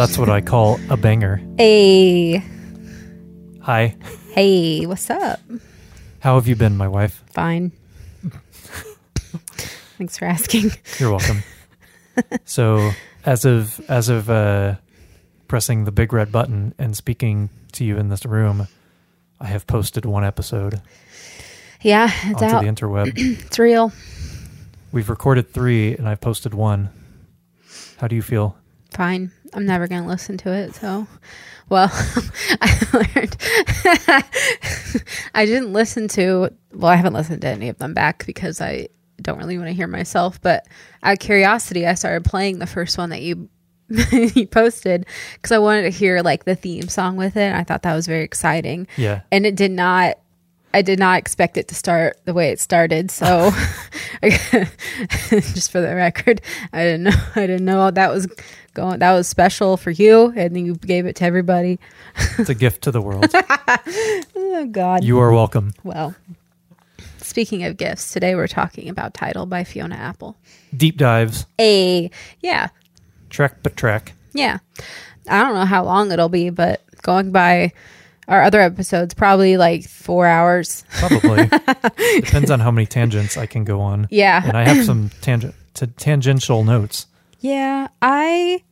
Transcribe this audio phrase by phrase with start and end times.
[0.00, 1.40] Now that's what I call a banger.
[1.58, 2.42] Hey,
[3.62, 3.96] Hi.
[4.32, 5.40] hey, what's up?
[6.20, 7.22] How have you been, my wife?
[7.32, 7.72] Fine.
[9.98, 10.70] Thanks for asking.
[10.98, 11.42] You're welcome.
[12.44, 12.90] so,
[13.24, 14.76] as of as of uh,
[15.48, 18.66] pressing the big red button and speaking to you in this room,
[19.40, 20.80] I have posted one episode
[21.82, 22.62] Yeah, it's onto out.
[22.64, 23.12] the interweb.
[23.46, 23.92] It's real.
[24.92, 26.90] We've recorded three, and I've posted one.
[27.98, 28.56] How do you feel?
[28.92, 29.32] Fine.
[29.52, 30.74] I'm never going to listen to it.
[30.74, 31.06] So,
[31.68, 31.90] well,
[32.60, 33.36] I learned.
[35.34, 38.88] I didn't listen to, well, I haven't listened to any of them back because I
[39.20, 40.40] don't really want to hear myself.
[40.40, 40.66] But
[41.02, 43.48] out of curiosity, I started playing the first one that you.
[44.12, 47.52] you posted because I wanted to hear like the theme song with it.
[47.52, 48.86] I thought that was very exciting.
[48.96, 49.22] Yeah.
[49.32, 50.19] and it did not
[50.74, 53.50] i did not expect it to start the way it started so
[54.22, 56.40] just for the record
[56.72, 58.26] i didn't know i didn't know that was
[58.74, 61.78] going that was special for you and then you gave it to everybody
[62.38, 63.26] It's a gift to the world.
[63.34, 65.72] oh god You are welcome.
[65.82, 66.14] well
[67.18, 70.36] speaking of gifts today we're talking about Tidal by fiona apple
[70.76, 72.68] Deep dives, a yeah
[73.28, 74.12] track but track.
[74.32, 74.58] yeah
[75.28, 77.72] i don't know how long it'll be but going by
[78.28, 81.46] our other episodes probably like four hours Probably.
[82.20, 84.06] Depends on how many tangents I can go on.
[84.10, 87.06] yeah And I have some tangent t- tangential notes.
[87.40, 88.62] Yeah, I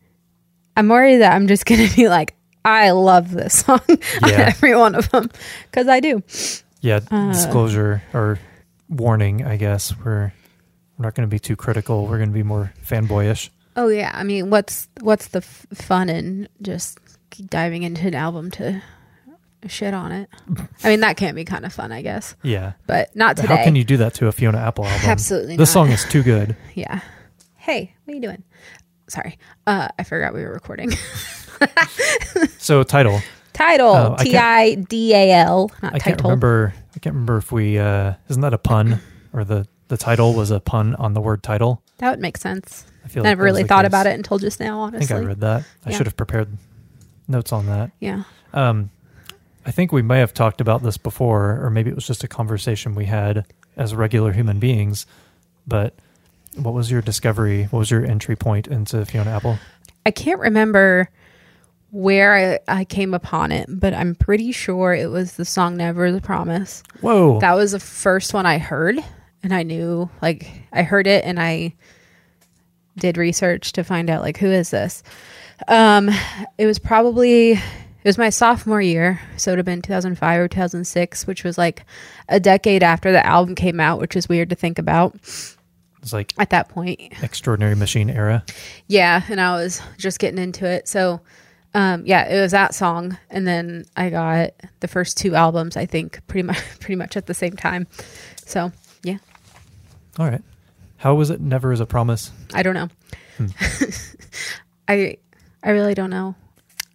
[0.76, 3.96] I'm worried that I'm just gonna be like, I love this song on
[4.30, 4.52] Yeah.
[4.54, 5.30] every one of them
[5.70, 6.22] because I do.
[6.80, 7.32] Yeah, Uh.
[7.32, 8.38] disclosure or
[8.88, 9.96] warning, I guess.
[9.96, 10.32] We're
[10.96, 12.06] we're not going to be too critical.
[12.06, 13.50] We're going to be more fanboyish.
[13.76, 16.98] Oh yeah, I mean, what's what's the f- fun in just
[17.46, 18.82] diving into an album to
[19.66, 20.28] shit on it?
[20.84, 22.72] I mean, that can be kind of fun, I guess, Yeah.
[22.86, 23.56] but not today.
[23.56, 25.10] How can you do that to a Fiona Apple album?
[25.10, 25.86] Absolutely This not.
[25.86, 26.56] song is too good.
[26.74, 27.00] Yeah.
[27.56, 28.42] Hey, what are you doing?
[29.08, 30.90] Sorry, uh, I forgot we were recording.
[32.58, 33.20] So Tidal.
[33.52, 36.74] Tidal Oh, I T can't- I D A L, not I can't remember.
[36.94, 39.00] I can't remember if we uh isn't that a pun
[39.32, 41.82] or the the title was a pun on the word title.
[41.98, 42.84] That would make sense.
[43.04, 43.28] I feel like.
[43.28, 44.80] I Never really thought about it until just now.
[44.80, 45.04] honestly.
[45.04, 45.62] I think I read that.
[45.86, 45.96] I Yeah.
[45.96, 46.56] should have prepared
[47.26, 47.90] notes on that.
[48.00, 48.24] Yeah.
[48.52, 48.90] Um,
[49.68, 52.28] I think we may have talked about this before, or maybe it was just a
[52.28, 53.44] conversation we had
[53.76, 55.04] as regular human beings.
[55.66, 55.94] But
[56.56, 57.64] what was your discovery?
[57.64, 59.58] What was your entry point into Fiona Apple?
[60.06, 61.10] I can't remember
[61.90, 66.10] where I, I came upon it, but I'm pretty sure it was the song Never
[66.12, 66.82] the Promise.
[67.02, 67.38] Whoa!
[67.40, 68.96] That was the first one I heard,
[69.42, 71.74] and I knew, like, I heard it and I
[72.96, 75.02] did research to find out, like, who is this?
[75.66, 76.10] Um,
[76.56, 77.60] it was probably,
[78.08, 81.58] it was my sophomore year, so it would have been 2005 or 2006, which was
[81.58, 81.84] like
[82.26, 85.14] a decade after the album came out, which is weird to think about
[86.00, 87.22] it's like at that point.
[87.22, 88.46] extraordinary machine era.
[88.86, 90.88] Yeah, and I was just getting into it.
[90.88, 91.20] So,
[91.74, 95.76] um, yeah, it was that song, and then I got the first two albums.
[95.76, 97.86] I think pretty much, pretty much at the same time.
[98.46, 99.18] So, yeah,
[100.18, 100.42] All right.
[100.96, 101.42] How was it?
[101.42, 102.32] Never is a promise.
[102.54, 102.88] I don't know.
[103.36, 103.48] Hmm.
[104.88, 105.18] I,
[105.62, 106.36] I really don't know.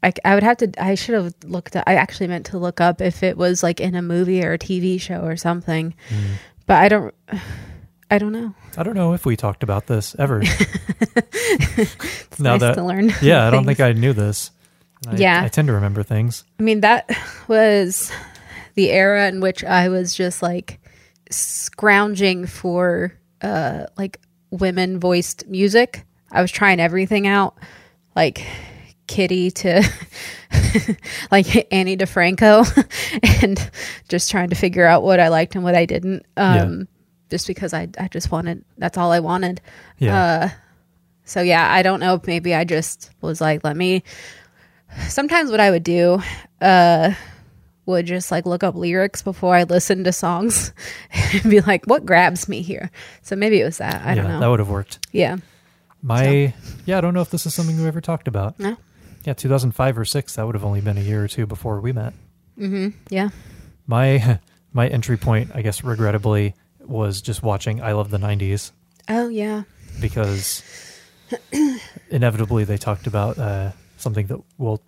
[0.03, 0.71] I, I would have to.
[0.77, 1.75] I should have looked.
[1.75, 4.53] At, I actually meant to look up if it was like in a movie or
[4.53, 6.33] a TV show or something, Hmm.
[6.67, 7.15] but I don't.
[8.11, 8.53] I don't know.
[8.77, 10.43] I don't know if we talked about this ever.
[11.75, 13.11] It's Now nice that- to learn.
[13.21, 13.77] yeah, I don't things.
[13.77, 14.51] think I knew this.
[15.07, 15.41] I, Yeah.
[15.43, 16.43] I tend to remember things.
[16.59, 17.09] I mean, that
[17.47, 18.11] was
[18.75, 20.79] the era in which I was just like
[21.29, 24.19] scrounging for uh like
[24.51, 26.05] women voiced music.
[26.31, 27.55] I was trying everything out,
[28.15, 28.45] like
[29.07, 29.83] Kitty to
[31.31, 32.63] like Ani DiFranco,
[33.43, 33.71] and
[34.07, 36.25] just trying to figure out what I liked and what I didn't.
[36.37, 36.87] Um,
[37.29, 39.61] Just because I, I just wanted, that's all I wanted.
[39.97, 40.51] Yeah.
[41.25, 44.03] So yeah, I don't know maybe I just was like, let me.
[45.07, 46.21] Sometimes what I would do,
[46.61, 47.13] uh,
[47.85, 50.71] would just like look up lyrics before I listened to songs
[51.33, 52.91] and be like, what grabs me here?
[53.21, 54.01] So maybe it was that.
[54.05, 54.39] I yeah, don't know.
[54.39, 55.05] that would have worked.
[55.11, 55.37] yeah.
[56.05, 56.53] My
[56.85, 58.59] yeah, I don't know if this is something we ever talked about.
[58.59, 58.75] No.
[59.23, 61.91] Yeah, 2005 or 6, that would have only been a year or two before we
[61.93, 62.13] met.
[62.59, 62.93] Mhm.
[63.09, 63.29] Yeah.
[63.87, 64.39] My
[64.73, 68.71] my entry point, I guess regrettably, was just watching I Love the 90s
[69.09, 69.63] Oh yeah.
[70.01, 70.63] because
[72.09, 74.81] inevitably they talked about uh, something that we'll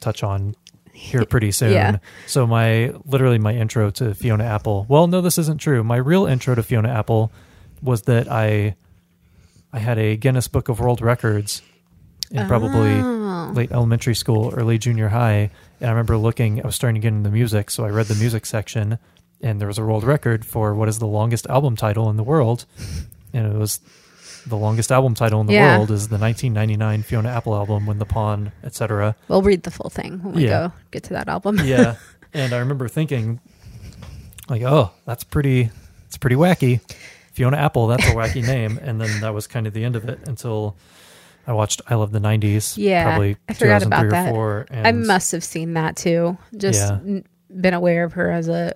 [0.00, 0.54] touch on
[0.92, 1.72] here pretty soon.
[1.72, 1.98] Yeah.
[2.26, 4.84] So my literally my intro to Fiona Apple.
[4.88, 5.82] Well, no, this isn't true.
[5.84, 7.32] My real intro to Fiona Apple
[7.82, 8.74] was that I
[9.72, 11.62] I had a Guinness Book of World Records
[12.30, 13.52] in probably Oh.
[13.54, 16.62] late elementary school, early junior high, and I remember looking.
[16.62, 18.98] I was starting to get into the music, so I read the music section,
[19.40, 22.22] and there was a world record for what is the longest album title in the
[22.24, 22.64] world,
[23.32, 23.80] and it was
[24.46, 25.76] the longest album title in the Yeah.
[25.76, 29.14] world is the 1999 Fiona Apple album, When the Pawn, etc.
[29.28, 30.68] We'll read the full thing when we Yeah.
[30.68, 31.58] go get to that album.
[31.64, 31.96] Yeah,
[32.34, 33.40] and I remember thinking,
[34.48, 35.70] like, oh, that's pretty,
[36.06, 36.80] it's pretty wacky.
[37.32, 40.08] Fiona Apple, that's a wacky name, and then that was kind of the end of
[40.08, 40.76] it until
[41.48, 42.76] I watched I Love the 90s.
[42.76, 44.30] Yeah, probably I forgot 2003 about or that.
[44.34, 44.66] four.
[44.70, 46.36] And I must have seen that too.
[46.56, 46.98] Just Yeah.
[46.98, 48.74] n- been aware of her as a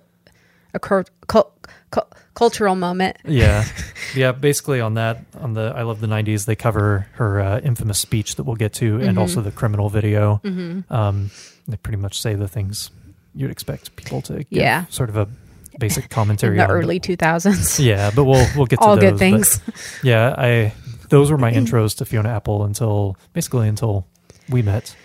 [0.73, 1.53] a cur- cul-
[1.91, 3.17] cul- cultural moment.
[3.25, 3.63] yeah
[4.15, 7.99] yeah basically on that on the i love the 90s they cover her uh, infamous
[7.99, 9.21] speech that we'll get to and Mhm.
[9.21, 11.29] also the criminal video hmm um,
[11.67, 12.89] they pretty much say the things
[13.35, 14.85] you'd expect people to Yeah.
[14.89, 15.27] sort of a
[15.77, 17.77] basic In commentary the on early 2000s.
[17.85, 19.61] yeah but we'll we'll get to All those, good things.
[20.01, 20.73] yeah i
[21.13, 24.05] those were my intros to fiona apple until basically until
[24.49, 24.95] we met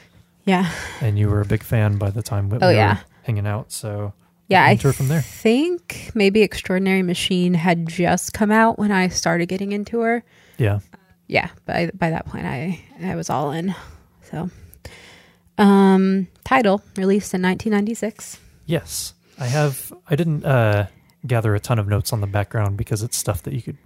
[0.47, 0.71] Yeah.
[1.01, 2.99] and you were a big fan by the time we Oh, were yeah.
[3.25, 4.13] hanging out so
[4.49, 4.65] Yeah.
[4.65, 9.47] I enter from there think maybe Extraordinary Machine had just come out when I started
[9.49, 10.25] getting into her.
[10.57, 10.81] yeah
[11.27, 13.75] yeah by by that point i i was all in
[14.31, 14.49] so
[15.59, 19.93] um Tidal released in 1996 Yes, I have.
[20.11, 20.89] I didn't uh,
[21.27, 23.79] gather a ton of notes on the background because it's stuff that you could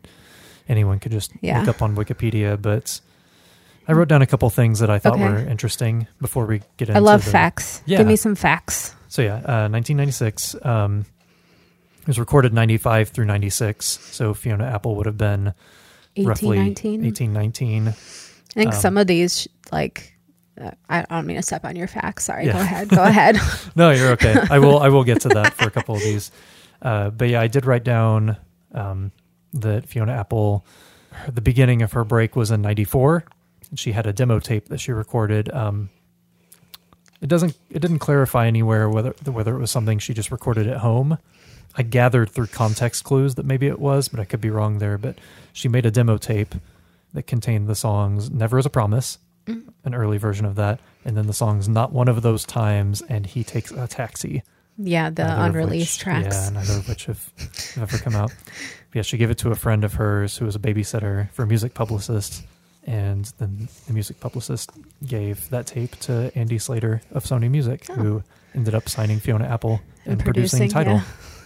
[0.72, 1.60] anyone could just Yeah.
[1.60, 2.60] look up on Wikipedia.
[2.60, 3.00] But
[3.86, 5.24] I wrote down a couple things that I thought Okay.
[5.28, 6.96] were interesting before we get into.
[6.96, 7.98] i love the, facts Yeah.
[7.98, 10.56] give me some facts So yeah, uh, 1996.
[10.62, 11.04] Um,
[12.00, 13.84] it was recorded 95 through 96.
[13.86, 15.52] So Fiona Apple would have been
[16.16, 17.88] 18 roughly 19 18, 19.
[17.88, 17.92] i
[18.54, 20.08] think um, some of these like
[20.60, 22.24] uh, I don't mean to step on your facts.
[22.24, 22.44] Sorry.
[22.46, 22.52] Yeah.
[22.52, 22.88] Go ahead.
[22.90, 23.36] Go ahead.
[23.74, 24.36] No, you're okay.
[24.50, 24.78] I will.
[24.80, 26.30] I will get to that for a couple of these.
[26.82, 28.36] Uh, but yeah, I did write down
[28.74, 29.12] um,
[29.52, 30.64] that Fiona Apple,
[31.32, 33.24] the beginning of her break was in '94.
[33.74, 35.50] She had a demo tape that she recorded.
[35.52, 35.90] Um,
[37.20, 37.56] it doesn't.
[37.70, 41.18] It didn't clarify anywhere whether whether it was something she just recorded at home.
[41.74, 44.98] I gathered through context clues that maybe it was, but I could be wrong there.
[44.98, 45.16] But
[45.52, 46.54] she made a demo tape
[47.14, 51.26] that contained the songs "Never Is a Promise," an early version of that, and then
[51.26, 54.42] the songs "Not One of Those Times" and "He Takes a Taxi."
[54.76, 55.08] yeah.
[55.10, 56.34] The unreleased which- tracks.
[56.34, 57.30] Yeah, neither of which have,
[57.74, 58.32] have ever come out.
[58.94, 61.46] Yeah, she gave it to a friend of hers who was a babysitter for a
[61.46, 62.44] music publicist,
[62.86, 64.70] and then the music publicist
[65.06, 67.94] gave that tape to Andy Slater of Sony Music, Oh.
[67.94, 68.22] who
[68.54, 70.94] ended up signing Fiona Apple and, And producing, producing, Tidal.
[70.96, 71.02] yeah.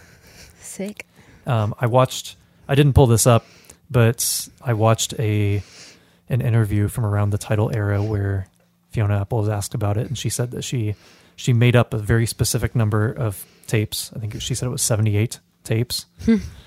[0.59, 1.05] Sick.
[1.45, 2.35] Um, I watched.
[2.67, 3.45] I didn't pull this up,
[3.89, 5.63] but I watched a
[6.29, 8.47] an interview from around the Tidal era where
[8.89, 10.95] Fiona Apple was asked about it, and she said that she
[11.37, 14.11] she made up a very specific number of tapes.
[14.13, 16.35] I think she said it was seventy eight tapes, Hmm.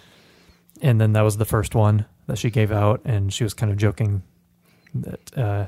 [0.80, 3.70] and then that was the first one that she gave out, and she was kind
[3.72, 4.22] of joking
[4.94, 5.66] that uh,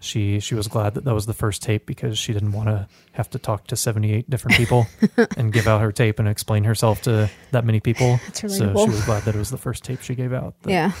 [0.00, 2.88] she she was glad that that was the first tape because she didn't want to
[3.12, 4.86] have to talk to seventy eight different people
[5.36, 8.20] and give out her tape and explain herself to that many people.
[8.26, 10.54] That's So she was glad that it was the first tape she gave out.
[10.64, 10.92] yeah.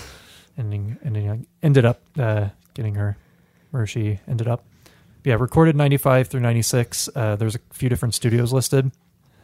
[0.56, 3.16] Ending, ending, ended up uh, getting her
[3.70, 4.64] where she ended up.
[5.22, 7.08] Yeah, recorded 95 through 96.
[7.14, 8.90] Uh, there's a few different studios listed.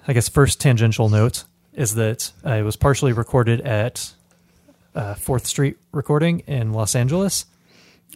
[0.09, 4.12] I guess first tangential note is that uh, it was partially recorded at
[4.95, 7.47] uh, Fourth Street Recording in Los Angeles,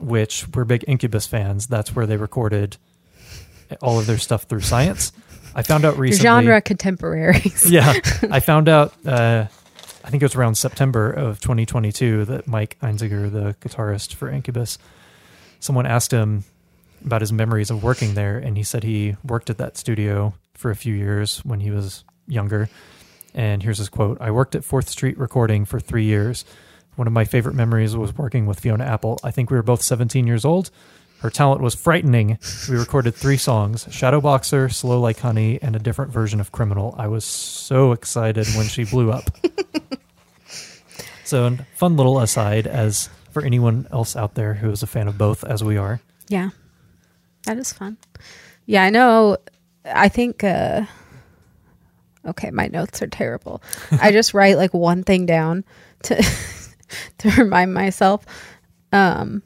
[0.01, 1.67] which we're big Incubus fans.
[1.67, 2.77] That's where they recorded
[3.83, 5.13] all of their stuff through science.
[5.55, 6.23] I found out recently.
[6.23, 7.71] Genre contemporaries.
[7.71, 7.95] Yeah,
[8.31, 8.95] I found out.
[9.05, 9.47] Uh,
[10.05, 14.79] I think it was around September of 2022 that Mike Einziger, the guitarist for Incubus,
[15.61, 16.45] someone asked him
[17.05, 20.71] about his memories of working there, and he said he worked at that studio for
[20.71, 22.71] a few years when he was younger.
[23.39, 26.45] And here's his quote: "I worked at Fourth Street Recording for three years.
[26.97, 29.21] One of my favorite memories was working with Fiona Apple.
[29.23, 30.71] I think we were both 17 years old."
[31.21, 32.39] Her talent was frightening.
[32.69, 36.97] We recorded three songs Shadow Boxer, Slow Like Honey, and a different version of Criminal.
[36.99, 39.31] I was so excited when she blew up.
[41.25, 45.07] so, a fun little aside as for anyone else out there who is a fan
[45.07, 46.01] of both, as we are.
[46.29, 46.51] Yeah.
[47.45, 47.99] That is fun.
[48.67, 49.39] Yeah, I know.
[49.85, 50.87] I think, uh,
[52.29, 53.63] okay, my notes are terrible.
[53.91, 55.65] I just write like one thing down
[56.05, 56.23] to,
[57.19, 58.25] to remind myself.
[58.93, 59.43] Um,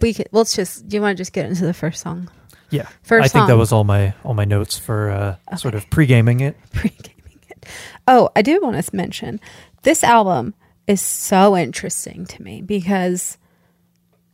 [0.00, 2.30] we could, let's just, do you want to just get into the first song?
[2.70, 5.88] Yeah, First I think that was all my all my notes for uh, sort of
[5.90, 6.56] pre gaming it.
[6.72, 7.66] Pre-gaming it.
[8.08, 9.40] Oh, I do want to mention
[9.82, 10.54] this album
[10.86, 13.38] is so interesting to me because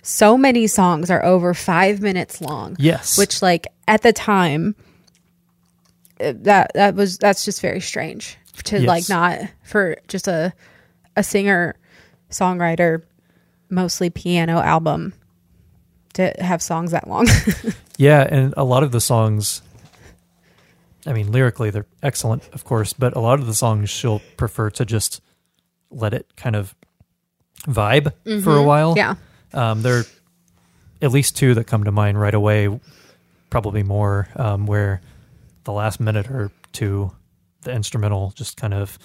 [0.03, 2.77] so many songs are over five minutes long.
[2.79, 4.75] Yes, which like at the time
[6.43, 8.87] that that was that's just very strange to Yes.
[8.89, 10.53] like not for just a
[11.17, 11.75] a singer
[12.31, 13.03] songwriter
[13.71, 15.13] mostly piano album
[16.15, 17.27] to have songs that long
[17.99, 19.63] Yeah, and a lot of the songs,
[21.07, 24.71] I mean, lyrically, they're excellent, of course, but a lot of the songs she'll prefer
[24.71, 25.21] to just
[25.91, 26.75] let it kind of
[27.67, 28.13] vibe
[28.43, 28.95] for a while.
[28.97, 29.15] Yeah.
[29.53, 30.05] Um, there are
[31.01, 32.81] at least two that come to mind right away,
[33.51, 35.01] probably more, um, where
[35.65, 37.13] the last minute or two,
[37.63, 38.99] the instrumental just kind of,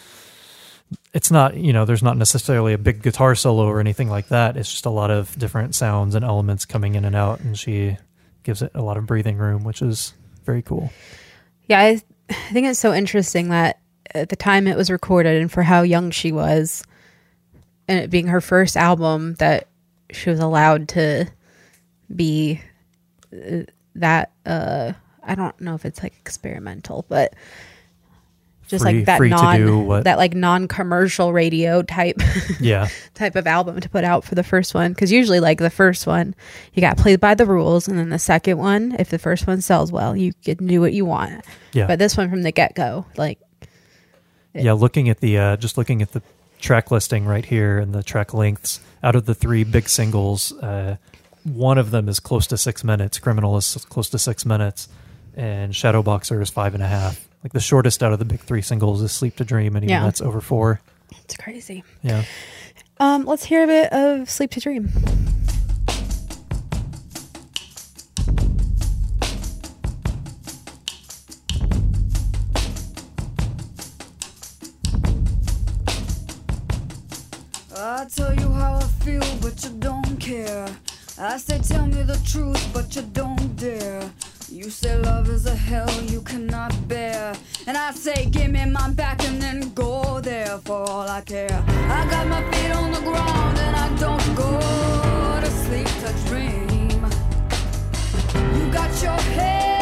[1.14, 4.58] it's not, you know, there's not necessarily a big guitar solo or anything like that.
[4.58, 7.40] It's just a lot of different sounds and elements coming in and out.
[7.42, 7.98] And she
[8.44, 10.14] gives it a lot of breathing room, which is
[10.46, 10.92] very cool.
[11.68, 13.80] Yeah, I, I think it's so interesting that
[14.16, 16.84] at the time it was recorded and for how young she was,
[17.90, 19.68] and it being her first album, that
[20.12, 21.30] she was allowed to
[22.16, 22.62] be
[23.34, 23.64] uh,
[23.96, 24.32] that.
[24.46, 24.94] Uh,
[25.27, 27.34] I don't know if it's like experimental, but
[28.67, 32.17] just Free- like that non that like non-commercial radio type
[32.60, 32.88] Yeah.
[33.13, 36.05] type of album to put out for the first one because usually like the first
[36.05, 36.36] one
[36.74, 39.62] you got played by the rules and then the second one if the first one
[39.62, 41.88] sells well you can do what you want Yeah.
[41.88, 43.39] but this one from the get-go like
[44.53, 46.22] yeah looking at the uh, just looking at the
[46.60, 50.98] track listing right here and the track lengths out of the three big singles uh,
[51.46, 54.89] one of them is close to six minutes criminal is close to six minutes
[55.38, 58.62] and shadowboxer is five and a half like the shortest out of the big three
[58.62, 60.03] singles is sleep to dream and even Yeah.
[60.03, 60.82] that's over four
[61.24, 62.24] it's crazy yeah
[63.00, 64.89] um let's hear a bit of sleep to dream
[77.75, 80.67] I tell you how I feel, but you don't care.
[81.20, 84.10] I say, tell me the truth, but you don't dare.
[84.50, 87.36] You say love is a hell you cannot bear.
[87.68, 91.63] And I say, give me my back and then go there for all I care.
[91.68, 94.51] I got my feet on the ground and I don't go
[95.42, 97.04] to sleep to dream.
[98.58, 99.76] You got your head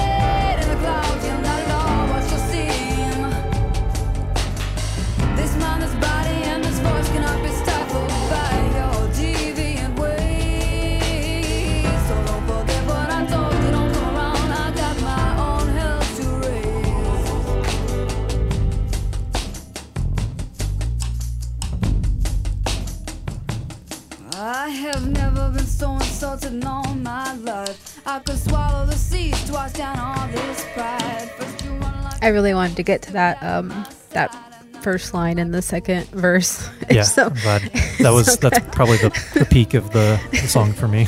[32.26, 33.70] i really wanted to get to that um
[34.12, 34.36] that
[34.82, 36.70] first line in the second verse.
[36.92, 37.62] Yeah so I'm glad.
[38.00, 41.08] that was so that's probably the, the peak of the, the song for me.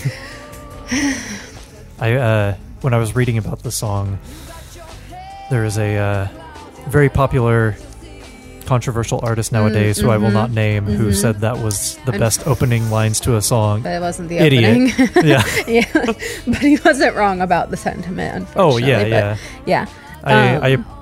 [2.00, 4.20] I uh when i was reading about the song
[5.50, 6.28] there is a uh,
[6.90, 7.76] very popular
[8.66, 12.46] controversial artist nowadays who i will not name who said that was the And- best
[12.48, 13.82] opening lines to a song.
[13.82, 14.94] But it wasn't the idiot.
[14.94, 15.26] opening.
[15.26, 15.44] Yeah.
[15.68, 16.14] Yeah.
[16.46, 19.38] But he wasn't wrong about the sentiment oh yeah but yeah.
[19.66, 19.86] yeah.
[20.24, 20.97] I, Um, I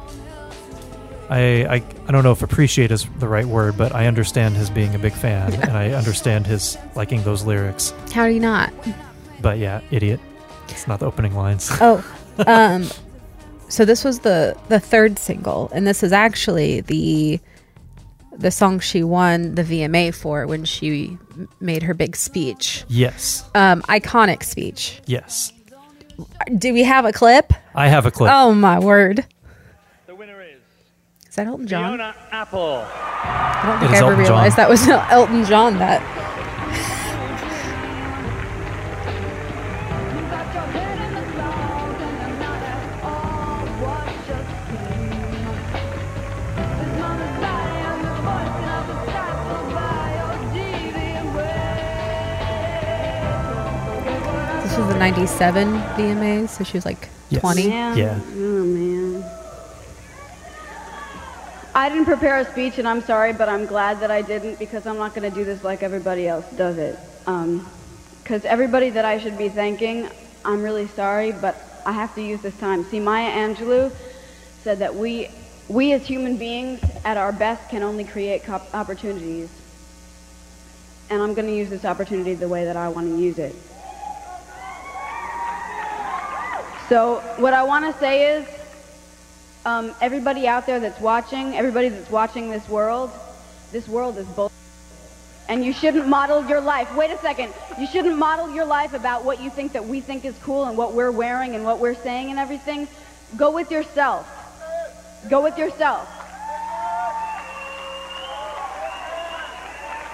[1.30, 1.76] I, I
[2.08, 5.00] I don't know if appreciate is the right word, but I understand his being a
[5.00, 7.94] big fan, and I understand his liking those lyrics.
[8.14, 8.72] how do you not
[9.42, 10.20] But yeah, idiot.
[10.70, 11.70] It's not the opening lines.
[11.82, 12.04] Oh,
[12.48, 12.88] um,
[13.70, 17.40] so this was the the third single, and this is actually the
[18.38, 21.18] the song she won the VMA for when she
[21.60, 25.02] made her big speech, yes, um, iconic speech.
[25.06, 25.52] yes.
[26.58, 27.52] Do we have a clip?
[27.74, 28.32] I have a clip.
[28.34, 29.26] Oh my word!
[31.36, 31.84] The winner is Is that Elton John?
[31.98, 32.86] Fiona Apple.
[32.88, 34.34] I don't think is I ever Elton John.
[34.34, 35.78] realized that was Elton John.
[35.80, 36.02] That
[40.16, 44.38] You got your head in the clouds and you're not at all what you
[44.70, 45.10] seem.
[46.80, 46.94] This is
[48.02, 51.28] the voice cannot be stifled by your deviant
[54.56, 54.64] ways.
[54.64, 57.42] this was the '97 VMAs, so she was like Yes.
[57.42, 57.64] 20.
[57.70, 58.20] Yeah.
[58.20, 59.24] Oh man.
[61.76, 64.88] I didn't prepare a speech, and I'm sorry, but I'm glad that I didn't because
[64.88, 66.98] I'm not going to do this like everybody else does it.
[67.28, 67.68] Um,
[68.24, 70.10] because everybody that I should be thanking,
[70.46, 72.86] I'm really sorry, but I have to use this time.
[72.86, 73.92] See, Maya Angelou
[74.64, 75.28] said that we,
[75.68, 79.50] we as human beings, at our best, can only create opportunities.
[81.10, 83.54] And I'm going to use this opportunity the way that I want to use it.
[86.88, 88.48] So what I want to say is,
[89.66, 93.12] um, everybody out there that's watching, everybody that's watching this world,
[93.72, 94.52] this world is bull.
[95.48, 96.96] And you shouldn't model your life.
[96.96, 97.54] Wait a second.
[97.80, 100.78] You shouldn't model your life about what you think that we think is cool and
[100.78, 102.88] what we're wearing and what we're saying and everything.
[103.38, 104.28] Go with yourself.
[105.30, 106.10] Go with yourself.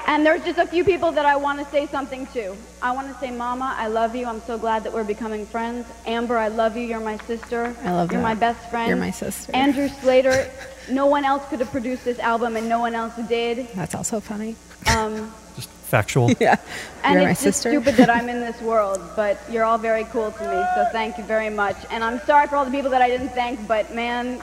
[0.08, 2.56] And there's just a few people that I want to say something to.
[2.82, 4.26] I want to say, Mama, I love you.
[4.26, 5.88] I'm so glad that we're becoming friends.
[6.06, 6.84] Amber, I love you.
[6.84, 7.76] You're my sister.
[7.84, 8.18] I love you.
[8.18, 8.36] You're that.
[8.36, 8.90] my best friend.
[8.90, 9.56] You're my sister.
[9.56, 10.50] Andrew Slater.
[10.90, 13.68] no one else could have produced this album, and no one else did.
[13.76, 14.56] That's also funny.
[14.96, 16.32] Um, just factual.
[16.40, 16.58] Yeah.
[17.04, 20.06] And You're my it's just stupid that I'm in this world, but you're all very
[20.06, 21.78] cool to me, so thank you very much.
[21.90, 24.42] And I'm sorry for all the people that I didn't thank, but man,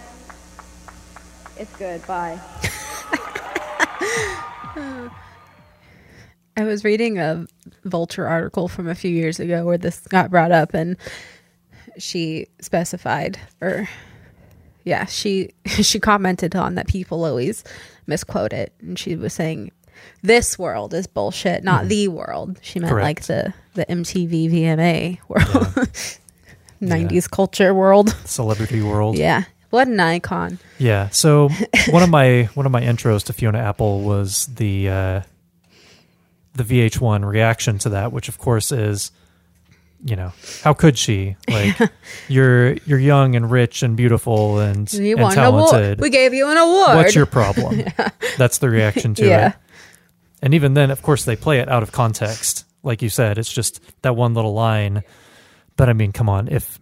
[1.56, 2.06] it's good.
[2.06, 2.38] Bye.
[6.58, 7.46] I was reading a
[7.84, 10.96] Vulture article from a few years ago where this got brought up, and
[11.98, 13.88] she specified, or
[14.82, 17.62] yeah, she she commented on that people always
[18.08, 19.70] misquote it, and she was saying,
[20.22, 25.88] "This world is bullshit, not the world." She meant like the the MTV VMA world,
[26.82, 28.10] '90s culture world.
[28.24, 29.16] Celebrity world.
[29.16, 30.58] Yeah, what an icon.
[30.78, 31.10] Yeah.
[31.10, 31.50] So
[31.90, 35.20] one of my one of my intros to Fiona Apple was the uh,
[36.58, 39.10] the VH1 reaction to that, which of course is,
[40.04, 41.36] you know, how could she?
[41.48, 41.76] Like,
[42.28, 46.00] you're you're young and rich and beautiful and, You and won an talented.
[46.00, 46.96] We gave you an award.
[46.96, 47.82] What's your problem?
[48.38, 49.48] That's the reaction to Yeah.
[49.48, 49.54] it.
[50.40, 52.64] And even then, of course, they play it out of context.
[52.84, 55.02] Like you said, it's just that one little line.
[55.76, 56.78] But I mean, come on, if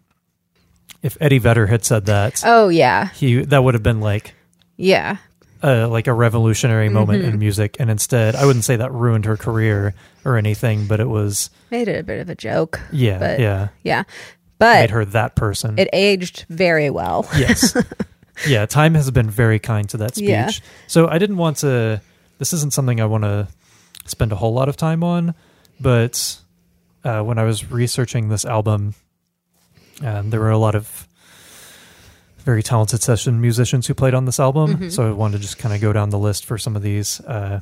[1.03, 4.35] if Eddie Vedder had said that, Oh yeah, he that would have been like
[4.77, 5.17] yeah.
[5.63, 7.33] Uh, like a revolutionary moment Mm-hmm.
[7.35, 9.95] in music, and instead, I wouldn't say that ruined her career
[10.25, 12.81] or anything, but it was Made it a bit of a joke.
[12.93, 14.03] yeah, But- yeah, Yeah,
[14.59, 15.79] But made her that person.
[15.79, 17.29] it aged very well.
[17.37, 17.77] yes,
[18.47, 18.67] yeah.
[18.67, 20.29] Time has been very kind to that speech.
[20.29, 20.51] Yeah.
[20.87, 22.01] So I didn't want to.
[22.39, 23.49] This isn't something I want to
[24.05, 25.35] spend a whole lot of time on,
[25.81, 26.39] but
[27.05, 28.95] uh, when I was researching this album,
[30.03, 31.06] um, there were a lot of
[32.47, 34.75] very talented session musicians who played on this album.
[34.75, 34.89] Mm-hmm.
[34.91, 37.21] So I wanted to just kind of go down the list for some of these
[37.23, 37.61] uh,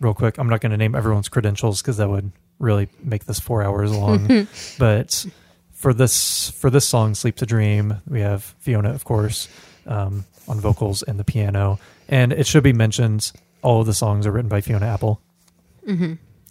[0.00, 0.36] real quick.
[0.36, 3.92] I'm not going to name everyone's credentials because that would really make this four hours
[3.92, 4.48] long.
[4.78, 5.24] but
[5.72, 9.48] for this for this song, "Sleep to Dream," we have Fiona, of course,
[9.86, 11.78] um, on vocals and the piano.
[12.08, 13.30] And it should be mentioned,
[13.62, 15.20] all of the songs are written by Fiona Apple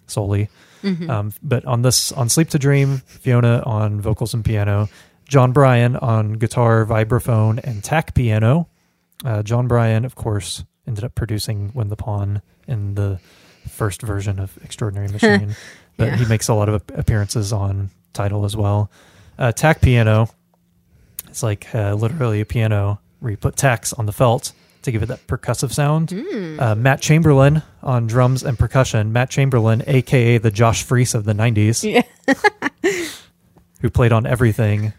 [0.06, 0.48] solely.
[1.10, 4.88] Um, but on this, on Sleep to Dream, Fiona on vocals and piano,
[5.28, 8.68] Jon Brion on guitar, vibraphone, and tack piano.
[9.24, 13.18] Uh, Jon Brion, of course, ended up producing When the Pawn in the
[13.68, 15.56] first version of Extraordinary Machine,
[15.96, 16.16] but Yeah.
[16.16, 18.90] he makes a lot of appearances on Tidal as well.
[19.38, 20.28] Uh, tack piano,
[21.28, 25.02] it's like uh, literally a piano where you put tacks on the felt to give
[25.02, 26.12] it that percussive sound.
[26.60, 29.12] Uh, Matt Chamberlain on drums and percussion.
[29.12, 31.82] Matt Chamberlain, aka the Josh Freese of the '90s,
[33.80, 34.92] who played on everything.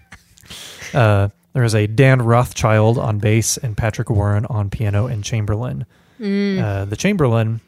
[0.94, 5.86] Uh, there is a Dan Rothschild on bass and Patrick Warren on piano and Chamberlin.
[6.20, 7.62] Uh, the Chamberlin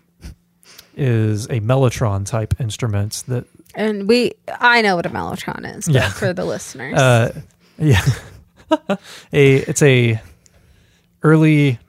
[0.96, 6.10] is a mellotron type instrument that And we, I know what a mellotron is, Yeah.
[6.10, 7.40] for the listeners, uh,
[7.78, 8.02] yeah,
[9.32, 10.20] a it's a
[11.24, 11.80] early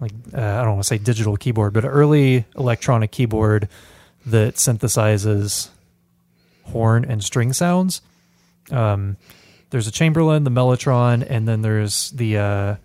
[0.00, 3.68] like uh, I don't want to say digital keyboard, but early electronic keyboard
[4.26, 5.68] that synthesizes
[6.64, 8.02] horn and string sounds.
[8.70, 9.16] Um,
[9.70, 12.76] there's a Chamberlin, the Mellotron, and then there's the uh,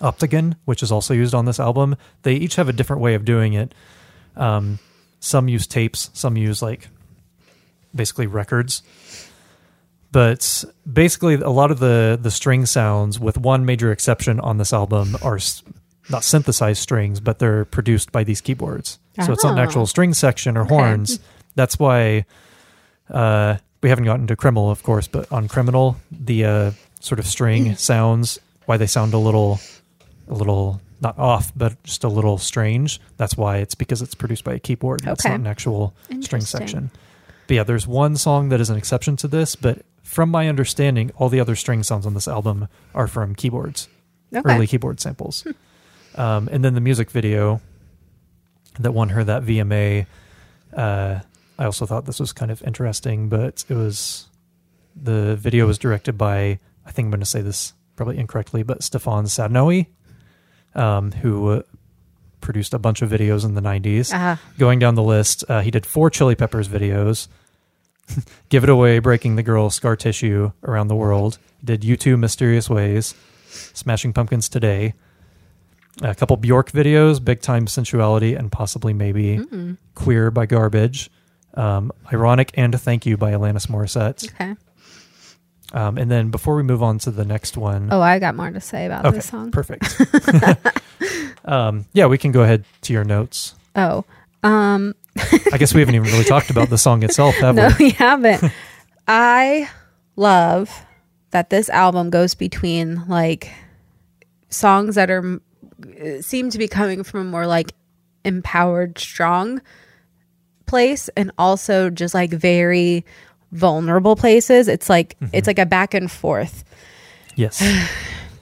[0.00, 1.96] Optigan, which is also used on this album.
[2.22, 3.74] They each have a different way of doing it.
[4.36, 4.78] Um,
[5.20, 6.88] some use tapes, some use like
[7.94, 8.82] basically records.
[10.12, 14.72] But basically, a lot of the the string sounds, with one major exception on this
[14.72, 15.62] album, are s-
[16.08, 18.98] not synthesized strings, but they're produced by these keyboards.
[19.24, 21.18] So it's not an actual string section or horns.
[21.56, 22.26] That's why
[23.10, 26.70] uh, we haven't gotten to Criminal, of course, but on Criminal, the uh,
[27.00, 29.60] sort of string sounds, why they sound a little,
[30.26, 32.98] a little not off, but just a little strange.
[33.18, 35.02] That's why it's because it's produced by a keyboard.
[35.06, 36.92] It's not an actual string section.
[37.46, 41.10] But yeah, there's one song that is an exception to this, but from my understanding,
[41.16, 43.88] all the other string sounds on this album are from keyboards,
[44.34, 44.50] okay.
[44.50, 45.46] early keyboard samples.
[46.14, 47.60] um, and then the music video
[48.78, 50.06] that won her that VMA,
[50.74, 51.20] uh,
[51.58, 54.28] I also thought this was kind of interesting, but it was
[54.96, 58.80] the video was directed by I think I'm going to say this probably incorrectly, but
[58.80, 59.86] Stéphane Sednaoui,
[60.74, 61.62] um, who uh,
[62.40, 64.36] produced a bunch of videos in the 90s Uh-huh.
[64.58, 67.28] going down the list, uh, he did four Chili Peppers videos.
[68.50, 71.38] Give It Away, Breaking the Girl, Scar Tissue, Around the World.
[71.64, 73.14] Did U2 Mysterious Ways,
[73.48, 74.92] Smashing Pumpkins Today.
[76.02, 81.08] A couple Bjork videos, Big Time Sensuality, and possibly maybe Queer by Garbage.
[81.54, 84.32] Um, Ironic and Thank You by Alanis Morissette.
[84.32, 84.56] Okay.
[85.72, 87.88] Um, and then before we move on to the next one.
[87.90, 89.50] Oh, I got more to say about okay, this song.
[89.50, 90.00] perfect.
[91.44, 93.54] um, yeah, we can go ahead to your notes.
[93.74, 94.04] Oh,
[94.44, 94.94] um,
[95.52, 97.86] I guess we haven't even really talked about the song itself, have no, we?
[97.86, 98.52] we haven't.
[99.08, 99.68] I
[100.16, 100.70] love
[101.30, 103.50] that this album goes between like
[104.50, 105.40] songs that are
[106.20, 107.72] seem to be coming from a more like
[108.24, 109.60] empowered, strong
[110.66, 113.04] place and also just like very
[113.52, 114.68] vulnerable places.
[114.68, 116.64] It's like it's like a back and forth.
[117.36, 117.62] Yes.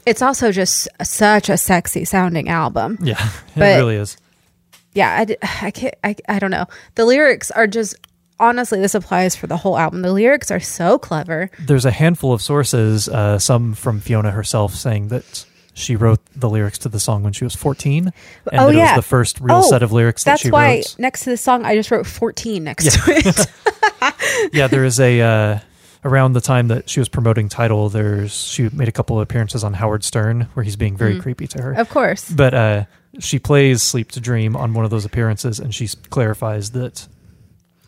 [0.05, 2.99] It's also just such a sexy sounding album.
[3.01, 3.15] Yeah.
[3.55, 4.17] It But- really is.
[4.95, 6.67] Yeah, I, I can't I, I don't know.
[6.97, 7.95] The lyrics are just
[8.41, 10.03] honestly this applies for the whole album.
[10.03, 11.51] The lyrics are so clever.
[11.61, 16.49] There's a handful of sources, uh, some from Fiona herself, saying that she wrote the
[16.51, 18.13] lyrics to the song when she was 14,
[18.51, 18.97] and Oh, it yeah.
[18.97, 21.37] was the first real Oh, set of lyrics that That's she why next to the
[21.37, 23.47] song I just wrote 14 next to it.
[24.53, 25.59] yeah, there is a uh,
[26.05, 27.89] around the time that she was promoting Tidal.
[27.89, 31.47] There's she made a couple of appearances on Howard Stern where he's being very creepy
[31.49, 31.75] to her.
[31.75, 31.79] Mm.
[31.81, 32.31] of course.
[32.31, 32.85] But uh,
[33.19, 37.07] she plays "Sleep to Dream" on one of those appearances, and she clarifies that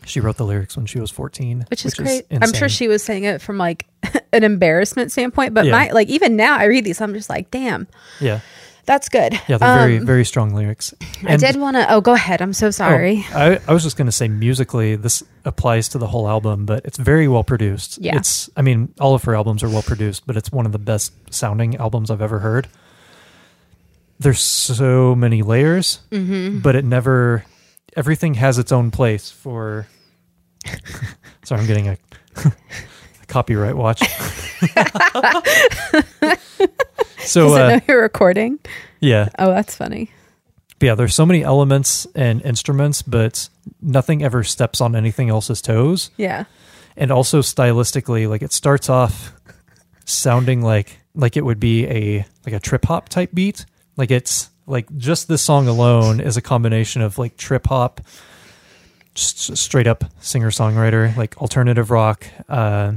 [0.05, 2.25] she wrote the lyrics when she was 14, which is great.
[2.31, 3.85] I'm sure she was saying it from like
[4.33, 5.71] an embarrassment standpoint, but Yeah.
[5.71, 7.87] my like even now I read these, I'm just like, damn,
[8.19, 8.39] Yeah,
[8.85, 9.33] that's good.
[9.47, 10.93] yeah, they're very Um, very strong lyrics.
[11.27, 11.91] I did want to.
[11.91, 12.41] Oh, go ahead.
[12.41, 13.25] I'm so sorry.
[13.33, 16.65] Oh, I, I was just going to say musically, this applies to the whole album,
[16.67, 17.97] but it's very well produced.
[17.99, 18.15] Yeah.
[18.17, 20.77] It's, I mean, all of her albums are well produced, but it's one of the
[20.79, 22.67] best sounding albums I've ever heard.
[24.19, 26.59] There's so many layers, Mm-hmm.
[26.59, 27.43] but it never,
[27.97, 29.87] everything has its own place for.
[31.43, 31.97] sorry, I'm getting a,
[32.45, 32.51] a
[33.27, 33.99] copyright watch.
[37.19, 38.59] so, Does it uh, know you're recording?
[38.99, 39.29] yeah.
[39.37, 40.09] Oh, that's funny.
[40.81, 43.49] yeah, there's so many elements and instruments, but
[43.81, 46.11] nothing ever steps on anything else's toes.
[46.17, 46.45] Yeah.
[46.97, 49.33] And also stylistically, like it starts off
[50.05, 53.65] sounding like like it would be a like a trip hop type beat.
[53.97, 58.01] Like it's like just this song alone is a combination of like trip hop,
[59.15, 62.25] just straight up singer songwriter, like alternative rock.
[62.47, 62.93] Uh,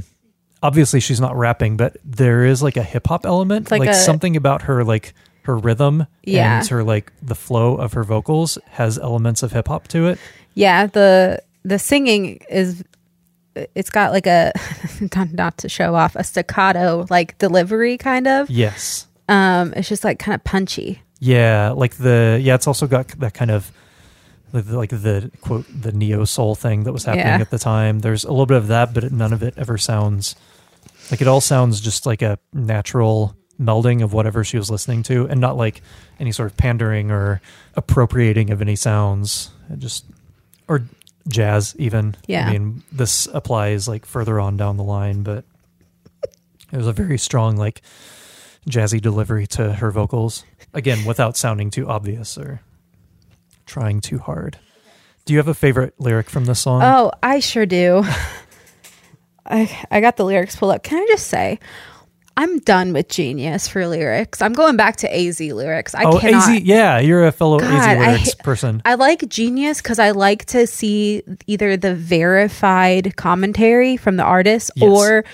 [0.63, 3.95] obviously, she's not rapping, but there is like a hip hop element, like like, a-
[3.95, 6.59] something about her like her rhythm Yeah.
[6.59, 10.19] and her like the flow of her vocals has elements of hip hop to it.
[10.55, 10.87] Yeah.
[10.87, 12.85] The the singing is.
[13.75, 14.53] It's got like a
[15.33, 18.49] not to show off a staccato like delivery kind of.
[18.49, 19.09] Yes.
[19.29, 21.03] Um, it's just like kind of punchy.
[21.19, 23.73] Yeah, like the yeah, it's also got that kind of
[24.53, 27.41] like the, like the quote the neo soul thing that was happening Yeah.
[27.41, 28.01] at the time.
[28.01, 30.35] There's a little bit of that, but it, none of it ever sounds
[31.11, 35.27] like it all sounds just like a natural melding of whatever she was listening to,
[35.29, 35.83] and not like
[36.21, 37.41] any sort of pandering or
[37.75, 39.51] appropriating of any sounds.
[39.71, 40.05] It just
[40.69, 40.83] or
[41.29, 42.15] jazz even.
[42.27, 42.47] Yeah.
[42.49, 45.45] I mean, this applies like further on down the line, but
[46.73, 47.83] it was a very strong like
[48.69, 50.45] jazzy delivery to her vocals.
[50.75, 52.61] Again, without sounding too obvious or
[53.69, 54.59] trying too hard.
[55.25, 56.83] Do you have a favorite lyric from this song?
[56.83, 58.03] Oh, I sure do.
[59.47, 60.83] I I got the lyrics pulled up.
[60.83, 61.59] Can I just say,
[62.39, 64.41] I'm done with Genius for lyrics.
[64.41, 65.95] I'm going back to AZ lyrics.
[65.95, 66.49] I oh, cannot.
[66.49, 68.81] AZ, yeah, you're a fellow God, AZ lyrics ha- person.
[68.85, 74.71] I like Genius because I like to see either the verified commentary from the artist
[74.77, 74.89] Yes.
[74.89, 75.25] or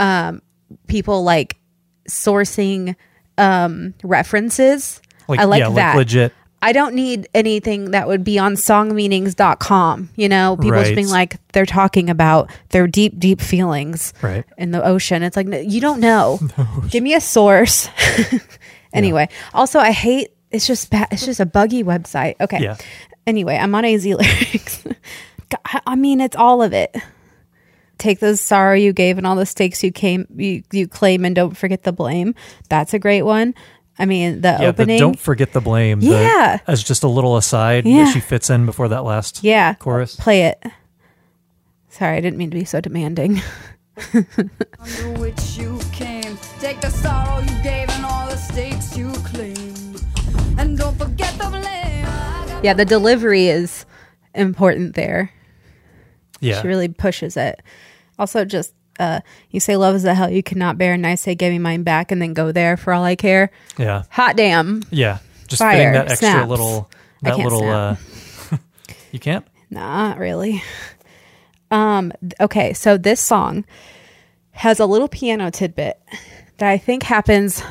[0.00, 0.42] um,
[0.88, 1.58] people like
[2.08, 2.96] sourcing
[3.38, 5.00] um, references.
[5.28, 5.88] Like, I like yeah, that.
[5.90, 6.32] like legit.
[6.60, 10.10] I don't need anything that would be on songmeanings.com.
[10.16, 14.44] You know, people just being like, they're talking about their deep, deep feelings Right.
[14.56, 15.22] in the ocean.
[15.22, 16.40] It's like, no, you don't know.
[16.90, 17.88] Give me a source.
[18.92, 21.08] anyway, also, I hate it's just bad.
[21.10, 22.34] It's just a buggy website.
[22.40, 22.60] Okay.
[22.62, 22.76] Yeah.
[23.26, 24.84] Anyway, I'm on AZ lyrics.
[25.86, 26.96] I mean, it's all of it.
[27.98, 31.34] Take those sorrow you gave and all the stakes you came you, you claim and
[31.34, 32.34] don't forget the blame.
[32.68, 33.54] That's a great one.
[33.98, 34.98] I mean, the Yeah, the opening.
[34.98, 36.00] don't forget the blame.
[36.00, 36.58] the- Yeah.
[36.66, 38.04] as just a little aside Yeah.
[38.04, 39.74] that she fits in before that last Yeah.
[39.74, 40.14] chorus.
[40.16, 40.62] Play it.
[41.88, 43.40] Sorry, I didn't mean to be so demanding.
[44.14, 46.38] under which you came.
[46.60, 49.96] Take the sorrow you gave and all the stakes you claim.
[50.58, 52.62] And don't forget the blame.
[52.62, 53.84] Yeah, the delivery is
[54.34, 55.30] important there.
[56.40, 56.60] Yeah.
[56.62, 57.60] She really pushes it.
[58.18, 61.34] Also, just uh, you say love is the hell you cannot bear, and I say
[61.34, 63.50] give me mine back, and then go there for all I care.
[63.78, 64.02] yeah.
[64.10, 64.82] Hot damn!
[64.90, 65.18] Yeah.
[65.46, 66.48] Just Fire, fitting that extra snaps.
[66.50, 66.90] little
[67.24, 67.98] I that can't little snap.
[68.52, 68.56] uh
[69.12, 69.46] You can't?
[69.70, 70.62] Not really.
[71.70, 72.12] Um.
[72.40, 73.64] Okay, so this song
[74.52, 76.00] has a little piano tidbit
[76.56, 77.62] that I think happens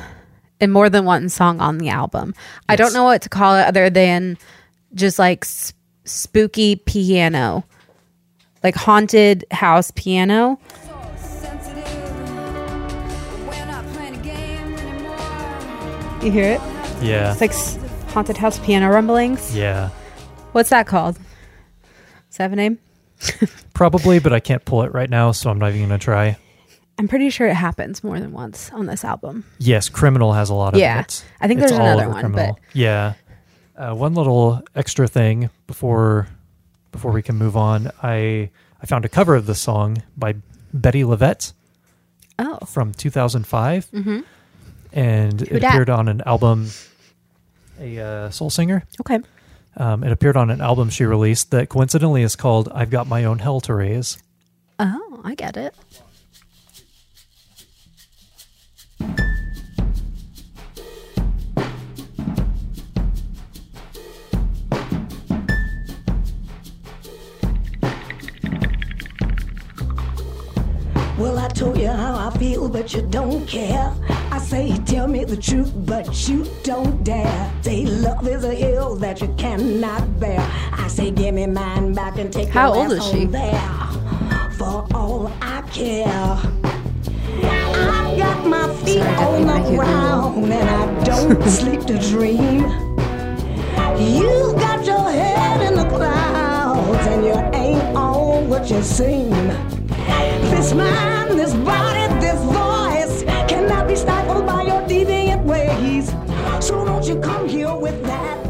[0.60, 2.34] in more than one song on the album.
[2.68, 4.38] I don't know what to call it other than
[4.94, 5.72] just like s-
[6.04, 7.64] spooky piano,
[8.64, 10.58] like haunted house piano.
[16.22, 16.60] You hear it?
[17.02, 17.30] Yeah.
[17.30, 17.78] It's like s-
[18.08, 19.54] haunted house piano rumblings.
[19.56, 19.90] yeah.
[20.52, 21.14] What's that called?
[21.16, 22.78] Does that have a name?
[23.74, 26.36] Probably, but I can't pull it right now, so I'm not even gonna try.
[26.98, 29.44] I'm pretty sure it happens more than once on this album.
[29.58, 31.00] Yes, Criminal has a lot of Yeah.
[31.00, 31.24] it.
[31.40, 32.54] I think It's there's another one, Criminal.
[32.54, 33.14] but- yeah.
[33.76, 36.26] Uh, one little extra thing before
[36.90, 38.50] before we can move on, I
[38.82, 40.34] I found a cover of the song by
[40.76, 41.52] Bettye LaVette
[42.40, 42.58] Oh.
[42.66, 44.24] from 2005, Mhm.
[44.92, 45.70] And Who it dat?
[45.72, 46.68] appeared on an album.
[47.80, 48.84] A uh, soul singer.
[49.00, 49.20] Okay.
[49.76, 53.24] Um, it appeared on an album she released that coincidentally is called "I've Got My
[53.24, 54.18] Own Hell to Raise."
[54.80, 55.74] Oh, I get it.
[71.18, 73.92] Well, I told you how I feel, but you don't care.
[74.38, 77.52] I say, tell me the truth, but you don't dare.
[77.62, 80.38] Say, love is a hill that you cannot bear.
[80.72, 83.24] I say, give me mine back and take How old is she?
[83.24, 83.60] there.
[84.52, 86.06] For all I care.
[87.42, 92.60] I've got my feet Sorry, on the ground and I don't sleep to dream.
[93.98, 99.30] You got your head in the clouds and you ain't on what you seem.
[100.52, 102.67] This mind, this body, this voice
[103.88, 106.08] be stifled by your deviant ways.
[106.64, 108.46] So don't you come here with that.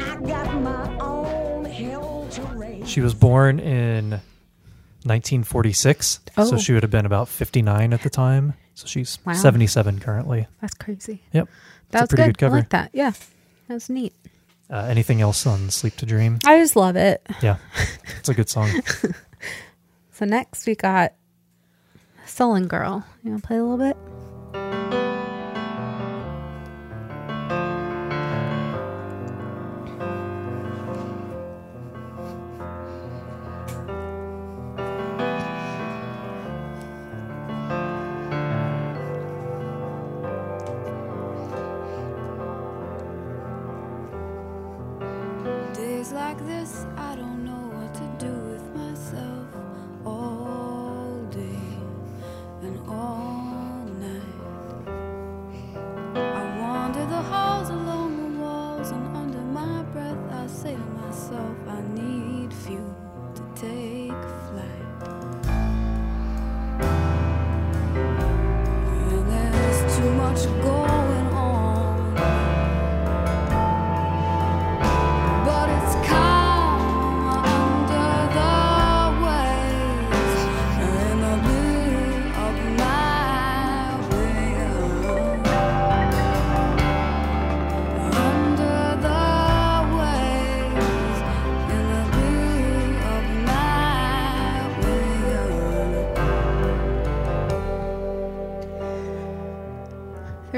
[0.00, 2.88] I got my own hell to raise.
[2.88, 4.20] She was born in
[5.04, 6.56] 1946, so Oh.
[6.58, 8.54] she would have been about 59 at the time.
[8.74, 9.32] So she's Wow.
[9.34, 10.46] 77 currently.
[10.60, 11.22] That's crazy.
[11.32, 11.48] Yep,
[11.90, 12.38] That was a pretty good.
[12.38, 12.56] good, cover.
[12.56, 12.90] I like that.
[12.92, 13.12] Yeah.
[13.68, 14.14] That was neat.
[14.70, 16.38] Uh, anything else on "Sleep to Dream"?
[16.46, 17.26] I just love it.
[17.42, 17.56] Yeah,
[18.18, 18.68] it's a good song.
[20.12, 21.12] So next we got
[22.26, 23.04] Sullen Girl.
[23.22, 23.96] You want to play a little bit?
[24.52, 25.07] Days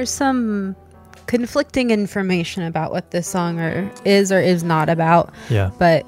[0.00, 0.74] There's some
[1.26, 5.30] conflicting information about what this song or is or is not about.
[5.50, 6.06] Yeah, But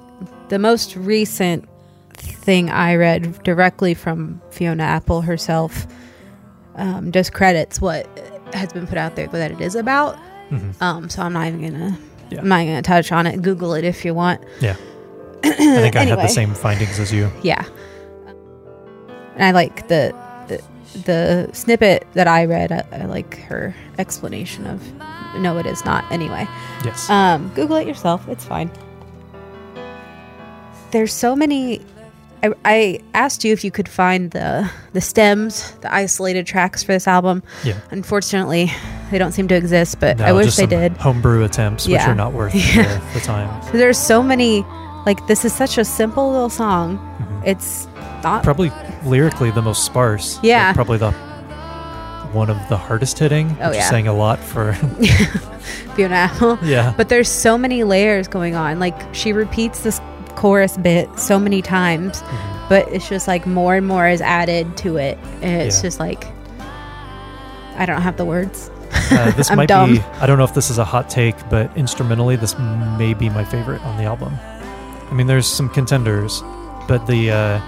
[0.48, 1.68] the most recent
[2.16, 5.86] thing I read directly from Fiona Apple herself
[6.76, 8.06] um, discredits what
[8.54, 10.18] has been put out there that it is about.
[10.80, 11.98] Um, so I'm not even gonna.
[12.30, 12.40] Yeah.
[12.40, 13.42] I'm not gonna touch on it.
[13.42, 14.42] Google it if you want.
[14.62, 14.76] yeah.
[15.44, 17.30] I think I had the same findings as you.
[17.42, 17.62] Yeah.
[19.34, 20.14] And I like the
[21.04, 22.72] the, snippet that I read.
[22.72, 24.82] I, I like her explanation of
[25.40, 26.04] no, it is not.
[26.12, 26.46] Anyway,
[26.84, 27.08] Yes.
[27.08, 28.28] um, Google it yourself.
[28.28, 28.70] It's fine.
[30.90, 31.80] There's so many.
[32.42, 36.92] I, I asked you if you could find the the stems, the isolated tracks for
[36.92, 37.42] this album.
[37.64, 37.78] yeah.
[37.90, 38.70] Unfortunately,
[39.10, 40.92] they don't seem to exist, but No, I wish they did.
[40.98, 42.98] Homebrew attempts, which are not worth Yeah.
[43.12, 43.62] the, the time.
[43.72, 44.64] There's so many.
[45.06, 46.98] Like this is such a simple little song.
[47.44, 47.88] It's
[48.22, 48.70] not Probably
[49.04, 50.38] lyrically the most sparse.
[50.42, 50.72] Yeah.
[50.72, 51.12] probably the
[52.32, 53.54] one of the hardest hitting.
[53.60, 53.88] Oh, yeah.
[53.90, 54.72] saying a lot for.
[55.94, 56.58] Fiona Apple.
[56.62, 56.94] yeah.
[56.96, 58.78] But there's so many layers going on.
[58.78, 60.00] Like she repeats this
[60.34, 62.68] chorus bit so many times, Mm-hmm.
[62.70, 65.18] but it's just like more and more is added to it.
[65.42, 65.82] And it's Yeah.
[65.82, 66.24] just like
[67.76, 68.70] I don't have the words.
[69.10, 69.94] Uh, this might dumb.
[69.94, 70.00] be.
[70.20, 72.58] I don't know if this is a hot take, but instrumentally, this
[72.98, 74.34] may be my favorite on the album.
[75.10, 76.42] I mean, there's some contenders,
[76.88, 77.30] but the.
[77.30, 77.60] Uh,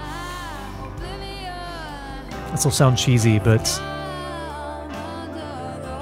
[2.55, 3.61] this will sound cheesy, but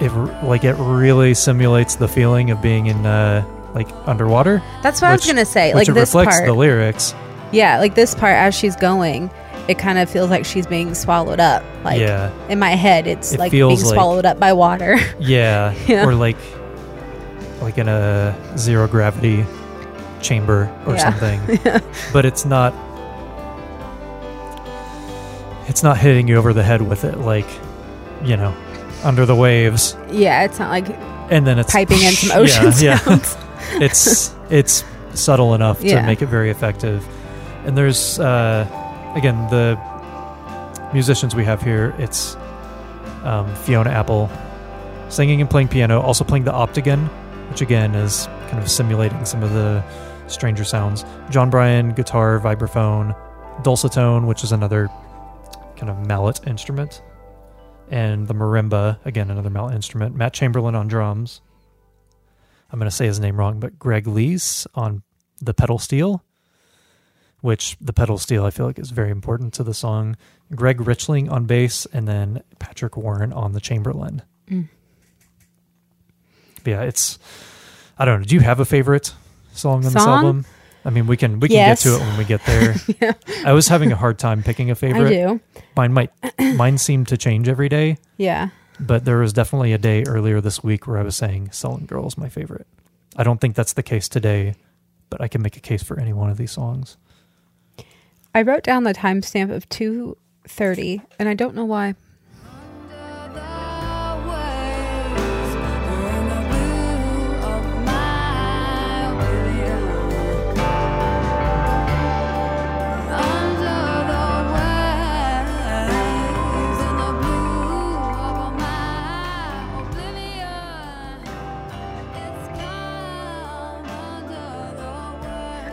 [0.01, 0.11] it
[0.43, 4.61] like it really simulates the feeling of being in uh, like underwater.
[4.81, 5.69] That's what I was gonna say.
[5.69, 6.47] which Like it this reflects part.
[6.47, 7.15] the lyrics.
[7.51, 9.31] yeah, like this part as she's going,
[9.67, 11.63] it kind of feels like she's being swallowed up.
[11.83, 14.97] Like yeah, in my head, it's It like being like- swallowed up by water.
[15.19, 16.05] yeah, Yeah.
[16.05, 16.37] or like
[17.61, 19.45] like in a zero gravity
[20.21, 21.17] chamber or Yeah.
[21.17, 21.59] something.
[22.13, 22.73] but it's not
[25.67, 27.47] it's not hitting you over the head with it like
[28.23, 28.55] you know
[29.03, 30.87] under the waves yeah, it's not like
[31.31, 33.35] and then it's piping in some ocean yeah, sounds.
[33.35, 33.79] yeah.
[33.83, 36.01] it's it's subtle enough Yeah.
[36.01, 37.05] to make it very effective.
[37.65, 38.65] And there's uh,
[39.15, 39.77] again the
[40.93, 41.93] musicians we have here.
[41.97, 42.35] It's
[43.23, 44.29] um, Fiona Apple
[45.09, 47.07] singing and playing piano, also playing the optigan,
[47.49, 49.83] which again is kind of simulating some of the
[50.27, 51.05] stranger sounds.
[51.29, 53.15] Jon Brion guitar, vibraphone,
[53.63, 54.89] dulcetone, which is another
[55.83, 57.01] kind of mallet instrument,
[57.91, 60.15] and the marimba, again another mallet instrument.
[60.15, 61.41] Matt Chamberlain on drums.
[62.71, 65.03] I'm going to say his name wrong, but Greg Lees on
[65.41, 66.23] the pedal steel,
[67.41, 70.15] which the pedal steel I feel like is very important to the song.
[70.55, 74.21] Greg Richling on bass, and then Patrick Warren on the Chamberlin.
[74.47, 74.69] Mm.
[76.63, 77.19] Yeah, it's
[77.97, 78.25] I don't know.
[78.25, 79.13] Do you have a favorite
[79.51, 80.45] song on this album?
[80.85, 81.83] I mean, we can we can Yes.
[81.83, 82.75] get to it when we get there.
[83.01, 83.13] Yeah.
[83.45, 85.07] I was having a hard time picking a favorite.
[85.07, 85.39] I do.
[85.75, 86.11] Mine might
[86.55, 88.49] mine seemed to change every day, Yeah.
[88.79, 92.05] but there was definitely a day earlier this week where I was saying "Sullen Girl"
[92.07, 92.67] is my favorite.
[93.15, 94.55] I don't think that's the case today,
[95.09, 96.97] but I can make a case for any one of these songs.
[98.35, 101.95] I wrote down the timestamp of 2:30 and I don't know why.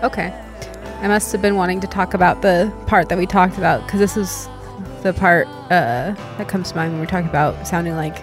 [0.02, 0.32] Okay.
[1.02, 4.00] I must have been wanting to talk about the part that we talked about because
[4.00, 4.48] this is
[5.02, 8.22] the part uh, that comes to mind when we're talking about sounding like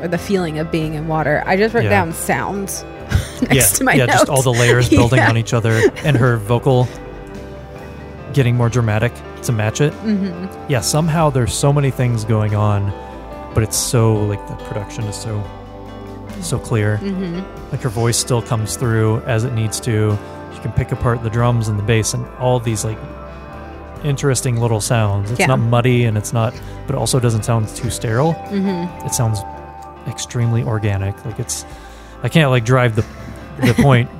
[0.00, 1.42] or the feeling of being in water.
[1.46, 1.90] I just wrote Yeah.
[1.90, 2.82] down sounds
[3.42, 4.18] next yeah, to my yeah, notes.
[4.20, 5.28] just all the layers building Yeah.
[5.28, 6.88] on each other, and her vocal
[8.32, 9.92] getting more dramatic to match it.
[9.94, 10.70] Mm-hmm.
[10.70, 12.90] Yeah, somehow there's so many things going on,
[13.54, 15.42] but it's so like the production is so
[16.40, 16.98] so clear.
[17.02, 17.70] Mm-hmm.
[17.70, 20.16] Like her voice still comes through as it needs to.
[20.60, 22.98] You can pick apart the drums and the bass and all these like
[24.04, 25.30] interesting little sounds.
[25.30, 25.46] It's Yeah.
[25.46, 26.52] not muddy and it's not,
[26.86, 28.34] but it also doesn't sound too sterile.
[28.50, 29.06] Mm-hmm.
[29.06, 29.40] It sounds
[30.06, 31.22] extremely organic.
[31.24, 31.64] Like it's,
[32.22, 33.04] I can't like drive the
[33.64, 34.10] the point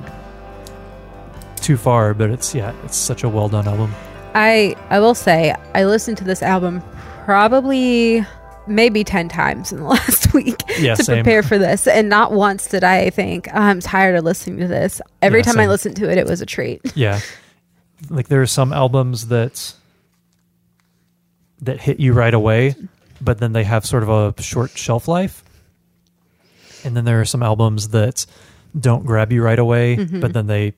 [1.57, 3.95] too far, but it's yeah, it's such a well done album.
[4.35, 6.83] I I will say I listened to this album
[7.27, 8.25] probably
[8.67, 11.17] maybe 10 times in the last week Yeah, to same.
[11.25, 14.69] prepare for this and not once did I think "Oh, I'm tired of listening to
[14.69, 15.01] this.
[15.23, 16.81] Every Yeah, time I listened to it it was a treat.
[16.97, 17.21] Yeah,
[18.09, 19.75] like there are some albums that
[21.63, 22.75] that hit you right away,
[23.21, 25.45] but then they have sort of a short shelf life.
[26.85, 28.25] And then there are some albums that
[28.79, 30.21] don't grab you right away, Mm-hmm.
[30.21, 30.73] but then they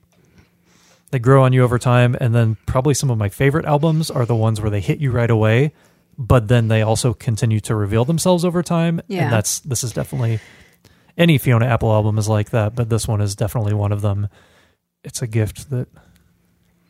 [1.11, 2.17] they grow on you over time.
[2.19, 5.11] And then probably some of my favorite albums are the ones where they hit you
[5.11, 5.71] right away,
[6.17, 9.01] but then they also continue to reveal themselves over time.
[9.07, 9.23] Yeah.
[9.23, 10.39] And that's this is definitely
[11.17, 14.29] any Fiona Apple album is like that, but this one is definitely one of them.
[15.03, 15.87] It's a gift that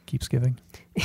[0.05, 0.59] keeps giving.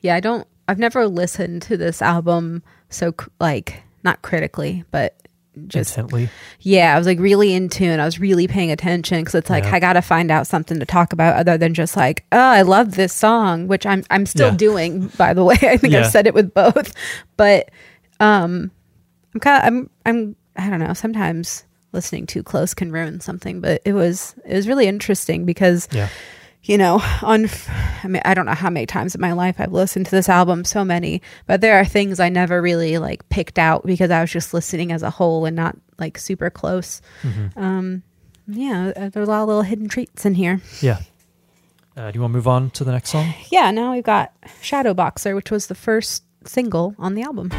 [0.00, 0.46] Yeah, I don't.
[0.66, 5.27] I've never listened to this album so like not critically, but
[5.66, 6.28] just intently.
[6.60, 6.94] yeah.
[6.94, 7.98] I was like really in tune.
[8.00, 9.74] I was really paying attention because it's like Yeah.
[9.74, 12.62] I got to find out something to talk about other than just like oh I
[12.62, 14.56] love this song, which I'm I'm still Yeah.
[14.56, 15.56] doing by the way.
[15.62, 16.00] I think Yeah.
[16.00, 16.94] I've said it with both,
[17.36, 17.70] but
[18.20, 18.70] um,
[19.34, 20.92] I'm kind of I'm I'm I don't know.
[20.94, 25.88] Sometimes listening too close can ruin something, but it was it was really interesting because
[25.92, 26.08] Yeah.
[26.62, 27.48] You know, on,
[28.02, 30.28] I mean, I don't know how many times in my life I've listened to this
[30.28, 34.20] album, so many, but there are things I never really like picked out because I
[34.20, 37.00] was just listening as a whole and not like super close.
[37.22, 37.58] Mm-hmm.
[37.58, 38.02] Um,
[38.46, 40.60] yeah, there's a lot of little hidden treats in here.
[40.80, 41.00] Yeah.
[41.96, 43.34] Uh, do you want to move on to the next song?
[43.50, 44.32] Yeah, now we've got
[44.62, 47.50] Shadow Boxer, which was the first single on the album.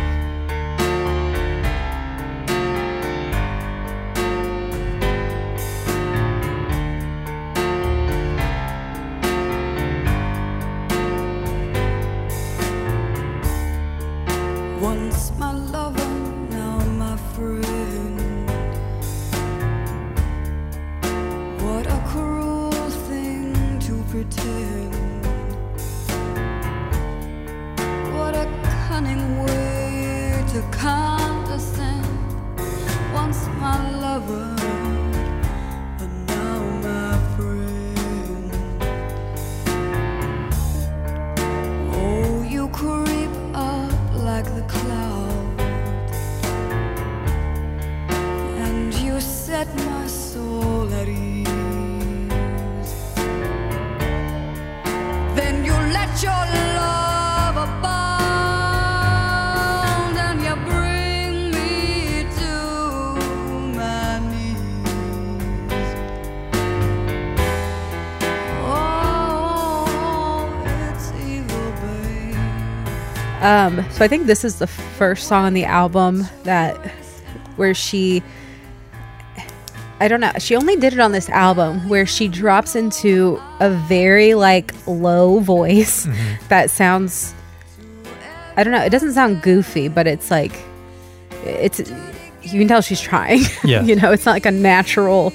[73.69, 76.75] Um, so I think this is the first song on the album that
[77.55, 78.23] where she
[80.01, 80.31] I don't know.
[80.39, 85.39] She only did it on this album where she drops into a very like low
[85.39, 86.47] voice Mm-hmm.
[86.47, 87.33] that sounds
[88.55, 90.53] I don't know, it doesn't sound goofy, but it's like
[91.43, 91.79] it's
[92.41, 93.41] you can tell she's trying.
[93.63, 93.83] Yeah.
[93.83, 95.33] you know, it's not like a natural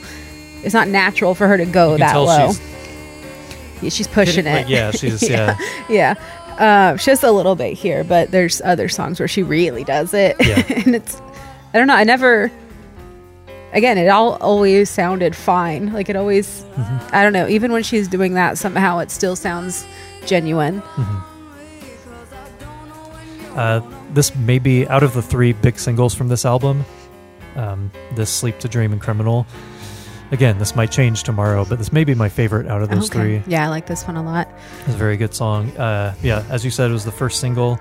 [0.62, 2.49] it's not natural for her to go You that low.
[2.53, 2.61] she's
[3.82, 4.70] Yeah, she's pushing Like, it.
[4.70, 5.59] yeah, she's yeah.
[5.91, 6.14] yeah.
[6.59, 10.36] Uh, just a little bit here, but there's other songs where she really does it.
[10.40, 10.62] Yeah.
[10.86, 11.20] and it's,
[11.72, 11.94] I don't know.
[11.94, 12.50] I never,
[13.72, 15.92] again, it all always sounded fine.
[15.92, 17.14] Like it always, Mm-hmm.
[17.14, 17.48] I don't know.
[17.48, 19.86] Even when she's doing that, somehow it still sounds
[20.26, 20.82] genuine.
[23.55, 23.80] Uh,
[24.12, 26.84] this may be out of the three big singles from this album.
[27.57, 29.46] Um, this "Sleep to Dream" and "Criminal."
[30.33, 33.43] Again, this might change tomorrow, but this may be my favorite out of those three.
[33.47, 34.49] Yeah, I like this one a lot.
[34.81, 35.70] It's a very good song.
[35.77, 37.79] Uh, yeah, as you said, it was the first single.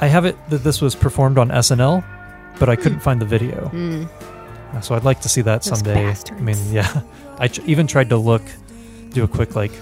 [0.00, 2.04] I have it that this was performed on SNL,
[2.58, 3.70] but I couldn't find the video.
[4.72, 5.70] Uh, So I'd like to see that Hmm.
[5.70, 6.14] Those someday.
[6.36, 7.00] I mean, yeah,
[7.38, 8.42] I ch- even tried to look,
[9.10, 9.72] do a quick like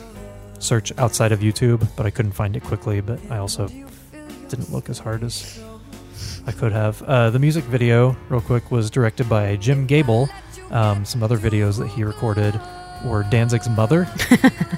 [0.61, 3.01] search outside of YouTube, but I couldn't find it quickly.
[3.01, 3.69] But I also
[4.49, 5.61] didn't look as hard as
[6.47, 7.03] I could have.
[7.03, 10.29] Uh, the music video, real quick, was directed by Jim Gable.
[10.75, 12.61] Um, some other videos that he recorded
[13.05, 14.03] were Danzig's Mother,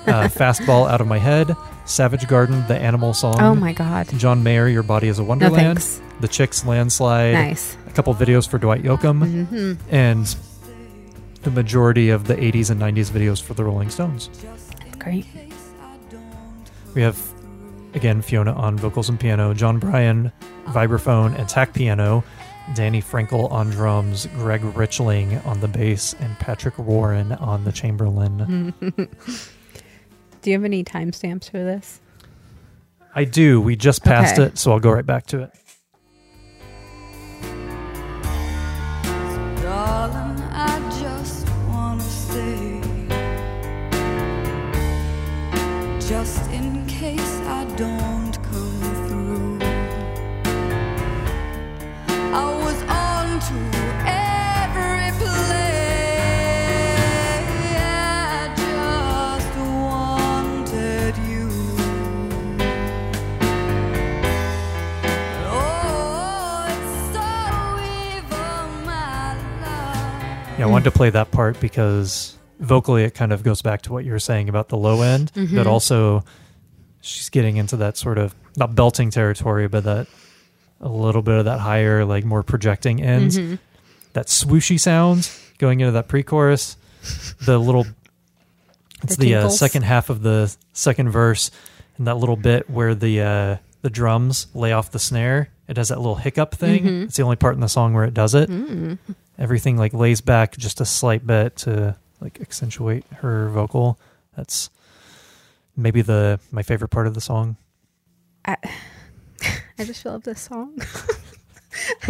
[0.07, 3.41] uh, Fastball Out of My Head, Savage Garden, The Animal Song.
[3.41, 4.09] Oh my God.
[4.19, 5.79] John Mayer, Your Body is a No Wonderland.
[5.83, 6.01] thanks.
[6.21, 7.35] the Chicks Landslide.
[7.35, 7.77] Nice.
[7.87, 9.47] A couple videos for Dwight Yoakam.
[9.47, 10.37] hmm And
[11.43, 14.29] the majority of the 80s and 90s videos for the Rolling Stones.
[14.99, 15.27] Great.
[16.95, 17.21] We have,
[17.95, 20.33] again, Fiona on vocals and piano, Jon Brion,
[20.67, 22.25] vibraphone and tack piano,
[22.75, 28.73] Danny Frankel on drums, Greg Richling on the bass, and Patrick Warren on the Chamberlin.
[30.43, 32.01] Do you have any timestamps for this?
[33.15, 33.61] I do.
[33.61, 34.49] We just passed Okay.
[34.49, 35.51] it, so I'll go right back to it.
[39.63, 40.37] Darling,
[70.67, 74.05] I wanted to play that part because vocally it kind of goes back to what
[74.05, 75.69] you were saying about the low end, but mm-hmm.
[75.69, 76.25] also
[77.01, 80.09] she's getting into that sort of not belting territory, but that
[80.81, 83.37] a little bit of that higher, like more projecting ends.
[84.13, 86.77] That swooshy sound going into that pre-chorus,
[87.45, 87.87] the little
[89.03, 91.51] it's The the, uh, second half of the second verse,
[91.99, 95.51] and that little bit where the uh, the drums lay off the snare.
[95.69, 97.03] It has that little hiccup thing.
[97.03, 98.49] It's the only part in the song where it does it
[99.39, 103.99] everything like lays back just a slight bit to like accentuate her vocal.
[104.37, 104.71] That's
[105.77, 107.57] maybe the my favorite part of the song.
[108.47, 108.57] I
[109.85, 110.79] just love this song.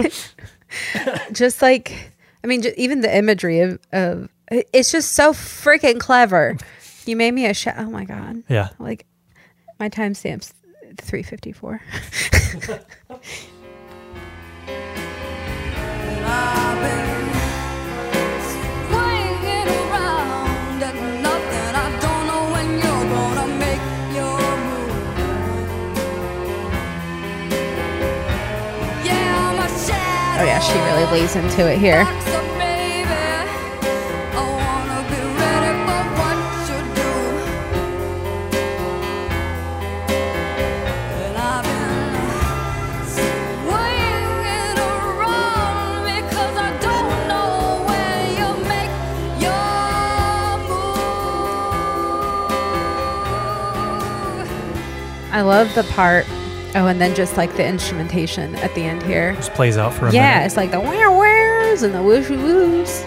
[1.33, 2.13] just like,
[2.43, 6.57] I mean, ju- even the imagery of, of it's just so freaking clever.
[7.05, 7.75] You made me a shout.
[7.79, 8.43] Oh my god!
[8.49, 8.71] Yeah.
[8.79, 9.07] Like
[9.79, 10.53] my timestamps,
[10.99, 11.81] three fifty four.
[30.39, 32.05] Oh yeah, she really lays into it here.
[55.33, 56.27] I love the part.
[56.77, 59.35] Oh, and then just like the instrumentation at the end here.
[59.37, 60.41] Just plays out for a Yeah, minute.
[60.41, 63.03] Yeah, it's like the where where's and the wooshy woos.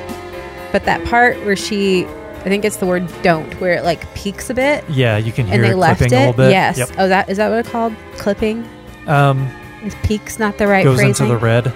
[0.72, 4.49] But that part where she, I think it's the word don't, where it like peaks
[4.49, 6.11] a bit Yeah, you can hear and they it left it.
[6.11, 6.51] a little bit.
[6.51, 6.78] Yes.
[6.78, 6.89] Yep.
[6.97, 7.93] Oh, that is that what it's called?
[8.17, 8.67] Clipping.
[9.07, 9.47] Um
[9.84, 11.26] Is peaks not the right goes phrasing?
[11.28, 11.74] into the red.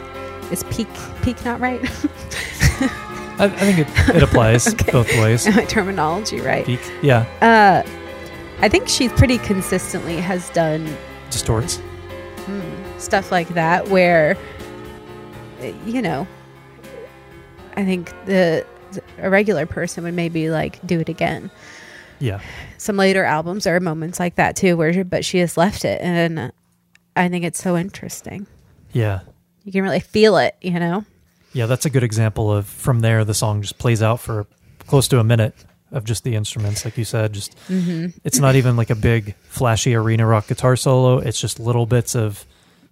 [0.52, 0.88] Is peak
[1.22, 1.80] peak not right?
[3.40, 4.92] I, I think it, it applies Okay.
[4.92, 5.48] both ways.
[5.58, 6.66] I terminology right?
[6.66, 6.80] Peak.
[7.02, 7.26] Yeah.
[7.42, 7.88] Uh,
[8.62, 10.86] I think she pretty consistently has done
[11.34, 11.78] Distorts.
[12.46, 14.38] Hmm, stuff like that where,
[15.86, 16.28] you know,
[17.76, 18.66] I think the
[19.18, 21.50] a regular person would maybe like do it again.
[22.20, 22.40] Yeah.
[22.78, 26.00] Some later albums there are moments like that too, where but she has left it,
[26.02, 26.52] and
[27.16, 28.48] I think it's so interesting.
[28.92, 29.22] Yeah.
[29.64, 31.06] You can really feel it, you know?
[31.54, 34.46] Yeah, that's a good example of from there the song just plays out for
[34.88, 35.56] close to a minute
[35.94, 37.32] of just the instruments, like you said.
[37.32, 37.56] Just
[38.24, 41.20] it's not even like a big flashy arena rock guitar solo.
[41.20, 42.46] It's just little bits of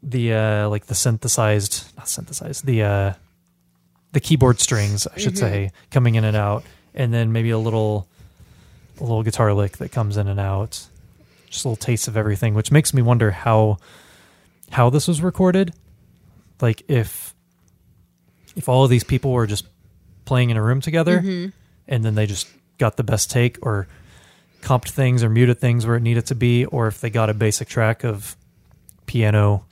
[0.03, 3.13] the uh like the synthesized not synthesized, the uh
[4.13, 8.07] the keyboard strings, I should say, coming in and out, and then maybe a little
[8.99, 10.87] a little guitar lick that comes in and out.
[11.49, 13.77] Just a little taste of everything, which makes me wonder how
[14.71, 15.73] how this was recorded.
[16.61, 17.33] Like if
[18.55, 19.65] if all of these people were just
[20.25, 21.19] playing in a room together
[21.87, 22.47] and then they just
[22.81, 23.87] got the best take or
[24.61, 27.33] comped things or muted things where it needed to be, or if they got a
[27.33, 28.35] basic track of
[29.05, 29.63] piano,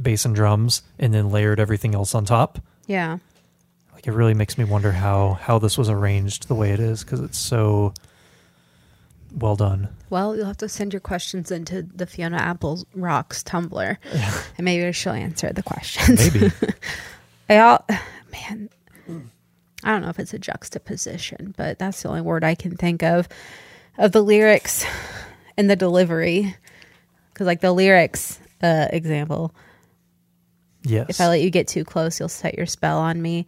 [0.00, 2.60] bass, and drums and then layered everything else on top.
[2.86, 3.18] Yeah.
[3.94, 7.02] Like it really makes me wonder how how this was arranged the way it is
[7.02, 7.94] because it's so
[9.32, 9.88] well done.
[10.10, 13.96] Well, you'll have to send your questions into the Fiona Apple Rocks Tumblr,
[14.58, 16.32] and maybe she'll answer the questions.
[16.34, 16.52] Maybe.
[17.48, 17.86] I all,
[18.30, 18.68] man,
[19.84, 23.02] I don't know if it's a juxtaposition, but that's the only word I can think
[23.02, 23.28] of
[23.98, 24.84] of the lyrics
[25.56, 26.56] and the delivery.
[27.32, 29.54] Because, like the lyrics uh, example,
[30.82, 31.06] yes.
[31.08, 33.46] if I let you get too close, you'll set your spell on me.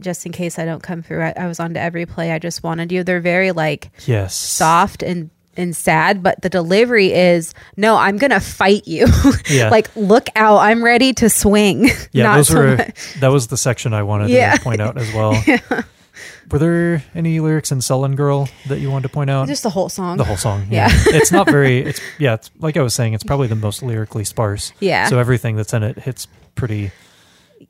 [0.00, 2.32] Just in case I don't come through, I, I was on to every play.
[2.32, 3.02] I just wanted you.
[3.02, 4.34] They're very like yes.
[4.34, 9.06] soft and and sad, but the delivery is no, I'm gonna fight you.
[9.50, 9.70] Yeah.
[9.70, 11.88] like look out, I'm ready to swing.
[12.12, 14.56] Yeah, those so were much- that was the section I wanted Yeah.
[14.56, 15.32] to point out as well.
[16.50, 19.48] Were there any lyrics in Sullen Girl that you wanted to point out?
[19.48, 20.16] just the whole song.
[20.16, 20.66] the whole song.
[20.70, 20.88] Yeah.
[20.92, 21.78] it's not very.
[21.80, 22.34] It's yeah.
[22.34, 23.14] It's like I was saying.
[23.14, 24.72] It's probably the most lyrically sparse.
[24.78, 25.08] Yeah.
[25.08, 26.92] So everything that's in it hits pretty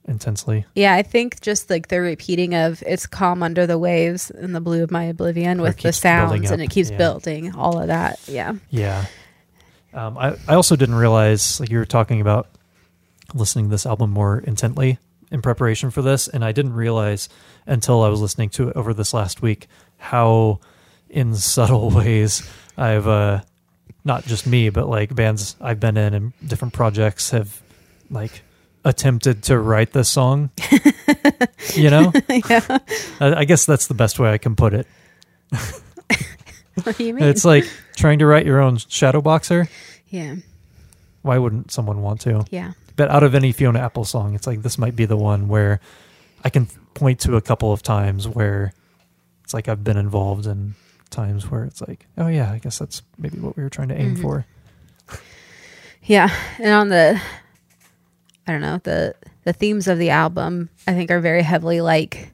[0.06, 0.64] intensely.
[0.74, 4.60] Yeah, I think just like the repeating of "It's calm under the waves in the
[4.60, 6.96] blue of my oblivion" with the sounds, and it keeps yeah.
[6.96, 7.54] building.
[7.54, 8.20] All of that.
[8.28, 8.54] Yeah.
[8.70, 9.06] Yeah.
[9.94, 12.48] Um, I I also didn't realize like you were talking about
[13.34, 14.98] listening to this album more intently
[15.30, 17.28] in preparation for this, and I didn't realize
[17.66, 20.60] until I was listening to it over this last week how
[21.08, 23.40] in subtle ways I've uh
[24.04, 27.60] not just me but like bands I've been in and different projects have
[28.10, 28.42] like
[28.86, 30.50] attempted to write this song.
[31.74, 32.12] you know?
[32.48, 32.78] yeah.
[33.20, 34.86] I, I guess that's the best way I can put it.
[36.84, 37.24] What do you mean?
[37.24, 37.64] It's like
[37.96, 39.66] trying to write your own shadow boxer.
[40.10, 40.36] yeah.
[41.22, 42.44] Why wouldn't someone want to?
[42.50, 42.72] Yeah.
[42.96, 45.80] But out of any Fiona Apple song, it's like this might be the one where
[46.44, 48.74] I can point to a couple of times where
[49.42, 50.74] it's like I've been involved in
[51.08, 53.98] times where it's like, oh yeah, I guess that's maybe what we were trying to
[53.98, 54.20] aim Mhm.
[54.22, 54.44] for.
[56.02, 56.28] Yeah,
[56.58, 57.18] and on the
[58.46, 62.32] I don't know, the the themes of the album I think are very heavily like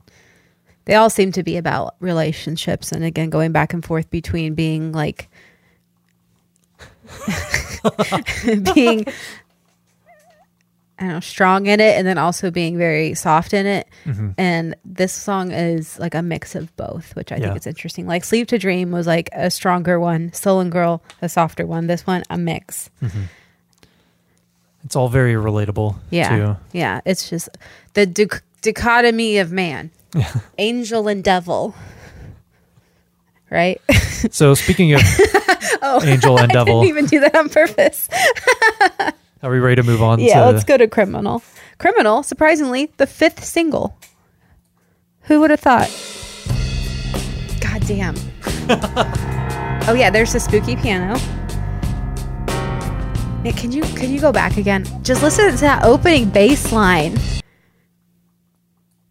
[0.85, 4.93] they all seem to be about relationships and again going back and forth between being
[4.93, 5.29] like
[8.75, 9.05] being
[10.99, 13.89] I don't know, strong in it and then also being very soft in it.
[14.05, 14.35] Mhm.
[14.39, 17.47] And this song is like a mix of both, which I Yeah.
[17.47, 18.07] think is interesting.
[18.07, 21.89] Like Sleep to Dream was like a stronger one, Sullen Girl, a softer one.
[21.89, 22.89] This one, a mix.
[24.85, 25.97] It's all very relatable.
[26.11, 26.37] Yeah.
[26.37, 26.57] Too.
[26.73, 27.01] Yeah.
[27.05, 27.49] It's just
[27.95, 29.91] the dic- dichotomy of man,
[30.59, 31.75] angel and devil.
[33.51, 33.81] Right?
[34.31, 35.01] So speaking of
[35.83, 38.09] oh, Angel and I Devil, didn't even do that on purpose.
[39.43, 40.21] are we ready to move on?
[40.21, 41.43] yeah, to, let's go to Criminal.
[41.79, 43.99] Criminal, surprisingly, the fifth single.
[45.23, 45.89] Who would have thought?
[47.61, 48.15] God damn.
[49.89, 51.19] oh yeah, there's the spooky piano.
[53.43, 54.85] Nick, can you can you go back again?
[55.03, 57.19] Just listen to that opening bass line.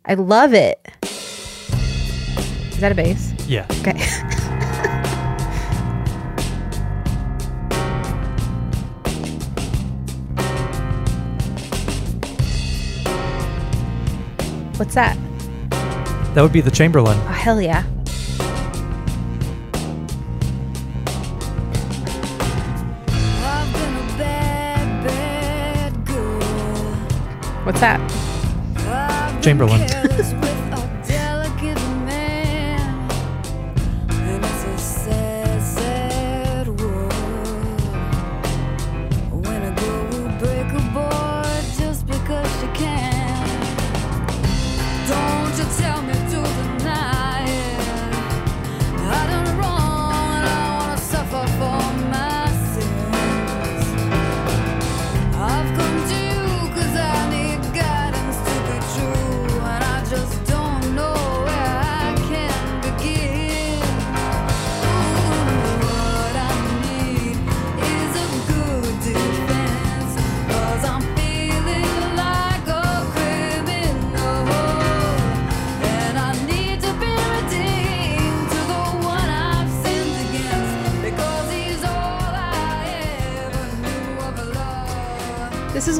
[0.05, 0.79] I love it.
[1.03, 3.33] Is that a bass?
[3.45, 3.67] Yeah.
[3.81, 3.91] Okay.
[14.77, 15.17] What's that?
[16.33, 17.17] That would be the Chamberlin.
[17.17, 17.83] Oh, hell yeah.
[27.63, 27.99] What's that?
[29.43, 29.81] Chamberlin.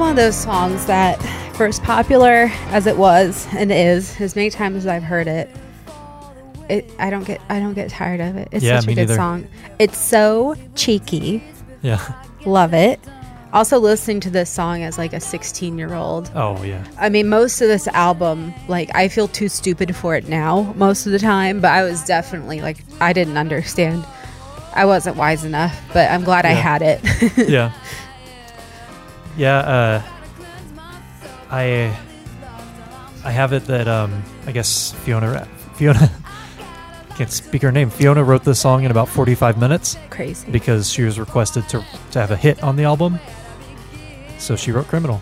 [0.02, 1.22] one of those songs that,
[1.56, 5.48] for as popular as it was and is, as many times as I've heard it,
[6.70, 8.48] it I don't get I don't get tired of it.
[8.52, 9.16] It's Yeah, such a good neither.
[9.16, 9.48] song.
[9.78, 11.44] It's so cheeky.
[11.84, 12.02] Yeah.
[12.48, 13.00] Love it.
[13.54, 16.32] Also, listening to this song as like a 16 year old.
[16.34, 16.84] Oh yeah.
[16.98, 21.06] I mean, most of this album, like, I feel too stupid for it now most
[21.06, 24.04] of the time, but I was definitely like, I didn't understand.
[24.74, 27.02] I wasn't wise enough, but I'm glad I had it.
[27.50, 27.72] yeah.
[29.38, 30.02] Yeah, uh
[31.50, 31.98] I
[33.24, 36.10] I have it that um I guess Fiona Fiona
[37.18, 37.90] can't speak her name.
[37.90, 40.50] Fiona wrote this song in about 45 minutes Crazy.
[40.52, 43.20] because she was requested to to have a hit on the album.
[44.38, 45.22] So she wrote Criminal.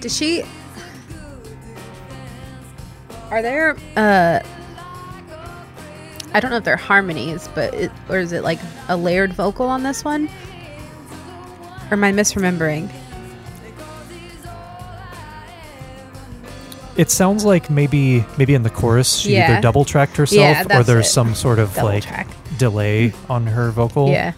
[0.00, 0.42] Does she?
[3.30, 3.76] Are there?
[3.96, 4.40] uh
[6.34, 8.58] I don't know if they're harmonies, but it, or is it like
[8.88, 10.30] a layered vocal on this one?
[11.92, 12.88] Or am I misremembering?
[16.96, 19.50] It sounds like maybe maybe in the chorus she Yeah.
[19.52, 20.40] either double tracked herself
[20.70, 21.10] Yeah, or there's it.
[21.10, 22.28] some sort of Double like track.
[22.56, 24.08] delay on her vocal.
[24.08, 24.32] Yeah,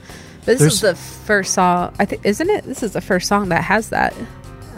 [0.45, 1.95] but this is the first song.
[2.01, 2.65] I think isn't it?
[2.65, 4.15] This is the first song that has that.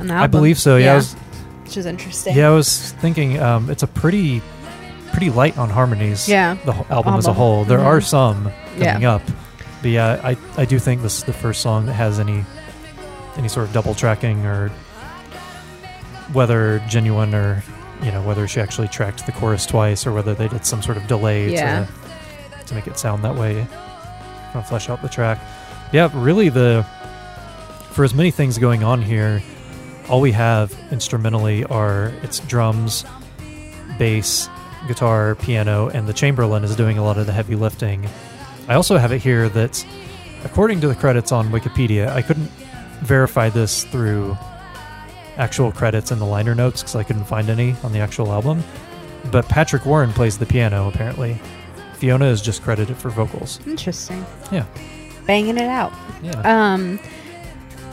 [0.00, 0.76] On the I believe so.
[0.76, 1.14] Yeah, I was,
[1.64, 2.36] which is interesting.
[2.36, 4.42] yeah, I was thinking um, it's a pretty
[5.12, 6.28] pretty light on harmonies.
[6.28, 6.58] Yeah.
[6.66, 7.64] the whole album as a whole.
[7.64, 7.84] There Mhm.
[7.86, 9.14] are some coming Yeah.
[9.14, 9.22] up,
[9.82, 12.44] but yeah, I I do think this is the first song that has any
[13.38, 14.68] any sort of double tracking or
[16.32, 17.62] whether genuine or
[18.02, 20.96] you know whether she actually tracked the chorus twice or whether they did some sort
[20.96, 21.86] of delay Yeah.
[21.86, 23.54] to to make it sound that way.
[23.54, 25.38] Kind of flesh out the track.
[25.92, 26.84] Yeah really the
[27.90, 29.42] for as many things going on here
[30.08, 33.04] all we have instrumentally are its drums
[33.98, 34.48] bass
[34.88, 38.08] guitar piano and the Chamberlin is doing a lot of the heavy lifting.
[38.68, 39.84] I also have it here that
[40.44, 42.50] according to the credits on wikipedia i couldn't
[43.00, 44.36] verify this through
[45.36, 48.62] actual credits in the liner notes because I couldn't find any on the actual album.
[49.30, 51.38] But Patrick Warren plays the piano apparently.
[51.94, 53.60] Fiona is just credited for vocals.
[53.66, 54.24] Interesting.
[54.52, 54.66] Yeah.
[55.26, 55.92] Banging it out.
[56.22, 56.40] Yeah.
[56.40, 57.00] Um,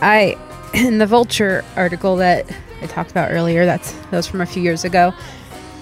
[0.01, 0.37] I
[0.73, 2.45] in the Vulture article that
[2.81, 3.65] I talked about earlier.
[3.65, 5.13] That's that was from a few years ago.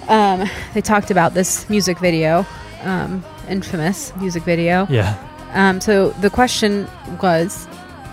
[0.08, 2.46] Um, they talked about this music video,
[2.84, 4.88] um, infamous music video.
[4.90, 5.18] yeah.
[5.54, 6.88] Um, so the question
[7.22, 7.68] was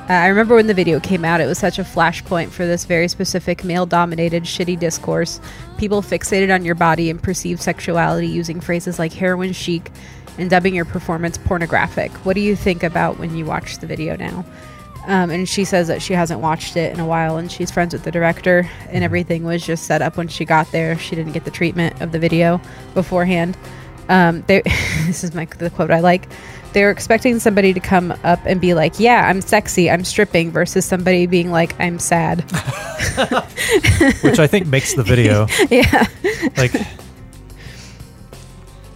[0.08, 2.86] uh, I remember when the video came out, it was such a flashpoint for this
[2.86, 5.38] very specific male dominated, shitty discourse.
[5.76, 9.90] People fixated on your body and perceived sexuality using phrases like heroin chic
[10.38, 12.10] and dubbing your performance pornographic.
[12.24, 14.46] What do you think about when you watch the video now?
[15.06, 17.92] Um, and she says that she hasn't watched it in a while and she's friends
[17.92, 20.98] with the director and everything was just set up when she got there.
[20.98, 22.60] She didn't get the treatment of the video
[22.94, 23.56] beforehand.
[24.08, 24.62] Um, they,
[25.06, 26.28] this is my the quote I like.
[26.78, 30.52] They were expecting somebody to come up and be like, "Yeah, I'm sexy, I'm stripping,"
[30.52, 32.42] versus somebody being like, "I'm sad."
[34.22, 36.06] Which I think makes the video yeah,
[36.56, 36.72] like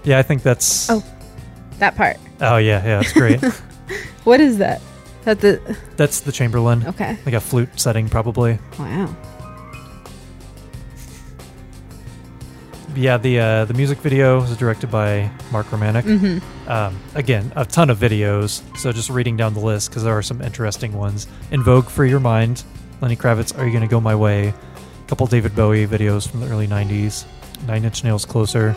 [0.04, 1.02] Yeah, I think that's Oh.
[1.80, 2.18] that part.
[2.40, 3.40] Oh yeah, yeah, it's great.
[4.22, 4.80] What is that?
[5.24, 6.86] That the that's the Chamberlin.
[6.86, 7.18] okay?
[7.26, 8.60] Like a flute setting probably.
[8.78, 9.16] Wow.
[12.94, 16.02] Yeah, the uh, the music video was directed by Mark Romanek.
[16.02, 16.70] Mm-hmm.
[16.70, 18.62] Um, again, a ton of videos.
[18.76, 21.26] So just reading down the list because there are some interesting ones.
[21.50, 22.64] In Vogue for Your Mind,
[23.00, 24.48] Lenny Kravitz, Are You Gonna Go My Way?
[24.48, 27.24] A couple David Bowie videos from the early '90s.
[27.66, 28.76] Nine Inch Nails, Closer.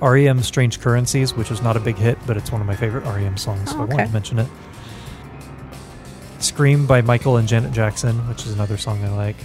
[0.00, 3.04] REM Strange Currencies, which was not a big hit, but it's one of my favorite
[3.04, 4.48] REM songs, so Oh, I wanted to mention it.
[6.38, 9.36] Scream by Michael and Janet Jackson, which is another song I like.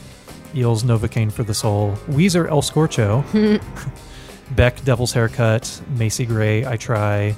[0.56, 1.91] Eels Novocaine for the Soul.
[2.08, 3.24] Weezer El Scorcho.
[4.56, 7.36] Beck, Devil's Haircut, Macy Gray, I Try,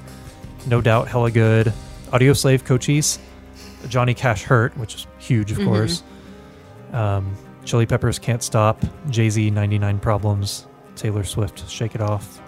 [0.67, 1.71] No Doubt, Hella Good,
[2.11, 3.17] Audioslave, Cochise,
[3.87, 5.65] Johnny Cash Hurt, which is huge, of Mhm.
[5.65, 6.03] course.
[6.93, 12.41] Um, Chili Peppers Can't Stop, Jay Z 99 Problems, Taylor Swift Shake It Off,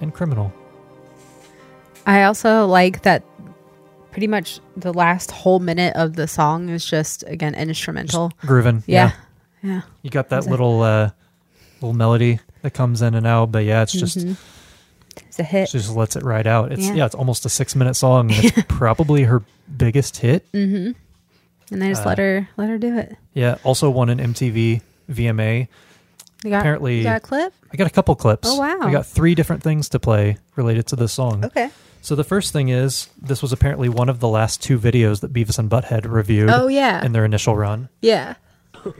[0.00, 0.52] and Criminal.
[2.06, 3.22] I also like that.
[4.10, 8.32] Pretty much the last whole minute of the song is just again instrumental.
[8.40, 9.08] grooving, yeah.
[9.08, 9.12] yeah,
[9.62, 11.10] You got that little uh,
[11.80, 14.36] little melody that comes in and out, but yeah, it's just Mhm.
[15.26, 15.68] It's a hit.
[15.70, 16.72] she just lets it ride out.
[16.72, 16.94] It's Yeah.
[16.94, 18.30] yeah, it's almost a six minute song.
[18.32, 19.42] And it's probably her
[19.76, 20.50] biggest hit.
[20.52, 20.92] Mm-hmm.
[21.72, 23.16] And they just Uh, let her let her do it.
[23.34, 24.80] Yeah, also won an MTV
[25.10, 25.68] VMA.
[26.44, 27.52] You got, apparently- you got a clip.
[27.72, 28.48] I got a couple clips.
[28.50, 28.78] Oh, wow.
[28.80, 31.44] I got three different things to play related to this song.
[31.44, 31.68] Okay.
[32.00, 35.32] So the first thing is this was apparently one of the last two videos that
[35.32, 37.88] Beavis and Butthead reviewed Oh yeah, in their initial run.
[38.00, 38.34] yeah.
[38.84, 38.92] You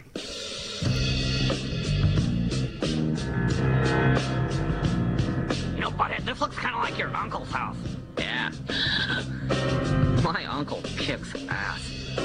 [5.81, 7.77] know, Butthead, this looks kind of like your uncle's house.
[8.19, 8.51] Yeah.
[10.25, 12.17] My uncle kicks ass.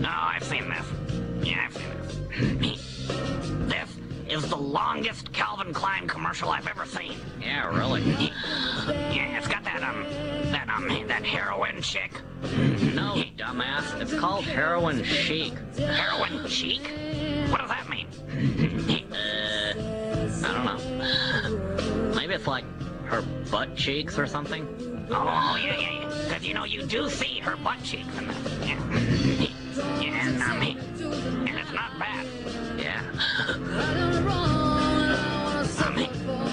[0.00, 0.86] No, I've seen this.
[1.46, 1.76] Yeah, I've
[2.38, 2.85] seen this.
[4.28, 7.18] Is the longest Calvin Klein commercial I've ever seen.
[7.40, 8.02] Yeah, really?
[8.86, 10.04] Yeah, it's got that um,
[10.52, 12.12] that um, that heroin chick.
[12.42, 14.00] No, dumbass.
[14.00, 15.54] It's called heroin chic.
[15.76, 16.82] Heroin chic?
[17.50, 18.06] What does that mean?
[19.12, 19.72] uh,
[20.46, 22.14] I don't know.
[22.14, 22.64] Maybe it's like
[23.06, 24.66] her butt cheeks or something.
[25.10, 26.24] Oh, yeah, yeah, yeah.
[26.24, 28.38] Because, you know, you do see her butt cheeks in this.
[28.66, 28.78] Yeah.
[30.00, 30.62] yeah, and, um,
[31.46, 32.26] and it's not bad.
[32.78, 34.12] Yeah.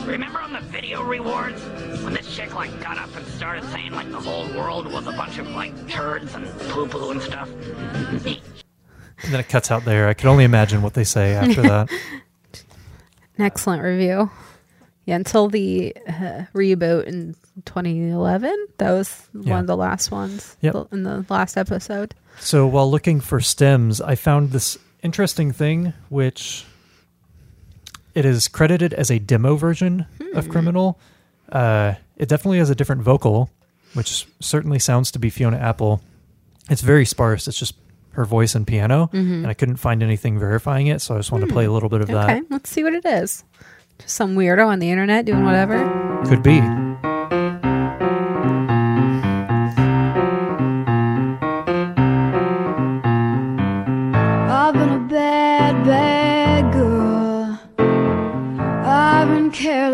[0.05, 1.61] remember on the video rewards?
[2.03, 5.11] When this chick, like, got up and started saying, like, the whole world was a
[5.11, 7.49] bunch of, like, turds and poo-poo and stuff?
[9.23, 10.07] And then it cuts out there.
[10.09, 11.89] I can only imagine what they say after that.
[13.37, 14.29] An excellent review.
[15.05, 17.35] Yeah, until the uh, reboot in
[17.65, 18.67] 2011.
[18.77, 19.51] That was Yeah.
[19.51, 20.73] one of the last ones Yep.
[20.73, 22.15] the- in the last episode.
[22.39, 26.65] So while looking for stems, I found this interesting thing, which
[28.16, 30.51] it is credited as a demo version of hmm.
[30.51, 30.99] Criminal.
[31.51, 33.49] Uh, it definitely has a different vocal,
[33.93, 36.01] which certainly sounds to be Fiona Apple.
[36.70, 37.47] It's very sparse.
[37.47, 37.76] It's just
[38.11, 39.34] her voice and piano, mm-hmm.
[39.34, 41.74] and I couldn't find anything verifying it, so I just wanted to play a hmm.
[41.74, 42.51] little bit of Okay, that.
[42.51, 43.43] let's see what it is.
[43.99, 46.24] Just some weirdo on the internet doing whatever.
[46.28, 46.61] Could be.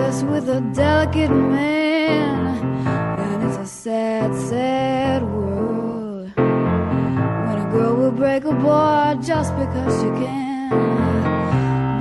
[0.09, 2.57] With a delicate man.
[3.19, 6.31] And it's a sad, sad world.
[6.35, 10.71] When a girl will break a boy just because she can.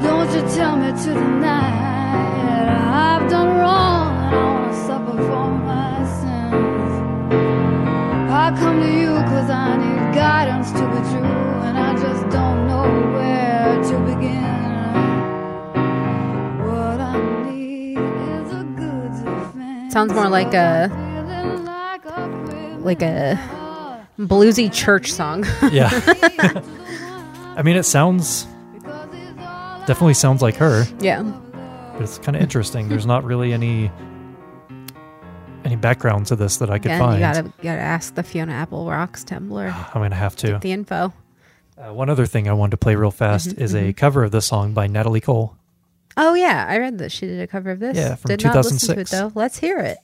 [0.02, 1.68] Don't you tell me to deny
[2.56, 2.68] it.
[2.70, 6.92] I've done wrong and I wanna suffer for my sins.
[8.32, 12.68] I come to you cause I need guidance to be true, and I just don't
[12.68, 14.47] know where to begin.
[19.90, 20.88] Sounds more like a
[22.80, 23.38] like a
[24.18, 25.44] bluesy church song.
[25.72, 25.90] Yeah.
[27.56, 28.46] I mean, it sounds
[29.86, 30.84] definitely sounds like her.
[31.00, 31.22] yeah.
[31.94, 32.88] but it's kind of interesting.
[32.88, 33.90] There's not really any
[35.64, 37.14] any background to this that I could Again, find.
[37.14, 40.58] you gotta gotta ask the Fiona Apple Rocks Tumblr I'm gonna have to.
[40.60, 41.12] the info.
[41.76, 44.30] Uh, one other thing I wanted to play real fast Mm-hmm, is a cover of
[44.30, 45.56] this song by Natalie Cole.
[46.20, 47.96] Oh yeah, I read that she did a cover of this.
[47.96, 49.10] Yeah, from did not listen to it 2006.
[49.12, 49.30] though.
[49.40, 49.98] Let's hear it.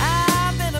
[0.00, 0.74] I've been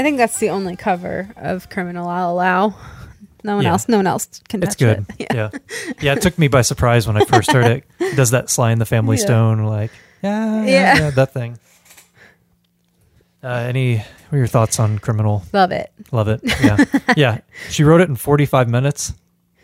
[0.00, 2.74] I think that's the only cover of Criminal I'll allow.
[3.44, 3.72] No one Yeah.
[3.72, 3.86] else.
[3.86, 5.06] No one else can It's touch good.
[5.18, 5.26] it.
[5.34, 5.50] Yeah.
[6.00, 6.12] yeah.
[6.14, 7.84] It took me by surprise when I first heard it.
[8.16, 9.24] Does that Sly and the Family Yeah.
[9.24, 9.90] Stone like
[10.22, 10.98] yeah, yeah, Yeah.
[10.98, 11.58] yeah, that thing.
[13.42, 15.42] Uh, any what are your thoughts on Criminal?
[15.52, 15.90] Love it.
[16.12, 16.40] Love it.
[16.62, 16.84] Yeah.
[17.16, 17.38] yeah.
[17.70, 19.12] She wrote it in 45 minutes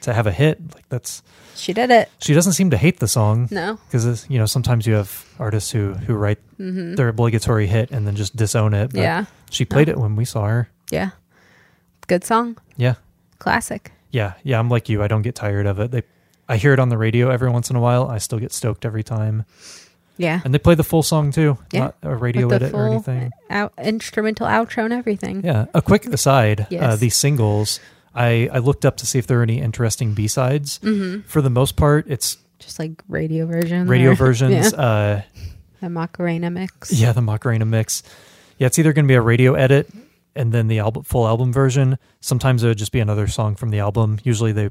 [0.02, 0.58] to have a hit.
[0.74, 1.22] Like that's
[1.56, 2.08] She did it.
[2.20, 3.48] she doesn't seem to hate the song.
[3.50, 3.78] No.
[3.86, 8.14] because you know sometimes you have artists who who write their obligatory hit and then
[8.16, 8.92] just disown it.
[8.92, 9.02] But Mm-hmm.
[9.02, 9.24] Yeah.
[9.50, 10.68] she played it when we saw her.
[10.90, 11.10] Yeah.
[12.06, 12.56] Good song.
[12.76, 12.94] Yeah,
[13.38, 13.90] Classic.
[14.12, 14.58] yeah, yeah.
[14.58, 15.02] I'm like you.
[15.02, 15.90] I don't get tired of it.
[15.90, 16.02] They,
[16.48, 18.06] I hear it on the radio every once in a while.
[18.08, 19.44] I still get stoked every time.
[20.18, 20.40] Yeah.
[20.44, 21.80] And they play the full song too, Yeah.
[21.80, 23.32] not a radio edit or anything.
[23.50, 25.44] out, instrumental outro and everything.
[25.44, 25.66] Yeah.
[25.74, 27.00] A quick aside: uh, Yes.
[27.00, 27.80] these singles,
[28.16, 30.78] I I looked up to see if there were any interesting B sides.
[30.80, 31.28] Mm-hmm.
[31.28, 33.88] For the most part, it's Just like radio versions.
[33.88, 34.72] radio or- versions.
[34.72, 34.80] Yeah.
[34.80, 35.22] Uh,
[35.80, 36.92] the Macarena mix.
[36.92, 38.02] Yeah, the Macarena mix.
[38.58, 39.88] Yeah, it's either going to be a radio edit
[40.34, 41.98] and then the album, full album version.
[42.20, 44.18] Sometimes it would just be another song from the album.
[44.24, 44.70] Usually they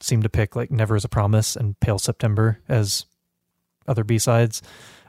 [0.00, 3.04] seem to pick like Never Is a Promise and Pale September as
[3.86, 4.62] other B sides.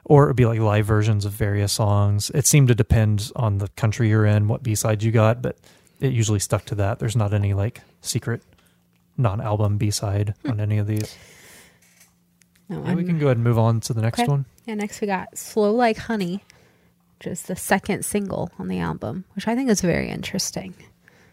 [0.04, 2.30] or it'd be like live versions of various songs.
[2.34, 5.56] It seemed to depend on the country you're in, what B sides you got, but
[6.02, 6.98] it usually stuck to that.
[6.98, 8.42] There's not any like secret
[9.16, 11.16] non-album B side on any of these.
[12.68, 14.28] No, Yeah, we I'm- can go ahead and move on to the next Okay.
[14.28, 14.44] one.
[14.66, 16.42] Yeah, next we got Slow Like Honey,
[17.18, 20.74] which is the second single on the album, which I think is very interesting.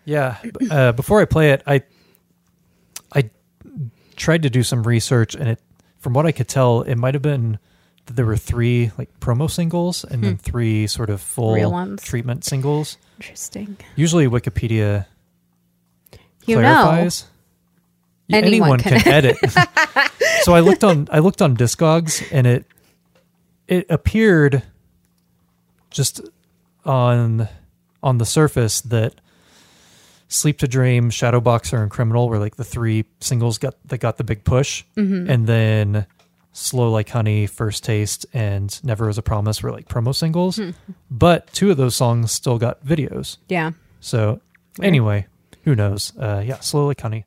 [0.05, 0.38] Yeah.
[0.43, 1.84] b- Uh, before I play it, I
[3.13, 3.30] I
[4.15, 5.59] tried to do some research, and it
[5.97, 7.59] from what I could tell, it might have been
[8.16, 11.95] there were three like promo singles and then three sort of full Hmm.
[11.97, 12.97] Treatment singles.
[13.20, 13.78] Interesting.
[13.95, 15.05] Usually, Wikipedia
[16.45, 17.26] You know, clarifies.
[18.28, 19.38] Yeah, Anyone Anyone can, can- edit.
[20.43, 22.66] so I looked on I looked on Discogs, and it
[23.68, 24.64] it appeared
[25.89, 26.22] just
[26.86, 27.47] on
[28.03, 29.16] on the surface that
[30.28, 34.24] Sleep to Dream, Shadowboxer, and Criminal were like the three singles got that got the
[34.24, 35.30] big push, Mm-hmm.
[35.30, 36.05] and then
[36.60, 40.57] Slow Like Honey, First Taste, and Never Was a Promise were like promo singles.
[40.57, 40.72] Hmm.
[41.10, 43.38] But two of those songs still got videos.
[43.47, 43.72] yeah.
[44.01, 44.39] So
[44.82, 45.28] anyway,
[45.64, 46.14] who knows?
[46.18, 47.26] Uh, yeah, Slow Like Honey.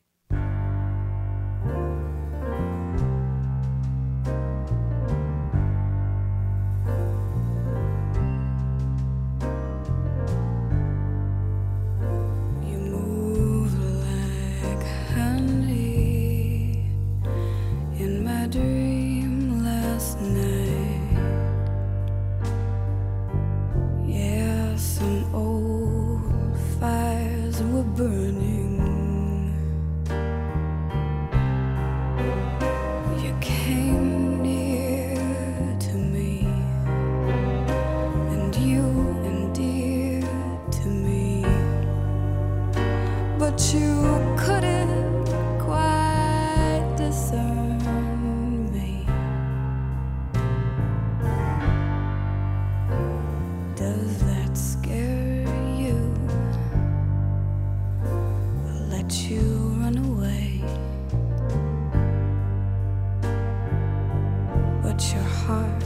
[65.23, 65.83] Heart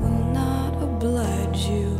[0.00, 1.68] will not oblige.
[1.68, 1.95] You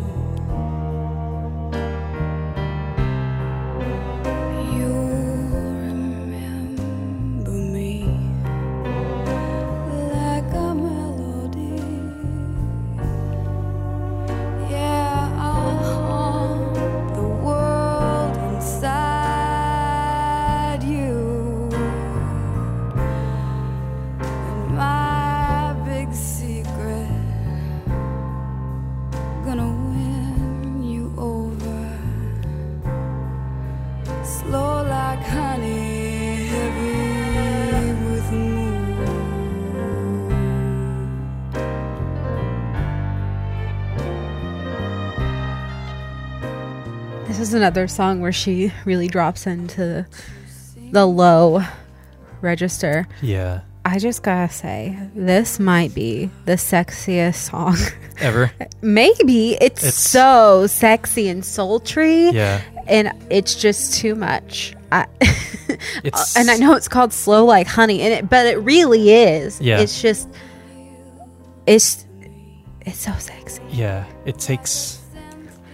[47.57, 50.07] another song where she really drops into
[50.93, 51.63] the low
[52.41, 53.07] register.
[53.23, 53.63] Yeah.
[53.85, 57.77] I just gotta say, this might be the sexiest song.
[58.19, 58.51] Ever.
[58.83, 62.61] Maybe it's, It's- so sexy and sultry, Yeah.
[62.89, 64.75] and it's just too much.
[64.93, 65.07] I,
[66.05, 69.11] It's uh, and I know it's called "Slow Like Honey," and it, but it really
[69.11, 69.61] is.
[69.61, 69.81] Yeah.
[69.81, 70.29] it's just,
[71.67, 72.07] it's,
[72.83, 73.63] it's so sexy.
[73.71, 74.05] Yeah.
[74.25, 75.01] It takes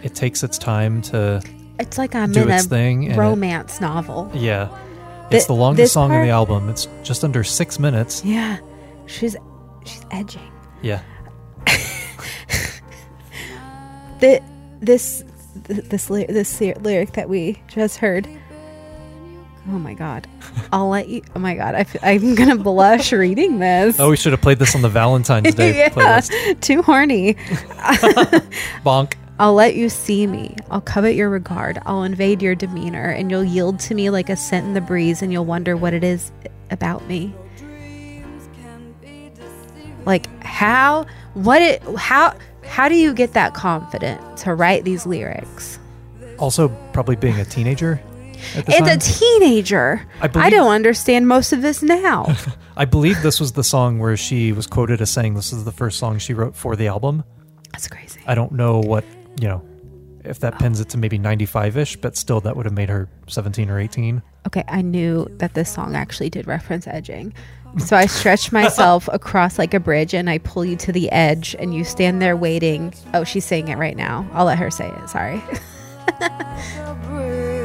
[0.03, 1.41] it takes its time to
[1.83, 4.31] It's like I'm Do in its a thing, and it- romance novel.
[4.35, 4.69] yeah.
[5.31, 6.69] It's Th- the longest song in the album.
[6.69, 8.23] It's just under six minutes.
[8.25, 8.59] Yeah,
[9.07, 9.35] she's
[9.85, 10.51] she's edging.
[10.83, 11.01] Yeah.
[14.21, 14.43] the
[14.81, 15.25] this
[15.67, 18.29] th- this ly- this lyric that we just heard.
[19.69, 20.27] Oh my god!
[20.73, 21.23] I'll let you.
[21.35, 21.75] Oh my god!
[21.77, 23.99] I f- I'm gonna blush reading this.
[24.01, 26.61] Oh, we should have played this on the Valentine's Day yeah, playlist.
[26.61, 27.35] too horny.
[28.85, 29.15] Bonk.
[29.43, 30.55] I'll let you see me.
[30.71, 31.81] I'll covet your regard.
[31.85, 35.21] I'll invade your demeanor, and you'll yield to me like a scent in the breeze,
[35.21, 36.31] and you'll wonder what it is
[36.71, 37.35] about me.
[40.07, 41.07] Like how?
[41.35, 41.83] What it?
[41.97, 42.37] How?
[42.63, 45.81] How do you get that confident to write these lyrics?
[46.39, 48.01] Also, probably being a teenager
[48.55, 48.97] at the and time.
[48.97, 50.07] a teenager.
[50.21, 52.33] I I, don't understand most of this now.
[52.77, 55.73] I believe this was the song where she was quoted as saying this is the
[55.73, 57.25] first song she wrote for the album.
[57.73, 58.21] That's crazy.
[58.27, 59.05] I don't know what,
[59.41, 59.63] you know,
[60.25, 63.09] if that pins it to maybe 95 ish, but still that would have made her
[63.27, 64.23] 17 or 18.
[64.47, 67.35] Okay, I knew that this song actually did reference edging.
[67.79, 71.57] So I stretch myself across like a bridge and I pull you to the edge
[71.59, 72.95] and you stand there waiting.
[73.15, 74.29] Oh, she's saying it right now.
[74.33, 75.09] I'll let her say it.
[75.09, 75.43] Sorry.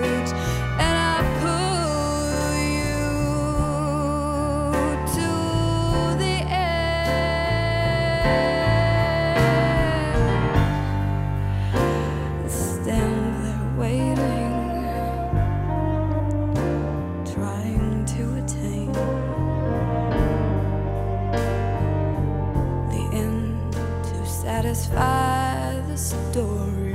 [24.73, 26.93] satisfy the story.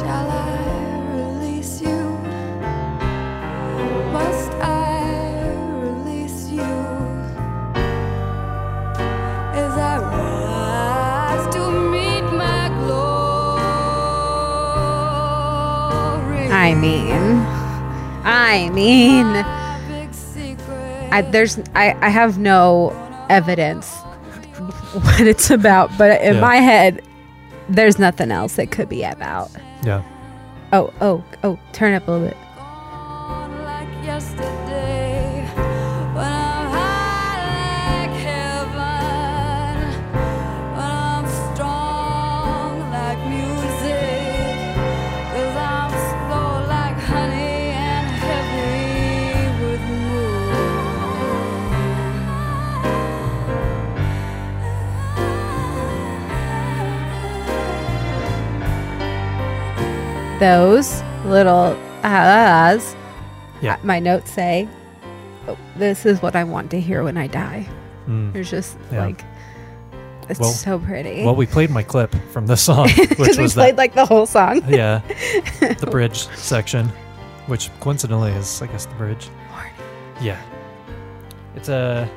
[0.00, 0.58] Shall I
[1.14, 2.18] release you?
[4.12, 6.72] Must I release you?
[9.54, 13.10] As I rise to meet my glory.
[16.50, 17.46] I mean,
[18.24, 19.44] I mean.
[21.12, 23.94] I, there's I, I have no evidence
[24.92, 26.40] what it's about, but in Yeah.
[26.40, 27.00] my head,
[27.68, 29.50] there's nothing else it could be about.
[29.84, 30.02] Yeah.
[30.72, 32.36] Oh, oh, oh, turn up a little bit.
[60.40, 62.96] Those little ahs.
[63.62, 63.76] Yeah.
[63.82, 64.66] My notes say,
[65.46, 67.68] oh, "This is what I want to hear when I die."
[68.08, 68.32] Mm.
[68.32, 69.04] There's just Yeah.
[69.04, 69.22] like,
[70.30, 71.24] it's Well- so pretty.
[71.24, 73.78] Well, we played my clip from this song, which because we was played that.
[73.82, 74.62] like the whole song.
[74.68, 75.02] yeah,
[75.60, 76.90] the bridge section,
[77.46, 79.28] which coincidentally is, I guess, the bridge.
[80.22, 80.40] Yeah,
[81.54, 82.08] it's a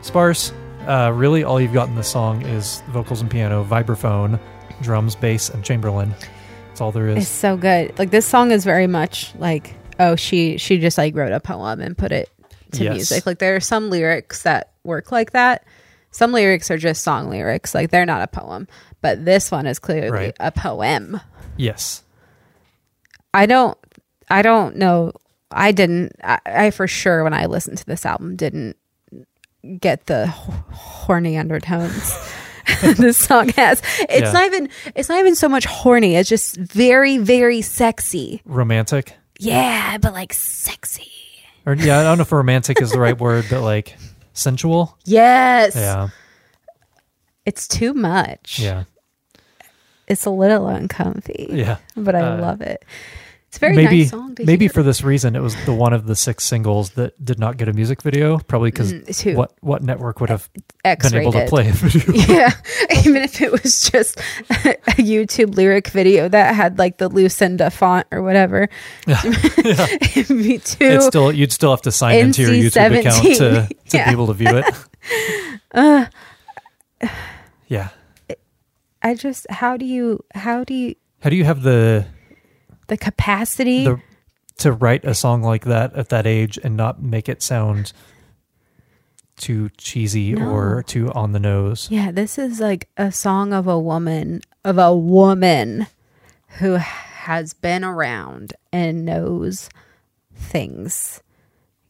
[0.00, 0.52] sparse.
[0.86, 4.38] Uh, really, all you've got in this song is vocals and piano, vibraphone,
[4.80, 6.14] drums, bass, and Chamberlin.
[6.76, 7.98] That's all there It's so good.
[7.98, 11.80] Like this song is very much like oh she she just like wrote a poem
[11.80, 12.28] and put it
[12.72, 12.92] to Yes.
[12.94, 13.24] music.
[13.24, 15.64] Like there are some lyrics that work like that.
[16.10, 18.68] Some lyrics are just song lyrics, like they're not a poem.
[19.00, 20.36] But this one is clearly Right.
[20.38, 21.18] a poem.
[21.56, 22.02] Yes.
[23.32, 23.78] I don't
[24.28, 25.12] I don't know.
[25.50, 28.76] I didn't I, I for sure when I listened to this album didn't
[29.80, 32.12] get the h- horny undertones
[32.96, 33.80] this song has.
[34.00, 34.32] It's Yeah.
[34.32, 36.16] not even it's not even so much horny.
[36.16, 38.42] It's just very very sexy.
[38.44, 39.14] Romantic.
[39.38, 41.10] Yeah, but like sexy.
[41.66, 43.96] Or yeah, I don't know if romantic is the right word, but like
[44.32, 44.96] sensual.
[45.04, 45.74] Yes.
[45.76, 46.08] Yeah.
[47.44, 48.58] It's too much.
[48.58, 48.84] Yeah.
[50.08, 51.48] It's a little uncomfy.
[51.50, 51.78] Yeah.
[51.96, 52.84] But I Uh, love it.
[53.56, 56.14] It's very maybe nice song maybe for this reason it was the one of the
[56.14, 60.20] six singles that did not get a music video probably because Mm, what what network
[60.20, 60.50] would have
[60.84, 62.34] been able to play a video?
[62.34, 62.50] Yeah,
[62.98, 64.18] even if it was just
[64.50, 68.68] a YouTube lyric video that had like the Lucinda font or whatever,
[69.06, 70.76] it'd be too.
[70.84, 73.38] it's still you'd still have to sign into your youtube account to,
[73.88, 74.04] to Yeah.
[74.06, 74.74] be able to view it.
[75.72, 76.06] Uh,
[77.68, 77.88] yeah.
[79.02, 82.06] I just how do you how do you how do you have the
[82.88, 83.84] the capacity?
[83.84, 84.00] the
[84.58, 87.92] to write a song like that at that age and not make it sound
[89.36, 90.50] too cheesy No.
[90.50, 94.78] or too on the nose yeah, this is like a song of a woman of
[94.78, 95.86] a woman
[96.58, 99.68] who has been around and knows
[100.34, 101.20] things.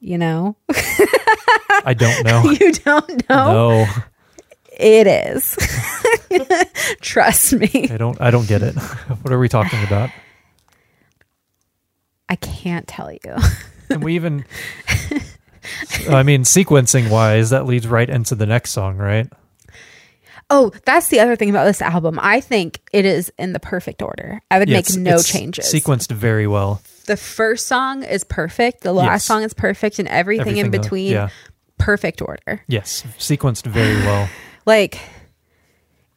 [0.00, 0.56] You know,
[1.84, 3.52] i don't know you don't know.
[3.84, 3.86] no
[4.72, 5.56] It is.
[7.00, 7.88] Trust me.
[7.90, 8.74] i don't i don't get it
[9.22, 10.10] what are we talking about
[12.28, 13.36] I can't tell you.
[13.88, 14.44] Can we even?
[16.08, 19.28] I mean, sequencing wise, that leads right into the next song, right?
[20.48, 22.20] Oh, that's the other thing about this album.
[22.22, 24.40] I think it is in the perfect order.
[24.50, 25.66] I would Yeah, make no it's changes.
[25.72, 26.80] Sequenced very well.
[27.06, 28.82] the first song is perfect.
[28.82, 29.24] The last Yes.
[29.24, 31.28] song is perfect, and everything, in Everything, uh, between, yeah.
[31.78, 32.62] perfect order.
[32.68, 34.28] Yes, sequenced very well.
[34.66, 34.98] Like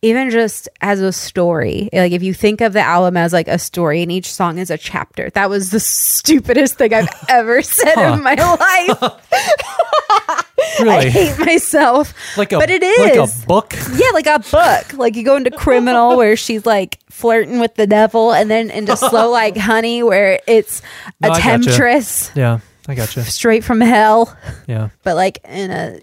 [0.02, 3.60] even just as a story, like if you think of the album as like a
[3.60, 5.30] story, and each song is a chapter.
[5.32, 8.14] That was the stupidest thing I've ever said Huh.
[8.14, 9.26] in my life.
[10.82, 12.14] I hate myself.
[12.38, 12.82] like a but it
[13.18, 13.74] like a book.
[13.96, 14.94] Yeah, like a book.
[14.98, 18.96] Like you go into criminal where she's like flirting with the devil, and then into
[18.96, 21.42] slow like honey where it's a No, gotcha.
[21.42, 23.22] temptress Yeah, I got gotcha.
[23.22, 23.26] You.
[23.26, 24.36] Straight from hell,
[24.68, 26.00] Yeah, but like in a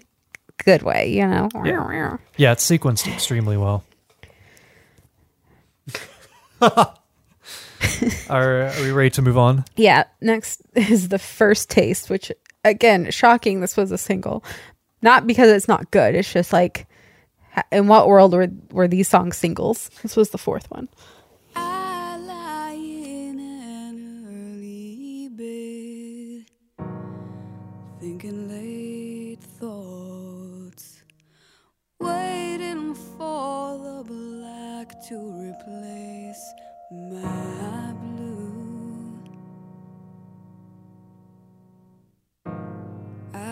[0.63, 1.49] good way, you know.
[1.63, 2.17] Yeah.
[2.37, 3.83] yeah, it's sequenced extremely well.
[6.61, 6.93] are,
[8.29, 9.65] are we ready to move on?
[9.75, 12.31] Yeah, next is the first taste, which
[12.63, 14.43] again, shocking this was a single.
[15.01, 16.87] Not because it's not good, it's just like
[17.71, 19.89] in what world were were these songs singles?
[20.01, 20.89] This was the fourth one.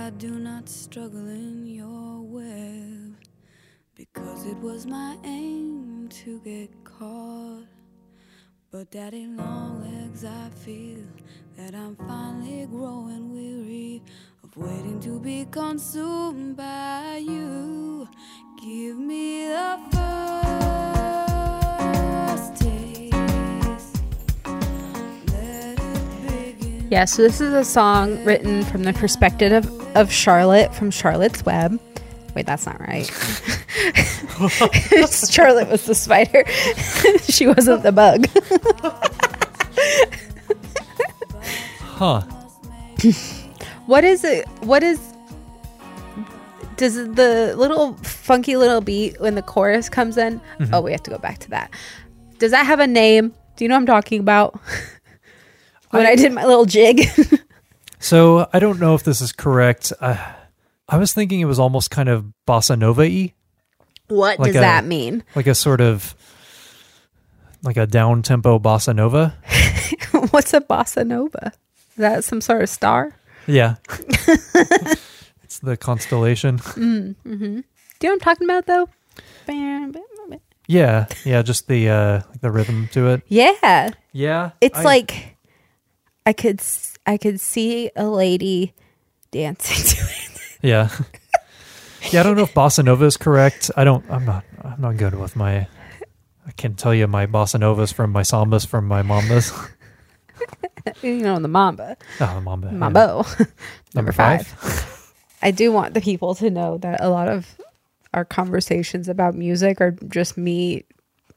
[0.06, 3.16] I do not struggle in your web
[3.96, 7.66] because it was my aim to get caught.
[8.70, 11.02] But daddy long legs, I feel
[11.58, 14.04] that I'm finally growing weary
[14.44, 17.55] of waiting to be consumed by you.
[26.90, 31.44] Yeah, so this is a song written from the perspective of, of Charlotte from Charlotte's
[31.46, 31.80] Web.
[32.36, 33.06] Wait, that's not right.
[35.10, 36.46] Charlotte was the spider.
[37.24, 38.28] she wasn't the bug.
[41.96, 42.24] Huh.
[43.86, 44.46] What is it?
[44.60, 45.00] What is.
[46.76, 50.42] Does the little funky little beat when the chorus comes in?
[50.60, 50.74] Mm-hmm.
[50.74, 51.72] Oh, we have to go back to that.
[52.38, 53.34] Does that have a name?
[53.56, 54.60] Do you know what I'm talking about?
[55.92, 57.08] When I, did my little jig.
[57.98, 59.92] So I don't know if this is correct.
[60.00, 60.18] Uh,
[60.88, 63.34] I was thinking it was almost kind of bossa nova y,
[64.10, 65.24] what Like does a- that mean?
[65.34, 66.14] like a sort of
[67.64, 69.34] like a down tempo bossa nova.
[70.30, 71.52] What's a bossa nova?
[71.92, 73.16] Is that some sort of star?
[73.48, 73.76] Yeah.
[75.44, 76.60] it's the constellation.
[76.60, 77.64] mm-hmm Do you know
[78.02, 78.90] what I'm talking about though?
[80.68, 81.06] Yeah.
[81.24, 81.42] Yeah.
[81.42, 83.22] Just the uh like the rhythm to it.
[83.28, 84.52] Yeah, Yeah.
[84.62, 85.35] it's I- like
[86.26, 86.62] I could
[87.06, 88.74] I could see a lady
[89.32, 90.58] dancing to it.
[90.62, 90.90] Yeah.
[92.12, 92.20] yeah.
[92.22, 93.70] I don't know if bossa nova is correct.
[93.78, 94.04] I don't.
[94.10, 94.44] I'm not.
[94.64, 95.68] I'm not good with my.
[96.48, 99.52] I can tell you my bossa novas from my sambas from my mambas.
[101.02, 102.68] you know, the mamba, Oh, the mamba.
[102.72, 102.78] yeah.
[102.78, 103.26] mambo,
[103.96, 105.02] Number five.
[105.42, 107.56] I do want the people to know that a lot of
[108.14, 110.86] our conversations about music are just me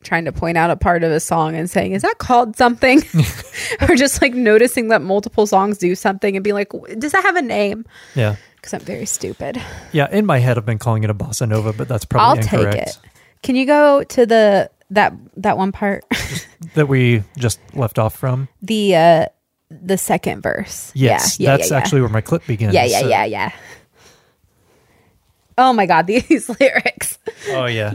[0.05, 3.03] trying to point out a part of a song and saying, "Is that called something?"
[3.89, 7.37] or just like noticing that multiple songs do something and being like, "Does that have
[7.37, 7.85] a name?"
[8.15, 8.37] Yeah.
[8.57, 9.61] Because I'm very stupid.
[9.93, 10.09] Yeah.
[10.11, 12.67] In my head, I've been calling it a bossa nova, but that's probably I'll probably
[12.67, 12.99] take incorrect.
[13.05, 13.11] it.
[13.43, 16.05] Can you go to the that that one part,
[16.75, 18.49] That we just left off from.
[18.63, 19.27] the uh
[19.71, 20.91] the second verse?
[20.95, 21.39] Yes.
[21.39, 21.81] yeah, yeah, that's yeah, yeah.
[21.83, 22.75] actually where my clip begins.
[22.75, 23.53] Yeah, yeah, So- yeah, yeah.
[25.57, 27.19] Oh my god, these lyrics.
[27.51, 27.93] Oh yeah.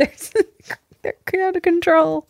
[1.04, 2.28] They're out of control.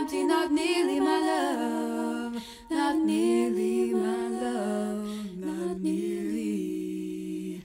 [0.00, 7.62] Empty, not nearly my love, not nearly my love, not nearly.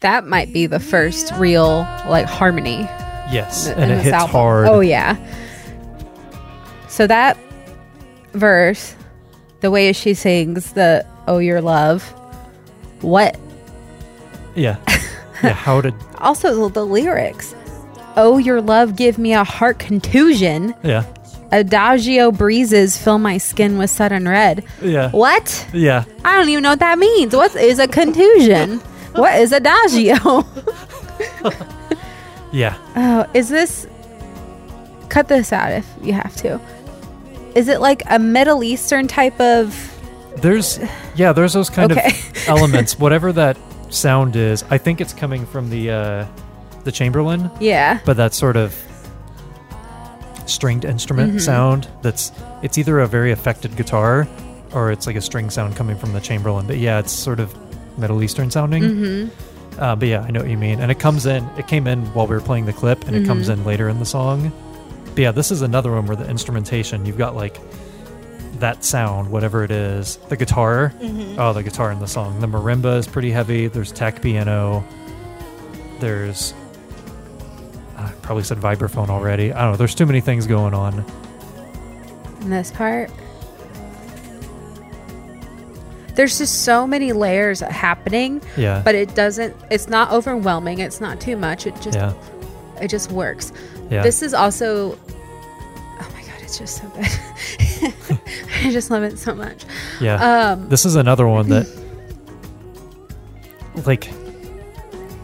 [0.00, 2.88] That might be the first real like harmony
[3.30, 3.66] Yes.
[3.66, 4.30] in And it hits album.
[4.30, 4.68] hard.
[4.68, 5.16] Oh yeah.
[6.88, 7.36] So that
[8.32, 8.94] verse,
[9.60, 12.02] the way she sings the "Oh Your Love,"
[13.02, 13.36] what?
[14.54, 14.76] Yeah.
[15.42, 15.52] Yeah.
[15.52, 15.92] How did?
[16.18, 17.54] Also the lyrics.
[18.16, 20.74] Oh, your love give me a heart contusion.
[20.82, 21.04] Yeah.
[21.52, 24.64] Adagio breezes fill my skin with sudden red.
[24.82, 25.10] Yeah.
[25.10, 25.68] What?
[25.72, 26.04] Yeah.
[26.24, 27.34] I don't even know what that means.
[27.36, 28.78] What is a contusion?
[29.14, 30.44] what is adagio?
[32.52, 32.76] Yeah.
[32.96, 33.86] oh, is this?
[35.08, 36.58] Cut this out if you have to.
[37.54, 39.74] Is it like a Middle Eastern type of?
[40.36, 40.78] There's
[41.16, 42.08] yeah, there's those kind Okay.
[42.08, 42.98] of elements.
[42.98, 43.58] Whatever that
[43.90, 46.26] sound is, I think it's coming from the uh
[46.86, 48.00] the Chamberlin, Yeah.
[48.06, 48.74] but that sort of
[50.46, 51.38] stringed instrument Mm-hmm.
[51.40, 52.30] sound that's
[52.62, 54.26] it's either a very affected guitar
[54.72, 56.66] or it's like a string sound coming from the Chamberlin.
[56.66, 57.54] But yeah, it's sort of
[57.98, 58.82] Middle Eastern sounding.
[58.82, 59.80] Mm-hmm.
[59.82, 60.80] Uh, but yeah, I know what you mean.
[60.80, 63.26] And it comes in, it came in while we were playing the clip, and it
[63.26, 63.60] comes Mm-hmm.
[63.60, 64.50] in later in the song.
[65.14, 67.58] But yeah, this is another one where the instrumentation, you've got like
[68.60, 70.16] that sound, whatever it is.
[70.28, 71.38] The guitar, Mm-hmm.
[71.40, 72.40] oh, the guitar in the song.
[72.40, 73.66] The marimba is pretty heavy.
[73.68, 74.84] There's tack piano.
[76.00, 76.52] There's,
[78.06, 79.52] I probably said vibraphone already.
[79.52, 79.76] I don't know.
[79.76, 81.04] There's too many things going on.
[82.40, 83.10] in this part.
[86.14, 88.80] There's just so many layers happening, Yeah.
[88.82, 89.54] but it doesn't.
[89.70, 90.78] It's not overwhelming.
[90.78, 91.66] It's not too much.
[91.66, 92.14] It just yeah.
[92.80, 93.52] it just works.
[93.90, 94.02] Yeah.
[94.02, 94.98] This is also.
[95.08, 98.20] Oh my god, it's just so good.
[98.64, 99.64] I just love it so much.
[100.00, 100.52] Yeah.
[100.52, 101.66] Um, this is another one that,
[103.86, 104.10] like,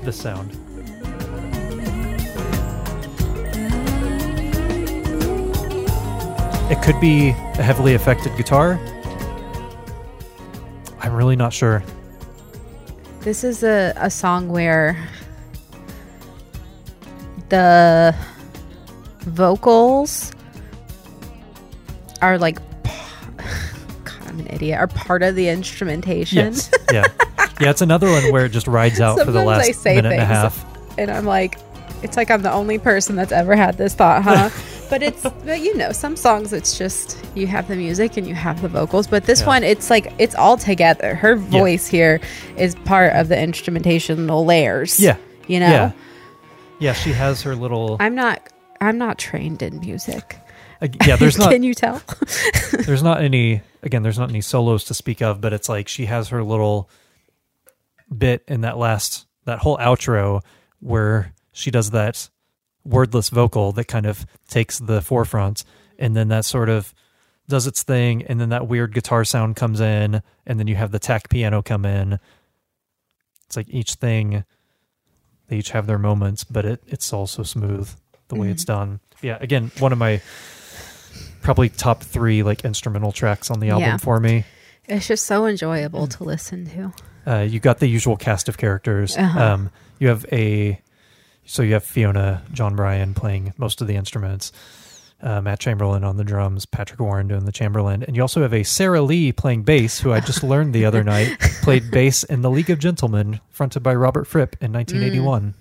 [0.05, 0.55] the sound.
[6.73, 8.81] It could be a heavily affected guitar.
[11.01, 11.85] I'm really not sure.
[13.21, 14.97] This is a, a song where
[17.51, 18.17] the
[19.19, 20.33] vocals
[22.23, 22.57] are like
[24.05, 26.55] God, I'm an idiot, are part of the instrumentation.
[26.55, 26.71] Yes.
[26.91, 27.05] yeah.
[27.61, 30.13] Yeah, it's another one where it just rides out for the last I say minute
[30.15, 30.65] and a half.
[30.99, 31.59] and I'm like,
[32.03, 34.49] it's like I'm the only person that's ever had this thought, huh?
[34.91, 38.35] but it's, but you know, some songs it's just you have the music and you
[38.35, 39.47] have the vocals, but this Yeah.
[39.47, 41.15] one it's like it's all together.
[41.15, 42.21] Her voice here
[42.57, 44.99] is part of the instrumentational layers.
[45.01, 45.17] Yeah.
[45.47, 45.93] you know, Yeah.
[46.79, 48.49] Yeah, she has her little I'm not,
[48.81, 50.37] I'm not trained in music.
[50.81, 52.03] uh, Yeah, there's not Can you tell?
[52.87, 56.07] there's not any again there's not any solos to speak of but it's like she
[56.07, 56.89] has her little
[58.17, 60.41] bit in that last that whole outro
[60.81, 62.29] where she does that
[62.85, 65.65] wordless vocal that kind of takes the forefront
[65.99, 66.93] and then that sort of
[67.49, 70.91] does its thing and then that weird guitar sound comes in and then you have
[70.91, 72.19] the tack piano come in
[73.47, 74.45] it's like each thing
[75.49, 77.89] they each have their moments but it it's all so smooth
[78.29, 80.21] the way it's done yeah again one of my
[81.43, 83.97] probably top three like instrumental tracks on the album Yeah.
[83.99, 84.45] for me
[84.89, 86.93] it's just so enjoyable to listen to.
[87.31, 89.17] uh, you got the usual cast of characters.
[89.17, 89.41] Uh-huh.
[89.41, 90.82] Um, you have a
[91.45, 94.53] so you have Fiona, Jon Brion playing most of the instruments,
[95.21, 98.55] uh, Matt Chamberlain on the drums, Patrick Warren doing the Chamberlin, and you also have
[98.55, 102.43] a Sara Lee playing bass, who I just learned the other night played bass in
[102.43, 105.55] the League of Gentlemen, fronted by Robert Fripp in 1981.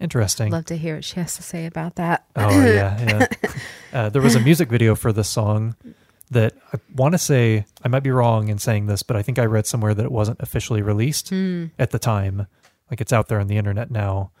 [0.00, 0.52] Interesting.
[0.52, 2.26] Love to hear what she has to say about that.
[2.36, 3.50] Oh yeah, yeah.
[3.92, 5.74] Uh, there was a music video for this song
[6.30, 9.38] that I want to say I might be wrong in saying this, but I think
[9.38, 12.46] I read somewhere that it wasn't officially released at the time.
[12.90, 14.32] Like it's out there on the internet now,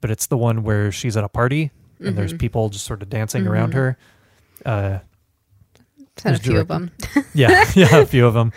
[0.00, 1.70] but it's the one where she's at a party
[2.00, 3.96] and there's people just sort of dancing around her.
[4.64, 4.98] Uh,
[6.24, 6.90] a few of them.
[7.34, 8.52] yeah, yeah, a few of them.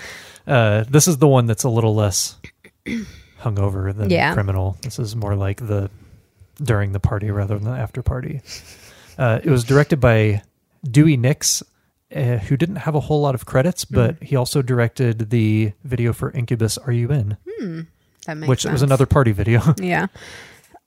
[0.48, 2.36] Uh, this is the one that's a little less
[3.42, 4.34] hungover than Yeah.
[4.34, 4.78] criminal.
[4.82, 5.90] This is more like the
[6.62, 8.42] during the party rather than the after party.
[9.18, 10.42] Uh, it was directed by
[10.90, 11.62] Dewey Nicks,
[12.16, 13.96] uh, who didn't have a whole lot of credits, Hmm.
[13.96, 17.38] but he also directed the video for Incubus "Are You In,"
[18.26, 19.62] That makes which was another party video.
[19.82, 20.08] Yeah.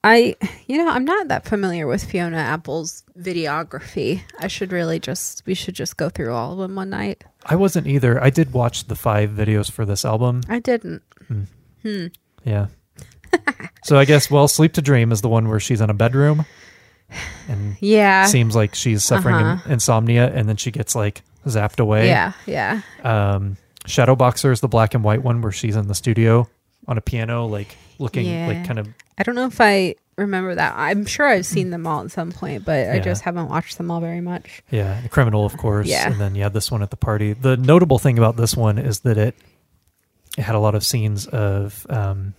[0.05, 0.35] I,
[0.67, 4.23] you know, I'm not that familiar with Fiona Apple's videography.
[4.41, 7.23] I should really just, we should just go through all of them one night.
[7.47, 8.23] I wasn't either.
[8.23, 10.41] I did watch the five videos for this album.
[10.49, 11.03] I didn't.
[12.45, 12.67] Yeah.
[13.85, 16.45] so I guess well, "Sleep to Dream" is the one where she's in a bedroom
[17.49, 18.27] and Yeah.
[18.27, 19.71] seems like she's suffering Uh-huh.
[19.73, 22.09] insomnia and then she gets like zapped away.
[22.09, 22.33] Yeah.
[22.47, 22.83] Yeah.
[23.03, 23.57] Um,
[23.87, 26.49] Shadow Boxer is the black and white one where she's in the studio
[26.87, 28.47] on a piano, like looking Yeah.
[28.49, 30.75] like kind of I don't know if I remember that.
[30.77, 33.91] I'm sure I've seen them all at some point, but I just haven't watched them
[33.91, 34.63] all very much.
[34.71, 35.87] yeah, the criminal, of course.
[35.89, 36.07] Yeah.
[36.11, 37.33] And then yeah, this one at the party.
[37.33, 39.35] The notable thing about this one is that it
[40.39, 42.35] it had a lot of scenes of um,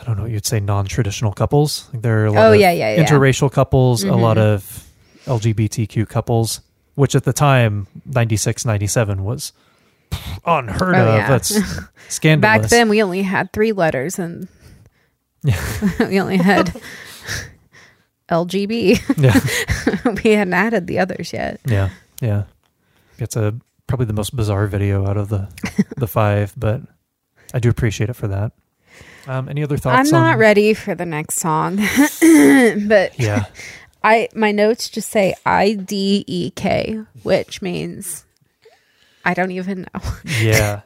[0.00, 1.88] I don't know what you'd say non-traditional couples.
[1.92, 3.04] Like there are a lot Oh, of yeah, yeah, yeah.
[3.04, 4.54] interracial couples, a lot Mhm.
[4.54, 4.84] of
[5.26, 6.60] LGBTQ couples,
[6.94, 9.52] which at the time 96, 97 was
[10.46, 11.18] unheard Oh, of.
[11.18, 11.28] yeah.
[11.28, 11.58] That's
[12.08, 12.60] scandalous.
[12.62, 14.48] Back then, we only had three letters and
[16.00, 16.80] we only had
[18.30, 19.00] LGB.
[19.16, 20.12] yeah.
[20.24, 21.60] we hadn't added the others yet.
[21.66, 21.90] Yeah,
[22.20, 22.44] yeah.
[23.18, 23.54] It's a
[23.86, 25.48] probably the most bizarre video out of the
[25.96, 26.82] the five, but
[27.54, 28.52] I do appreciate it for that.
[29.26, 30.12] Um, any other thoughts?
[30.12, 33.46] I'm not on, ready for the next song, but Yeah,
[34.02, 38.24] I my notes just say I D E K, which means
[39.24, 40.00] I don't even know
[40.40, 40.80] yeah.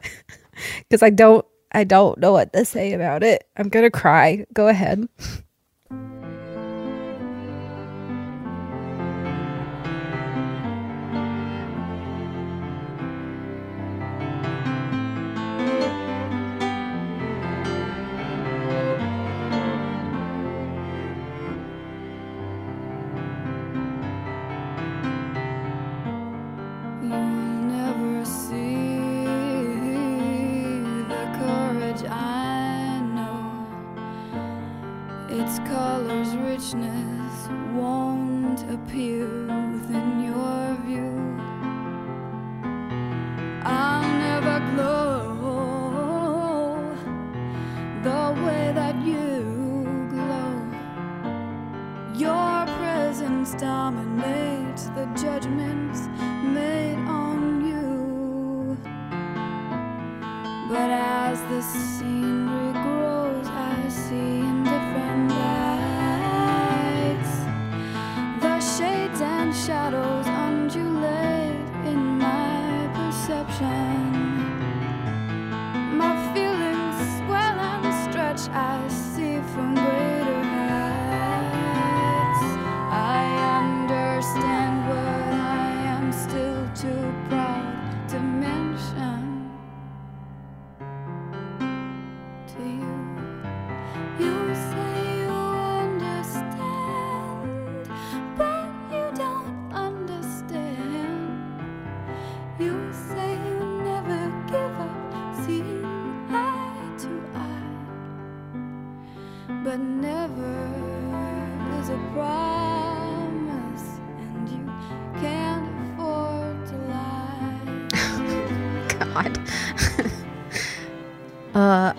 [0.79, 3.47] because I don't I don't know what to say about it.
[3.57, 4.45] I'm gonna cry.
[4.53, 5.07] Go ahead.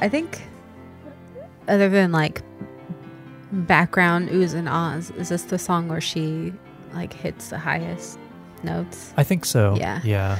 [0.04, 0.42] I think
[1.66, 2.42] other than like
[3.52, 6.52] background oohs and ahs, is this the song where she
[6.92, 8.18] like hits the highest
[8.62, 9.14] notes?
[9.16, 9.76] I think so.
[9.78, 10.00] Yeah.
[10.04, 10.38] Yeah.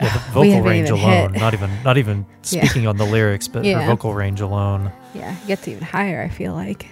[0.00, 1.40] Yeah, the vocal range alone, hit.
[1.40, 2.64] not even not even Yeah.
[2.64, 4.92] speaking on the lyrics, but her vocal range alone.
[5.14, 6.88] Yeah, it gets even higher, I feel like.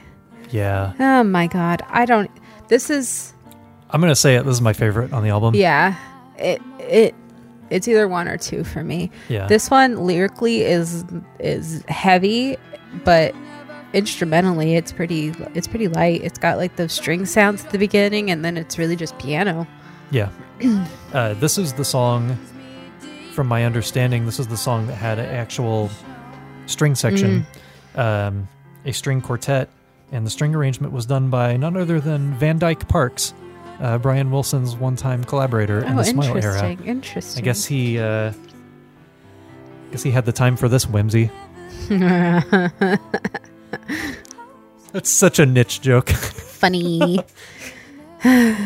[0.50, 0.94] Yeah.
[0.98, 1.82] Oh my god.
[1.88, 2.30] I don't
[2.68, 3.34] this is
[3.90, 4.44] I'm gonna say it.
[4.46, 5.54] This is my favorite on the album.
[5.54, 5.94] yeah.
[6.38, 7.14] It it
[7.70, 9.10] it's either one or two for me.
[9.28, 9.46] Yeah.
[9.46, 11.04] This one lyrically is
[11.38, 12.56] is heavy,
[13.04, 13.34] but
[13.92, 16.22] instrumentally it's pretty it's pretty light.
[16.22, 19.66] It's got like those string sounds at the beginning and then it's really just piano.
[20.10, 20.30] Yeah.
[21.12, 22.36] uh, this is the song,
[23.32, 25.90] from my understanding, this is the song that had an actual
[26.66, 27.46] string section,
[27.94, 27.98] Mm.
[28.28, 28.48] um,
[28.84, 29.68] a string quartet,
[30.12, 33.32] and the string arrangement was done by none other than Van Dyke Parks,
[33.80, 36.70] uh, Brian Wilson's one time collaborator in oh, the Smile era.
[36.70, 36.86] interesting.
[36.86, 37.42] Interesting.
[37.42, 38.32] I guess he, uh,
[39.90, 41.30] guess he had the time for this whimsy.
[44.92, 46.10] That's such a niche joke.
[46.10, 47.20] funny.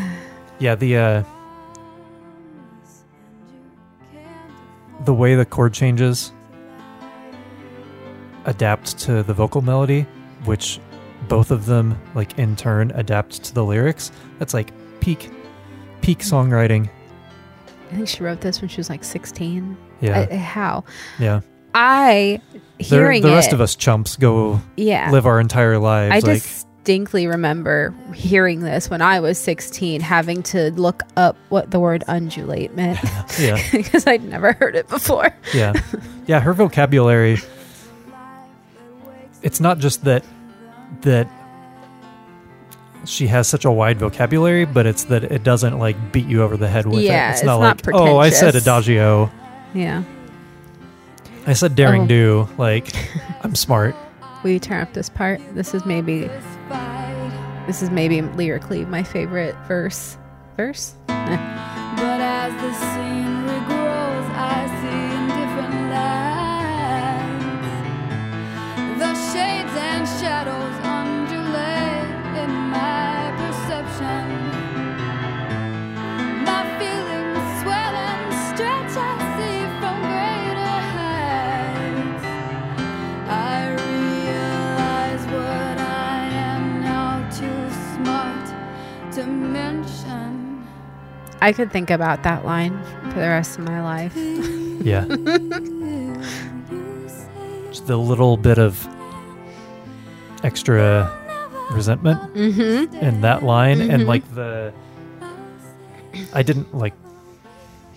[0.61, 1.25] Yeah, the uh
[5.05, 6.33] the way the chord changes
[8.45, 10.07] adapt to the vocal melody,
[10.45, 10.81] which
[11.29, 14.13] both of them like in turn adapt to the lyrics.
[14.39, 14.73] That's like
[15.05, 15.31] peak
[16.01, 16.89] peak songwriting.
[17.91, 19.77] I think she wrote this when she was like 16.
[20.01, 20.27] Yeah.
[20.31, 20.85] I- how?
[21.19, 21.43] yeah.
[21.75, 22.41] I
[22.79, 25.11] hearing the rest it, of us chumps go yeah.
[25.11, 30.43] live our entire lives I like distinctly remember hearing this when I was 16, having
[30.45, 33.01] to look up what the word undulate meant
[33.41, 33.61] yeah.
[33.73, 35.37] because I'd never heard it before.
[35.53, 35.73] yeah
[36.27, 37.39] yeah her vocabulary
[39.43, 40.25] it's not just that
[41.03, 41.29] that
[43.07, 46.57] she has such a wide vocabulary but it's that it doesn't like beat you over
[46.57, 49.31] the head with Yeah, it it's, it's not not like oh i said adagio
[49.75, 50.03] Yeah.
[51.47, 52.07] i said daring Oh.
[52.07, 52.93] do like
[53.43, 53.95] i'm smart
[54.43, 55.41] Will you turn up this part?
[55.55, 60.19] This is maybe This fight, this is maybe lyrically my favorite verse.
[60.59, 60.95] Verse?
[91.45, 92.73] I could think about that line
[93.11, 94.15] for the rest of my life.
[94.83, 95.05] yeah
[97.71, 98.87] just a little bit of
[100.43, 101.11] extra
[101.73, 102.95] resentment Mm-hmm.
[102.97, 104.07] in that line and Mhm.
[104.07, 104.73] like the
[106.33, 106.95] i didn't like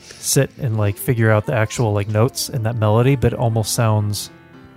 [0.08, 3.74] sit and like figure out the actual like notes in that melody but it almost
[3.74, 4.30] sounds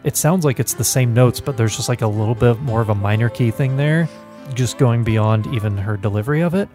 [0.05, 2.81] it sounds like it's the same notes but there's just like a little bit more
[2.81, 4.09] of a minor key thing there
[4.55, 6.69] just going beyond even her delivery of it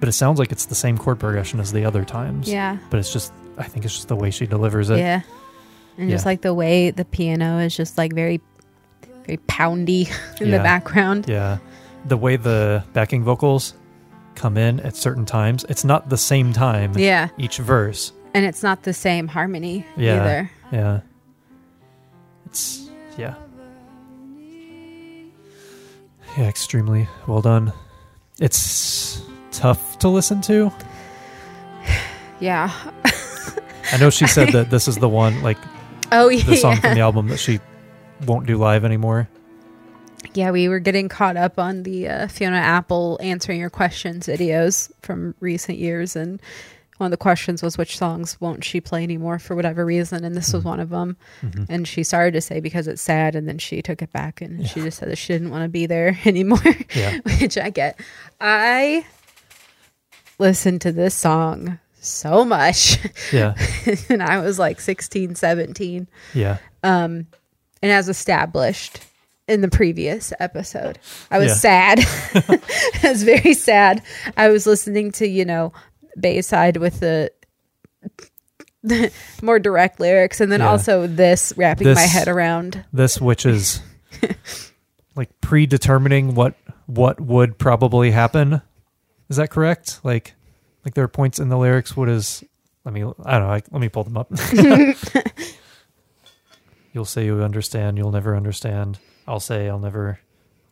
[0.00, 2.78] but it sounds like it's the same chord progression as the other times Yeah.
[2.90, 5.22] but it's just i think it's just the way she delivers it Yeah.
[5.98, 8.40] And just like the way the piano is just like very
[9.26, 10.08] very poundy
[10.40, 11.26] in the background.
[11.28, 11.58] Yeah.
[12.06, 13.74] The way the backing vocals
[14.36, 17.28] come in at certain times, it's not the same time Yeah.
[17.36, 18.12] each verse.
[18.32, 20.20] And it's not the same harmony Yeah.
[20.22, 20.50] either.
[20.70, 21.00] Yeah.
[22.46, 22.88] It's
[23.18, 23.34] yeah.
[26.36, 27.72] Yeah, extremely well done.
[28.40, 29.20] It's
[29.52, 30.72] tough to listen to.
[32.40, 32.70] Yeah.
[33.92, 35.58] I know she said that this is the one like
[36.12, 36.42] Oh yeah.
[36.44, 37.60] the song from the album that she
[38.26, 39.28] won't do live anymore.
[40.34, 44.90] Yeah, we were getting caught up on the uh, Fiona Apple answering your questions videos
[45.02, 46.40] from recent years, and
[46.98, 50.34] one of the questions was which songs won't she play anymore for whatever reason, and
[50.36, 51.16] this was one of them.
[51.42, 51.66] Mhm.
[51.68, 54.66] And she started to say because it's sad, and then she took it back and
[54.68, 56.58] she just said that she didn't want to be there anymore.
[56.94, 57.18] Yeah.
[57.40, 57.98] which I get.
[58.40, 59.06] I
[60.38, 62.98] listened to this song so much,
[63.32, 63.54] Yeah.
[64.08, 66.58] and I was like 16, 17 Yeah.
[66.82, 67.26] um,
[67.82, 69.00] and as established
[69.48, 70.98] in the previous episode,
[71.30, 71.96] I was Yeah.
[71.96, 71.98] sad.
[73.04, 74.02] I was very sad.
[74.36, 75.72] I was listening to you know
[76.20, 77.30] Bayside with the.
[78.84, 79.12] the
[79.42, 80.68] more direct lyrics and then Yeah.
[80.70, 83.80] also this wrapping my head around This which is
[85.16, 86.54] like predetermining what
[86.86, 88.62] what would probably happen.
[89.28, 90.00] Is that correct?
[90.02, 90.34] Like
[90.84, 92.44] like there are points in the lyrics what is
[92.84, 94.30] let me I don't know, I, let me pull them up.
[96.92, 98.98] you'll say you understand, you'll never understand.
[99.26, 100.20] I'll say I'll never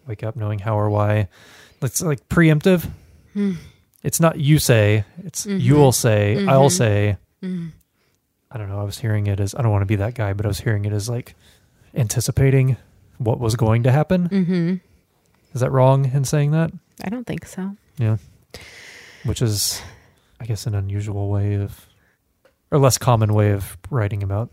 [0.07, 1.29] wake up knowing how or why.
[1.83, 2.89] It's like preemptive.
[3.35, 3.55] Hmm.
[4.03, 5.59] It's not you say, it's mm-hmm.
[5.59, 6.49] you'll say, mm-hmm.
[6.49, 7.19] I'll say.
[7.43, 7.69] Mm-hmm.
[8.51, 8.81] I don't know.
[8.81, 10.61] I was hearing it as I don't want to be that guy, but I was
[10.61, 11.35] hearing it as like
[11.95, 12.77] anticipating
[13.19, 14.29] what was going to happen.
[14.29, 14.75] Mm-hmm.
[15.55, 16.71] Is that wrong in saying that?
[17.03, 17.77] I don't think so.
[17.99, 18.17] Yeah.
[19.27, 19.81] Which is,
[20.41, 21.87] I guess, an unusual way of,
[22.71, 24.51] or less common way of writing about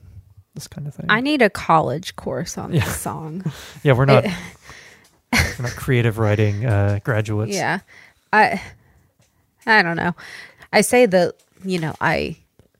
[0.55, 1.05] this kind of thing.
[1.09, 2.83] I need a college course on Yeah.
[2.85, 3.43] this song.
[3.83, 4.23] yeah, we're not,
[5.33, 7.53] we're not creative writing uh, graduates.
[7.55, 7.79] Yeah.
[8.31, 8.61] I
[9.65, 10.13] I don't know.
[10.71, 12.37] I say that, you know, I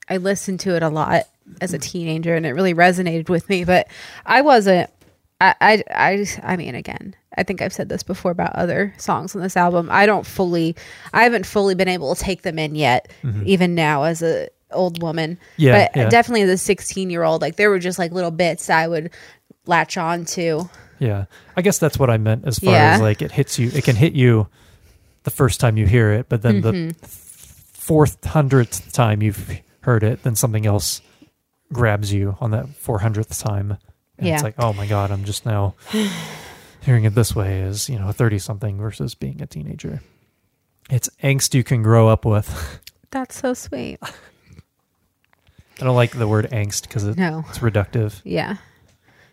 [0.08, 1.24] I listened to it a lot
[1.60, 3.88] as a teenager and it really resonated with me, but
[4.26, 4.90] I wasn't
[5.40, 9.34] I I I, I mean again, I think I've said this before about other songs
[9.34, 9.88] on this album.
[9.90, 10.76] I don't fully
[11.12, 13.10] I haven't fully been able to take them in yet,
[13.44, 15.32] even now as a old woman.
[15.36, 15.62] Mm-hmm.
[15.62, 16.08] Yeah, But yeah.
[16.08, 19.10] definitely as a 16 year old, like there were just like little bits I would
[19.66, 20.68] latch on to.
[20.98, 21.26] Yeah.
[21.56, 22.94] I guess that's what I meant as far Yeah.
[22.94, 24.48] as like it hits you, it can hit you
[25.24, 26.88] the first time you hear it, but then Mm-hmm.
[26.88, 31.00] the fourth hundredth time you've heard it, then something else
[31.72, 33.76] grabs you on that four hundredth time.
[34.18, 34.34] And Yeah.
[34.34, 35.74] it's like, oh my God, I'm just now
[36.84, 40.00] hearing it this way as, you know, a 30 something versus being a teenager.
[40.90, 42.80] It's angst you can grow up with.
[43.10, 43.98] That's so sweet.
[44.02, 47.44] I don't like the word angst because it, No.
[47.48, 48.20] it's reductive.
[48.24, 48.56] Yeah.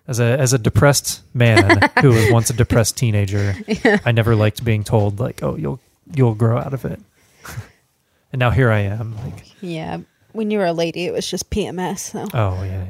[0.08, 3.56] As a as a depressed man who was once a depressed teenager,
[4.06, 5.80] I never liked being told like, "Oh, you'll
[6.16, 7.00] you'll grow out of it."
[8.34, 10.00] and now here I am, like, Yeah.
[10.34, 12.00] When you were a lady, it was just PMS.
[12.00, 12.86] So "Oh yeah,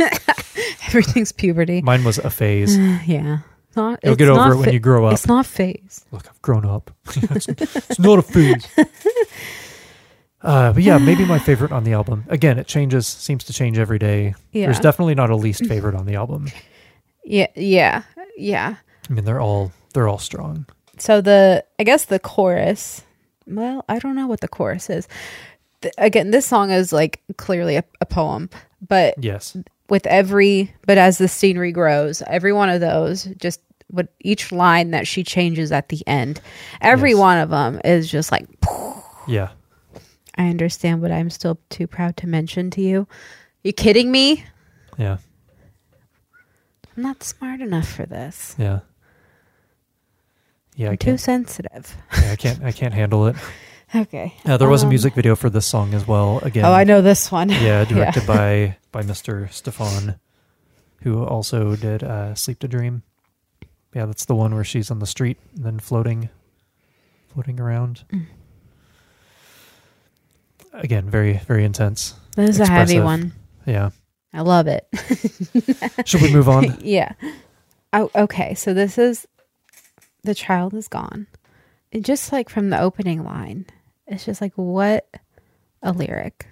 [0.00, 0.18] yeah.
[0.88, 1.80] everything's puberty.
[1.80, 2.76] mine was a phase."
[3.06, 3.38] yeah.
[3.78, 5.12] Not, You'll it's get over it when you grow up.
[5.12, 6.04] It's not phase.
[6.10, 6.90] Look, I've grown up.
[7.14, 8.66] it's, it's not a phase.
[10.40, 12.24] Uh, but yeah, maybe my favorite on the album.
[12.28, 14.34] Again, it changes, seems to change every day.
[14.52, 16.46] There's definitely not a least favorite on the album.
[17.24, 17.48] Yeah.
[17.56, 18.04] Yeah.
[18.36, 18.76] Yeah.
[19.10, 20.66] I mean, they're all they're all strong.
[20.98, 23.02] So the, I guess the chorus,
[23.48, 25.08] well, I don't know what the chorus is.
[25.80, 28.48] The, again, this song is like clearly a, a poem,
[28.86, 29.56] but Yes.
[29.88, 34.90] with every but as the scenery grows every one of those just what each line
[34.92, 36.40] that she changes at the end
[36.80, 37.18] every Yes.
[37.18, 38.46] one of them is just like
[39.26, 39.48] Yeah.
[40.36, 43.06] i understand but i'm still too proud to mention to you
[43.64, 44.44] you kidding me
[44.98, 45.18] Yeah.
[46.96, 48.80] i'm not smart enough for this Yeah.
[50.76, 52.62] Yeah, I i'm too sensitive Yeah, I can't.
[52.62, 53.36] I can't handle it.
[53.94, 56.38] okay Uh, there was a Um, music video for this song as well.
[56.44, 59.50] Again, oh i know this one Yeah, directed by by Mr.
[59.50, 60.20] Stefan,
[61.02, 63.02] who also did uh, "Sleep to Dream."
[63.94, 66.28] Yeah, that's the one where she's on the street and then floating,
[67.32, 68.04] floating around.
[68.12, 68.26] Mm.
[70.72, 72.14] Again, very very intense.
[72.36, 73.32] this is a heavy one
[73.66, 73.90] Yeah.
[74.32, 74.86] i love it
[76.06, 76.78] Should we move on?
[76.80, 77.12] yeah.
[77.92, 78.54] Oh, okay.
[78.54, 79.26] So this is
[80.22, 81.26] the child is gone.
[81.90, 83.64] And just like from the opening line,
[84.06, 85.08] it's just like what
[85.82, 86.46] a lyric.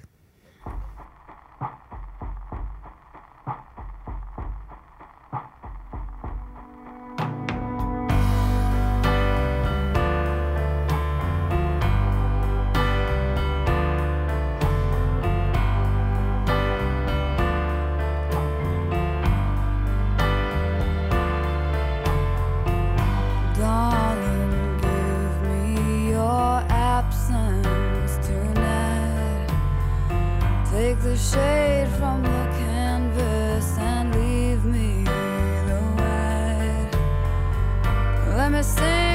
[38.56, 39.06] Me the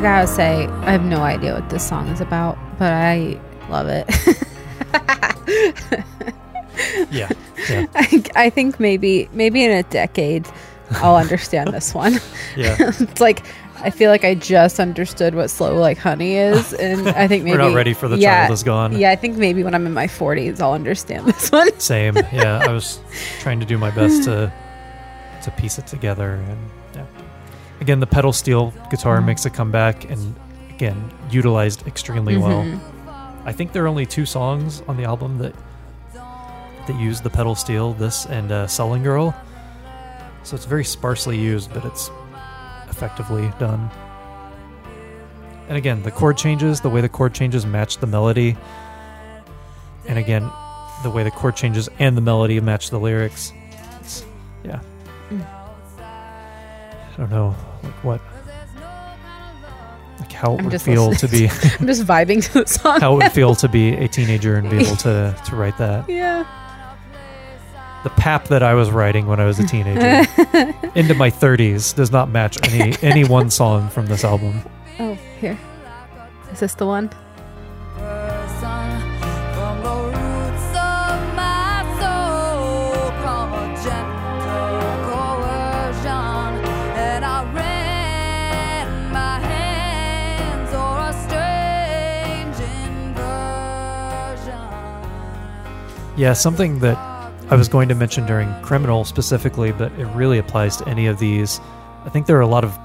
[0.00, 3.86] I gotta say, I have no idea what this song is about, but I love
[3.88, 4.08] it.
[7.10, 7.28] Yeah,
[7.68, 10.48] yeah, I, I think maybe maybe in a decade
[10.92, 12.14] I'll understand this one.
[12.56, 12.76] yeah.
[12.80, 13.44] it's like
[13.76, 17.58] I feel like I just understood what slow like honey is, and I think maybe
[17.58, 18.98] We're not ready for the yeah, child is gone.
[18.98, 21.78] Yeah, I think maybe when I'm in my 40s, I'll understand this one.
[21.78, 22.16] Same.
[22.32, 23.00] Yeah, I was
[23.40, 24.50] trying to do my best to
[25.42, 26.70] to piece it together, and.
[27.80, 30.34] Again, the pedal steel guitar makes a comeback, and
[30.68, 32.80] again, utilized extremely well.
[33.44, 35.54] I think there are only two songs on the album that
[36.86, 37.94] that use the pedal steel.
[37.94, 39.34] This and uh, "Sullen Girl."
[40.42, 42.10] So it's very sparsely used, but it's
[42.88, 43.90] effectively done.
[45.68, 48.56] And again, the chord changes, the way the chord changes match the melody.
[50.06, 50.50] And again,
[51.02, 53.52] the way the chord changes and the melody match the lyrics.
[54.00, 54.24] It's,
[54.64, 54.80] yeah.
[57.20, 58.20] I don't know, like what,
[60.20, 61.48] like how it I'm would feel to be,
[61.78, 62.98] I'm just vibing to the song.
[62.98, 66.08] how it would feel to be a teenager and be able to to write that.
[66.08, 66.46] yeah.
[68.04, 70.26] The pap that I was writing when I was a teenager
[70.94, 74.62] into my 30s does not match any any one song from this album.
[74.98, 75.58] Oh, here.
[76.50, 77.10] Is this the one?
[96.20, 96.98] Yeah, something that
[97.48, 101.18] I was going to mention during Criminal specifically, but it really applies to any of
[101.18, 101.60] these.
[102.04, 102.78] I think there are a lot of.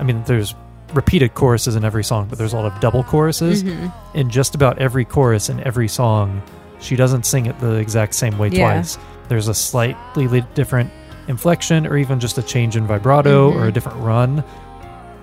[0.00, 0.54] I mean, there's
[0.94, 3.62] repeated choruses in every song, but there's a lot of double choruses.
[3.62, 4.16] Mm-hmm.
[4.16, 6.40] In just about every chorus in every song,
[6.80, 8.72] she doesn't sing it the exact same way Yeah.
[8.72, 8.96] twice.
[9.28, 10.90] There's a slightly different
[11.28, 13.70] inflection, or even just a change in vibrato, or a mm-hmm.
[13.74, 14.42] different run.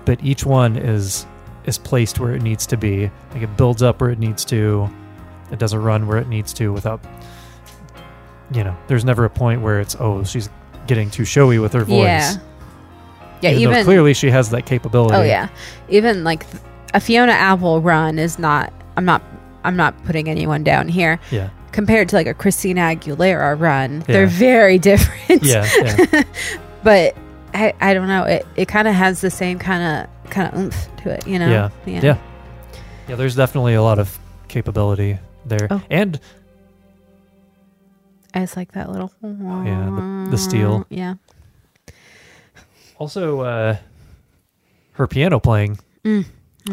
[0.04, 1.26] But each one is
[1.64, 3.10] is placed where it needs to be.
[3.32, 4.88] Like it builds up where it needs to.
[5.52, 7.00] It doesn't run where it needs to without.
[8.52, 10.48] You know, there's never a point where it's oh she's
[10.86, 11.98] getting too showy with her voice.
[12.06, 12.34] Yeah.
[13.40, 15.14] Yeah, Even, though even clearly she has that capability.
[15.16, 15.48] Oh yeah.
[15.88, 16.44] Even like
[16.94, 19.22] a Fiona Apple run is not I'm not
[19.64, 21.18] I'm not putting anyone down here.
[21.30, 24.04] yeah, Compared to like a Christina Aguilera run, Yeah.
[24.06, 25.42] they're very different.
[25.44, 26.22] yeah, yeah.
[26.84, 27.16] but
[27.54, 28.24] I, I don't know.
[28.24, 31.38] It it kind of has the same kind of kind of oomph to it, you
[31.38, 31.48] know.
[31.48, 31.70] Yeah.
[31.86, 32.18] Yeah.
[33.08, 34.18] Yeah, there's definitely a lot of
[34.48, 35.82] capability there, Oh.
[35.90, 36.18] and
[38.34, 39.12] I just like that little.
[39.22, 40.86] yeah, the, the steel.
[40.88, 41.14] Yeah.
[42.98, 43.76] Also, uh,
[44.92, 45.78] her piano playing.
[46.04, 46.24] Mm.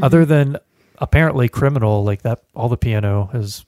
[0.01, 0.57] Other than
[0.99, 3.65] apparently criminal, like that, all the piano has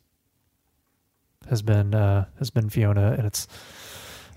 [1.49, 3.47] has been uh, has been Fiona, and it's.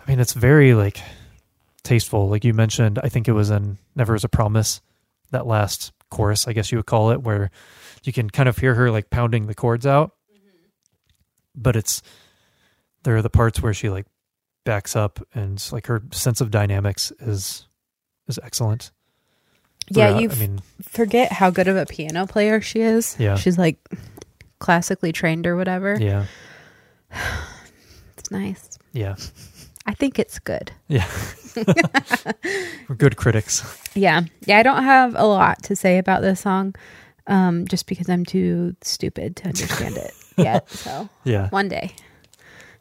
[0.07, 1.01] I mean, it's very like
[1.83, 2.29] tasteful.
[2.29, 4.81] Like you mentioned, I think it was in "Never Is a Promise,"
[5.31, 7.51] that last chorus, I guess you would call it, where
[8.05, 10.14] you can kind of hear her like pounding the chords out.
[11.55, 12.03] But it's
[13.05, 14.07] there are the parts where she like
[14.65, 17.67] backs up, and like her sense of dynamics is
[18.29, 18.91] is excellent.
[19.91, 23.17] Yeah, you I mean, forget how good of a piano player she is.
[23.19, 23.37] Yeah.
[23.37, 23.77] She's like
[24.59, 25.97] classically trained or whatever.
[26.01, 26.25] yeah,
[28.17, 28.79] It's nice.
[28.93, 29.17] yeah,
[29.87, 30.73] I think it's good.
[30.89, 31.07] yeah.
[32.89, 33.63] We're good critics.
[33.95, 34.23] Yeah.
[34.47, 36.75] Yeah, I don't have a lot to say about this song.
[37.27, 40.69] Um, just because I'm too stupid to understand it yet.
[40.71, 41.49] So Yeah.
[41.51, 41.93] one day.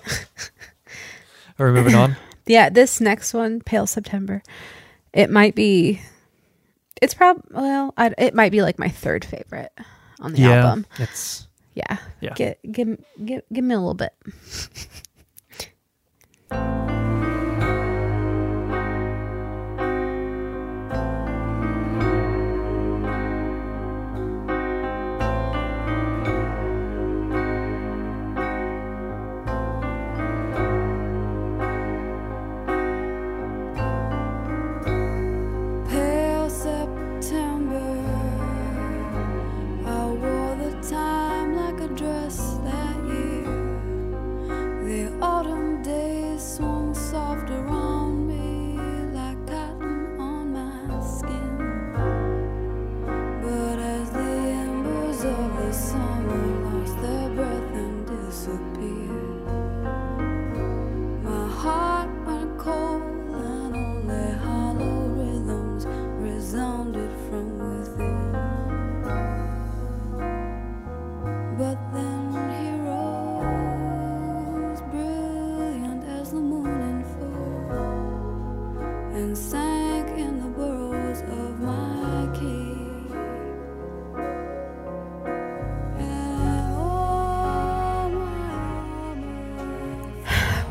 [1.60, 2.16] Are we moving on?
[2.46, 4.44] Yeah, this next one, Pale September,
[5.14, 6.02] it might be.
[7.02, 9.72] It's prob well, I, it might be like my third favorite
[10.20, 10.86] on the yeah, album.
[11.00, 12.34] it's Yeah, Yeah.
[12.34, 14.14] Give, give give give me a little bit.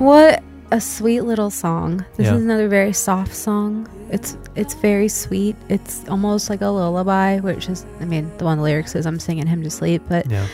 [0.03, 0.43] What
[0.73, 2.05] a sweet little song.
[2.16, 2.35] This Yeah.
[2.35, 3.87] is another very soft song.
[4.11, 5.55] It's it's very sweet.
[5.69, 9.20] It's almost like a lullaby, which is I mean, the one the lyrics is I'm
[9.20, 10.47] singing him to sleep, but Yeah.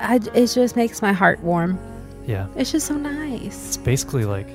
[0.00, 1.78] I, it just makes my heart warm.
[2.26, 2.46] Yeah.
[2.56, 3.44] It's just so nice.
[3.68, 4.48] It's basically like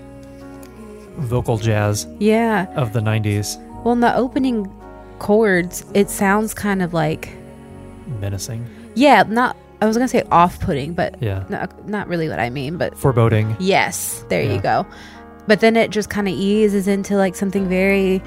[1.20, 2.66] vocal jazz Yeah.
[2.76, 4.70] of the 90s, Well, in the opening
[5.20, 7.30] chords, it sounds kind of like
[8.20, 8.66] menacing.
[8.96, 11.44] yeah, not I was gonna say off-putting, but Yeah.
[11.50, 12.78] not, not really what I mean.
[12.78, 13.56] But Foreboding.
[13.60, 14.54] yes, there Yeah.
[14.54, 14.86] you go.
[15.48, 18.22] But then it just kind of eases into like something very,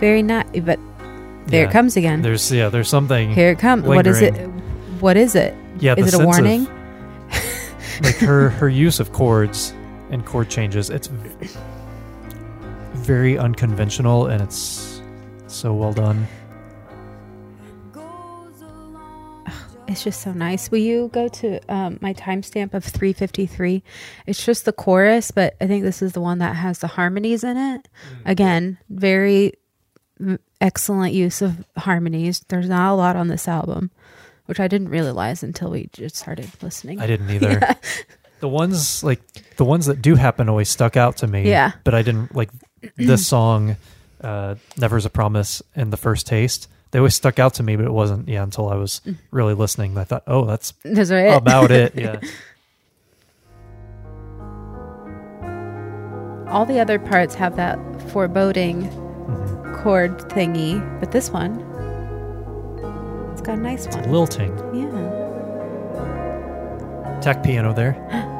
[0.00, 0.46] very not.
[0.64, 0.78] But
[1.46, 1.68] there Yeah.
[1.68, 2.22] it comes again.
[2.22, 3.84] There's yeah, there's something Here it comes.
[3.84, 4.34] What is it?
[5.00, 5.54] What is it?
[5.78, 6.66] Yeah, Is it a sense of- warning?
[8.02, 9.72] like her her use of chords
[10.10, 11.08] and chord changes it's
[12.94, 15.00] very unconventional and it's
[15.46, 16.26] so well done
[19.88, 20.70] It's just so nice.
[20.70, 23.82] Will you go to um, my timestamp of 353?
[24.26, 27.44] It's just the chorus, but I think this is the one that has the harmonies
[27.44, 27.88] in it.
[28.24, 29.52] Again, very
[30.60, 32.40] excellent use of harmonies.
[32.48, 33.90] There's not a lot on this album,
[34.46, 37.00] which I didn't realize until we just started listening.
[37.00, 37.60] i didn't either
[38.40, 39.20] the ones like
[39.56, 41.72] the ones that do happen always stuck out to me Yeah.
[41.84, 42.50] but i didn't like
[42.96, 43.76] this song
[44.20, 47.84] uh never's a promise and the first taste they always stuck out to me but
[47.84, 50.72] it wasn't yeah until i was really listening i thought oh that's
[51.12, 51.36] are it.
[51.36, 52.18] about it yeah
[56.48, 57.76] All the other parts have that
[58.12, 59.82] foreboding Mhm.
[59.82, 61.52] chord thingy, but this one,
[63.32, 64.10] it's got a nice one.
[64.10, 64.88] lilting yeah.
[67.20, 67.94] Tack piano there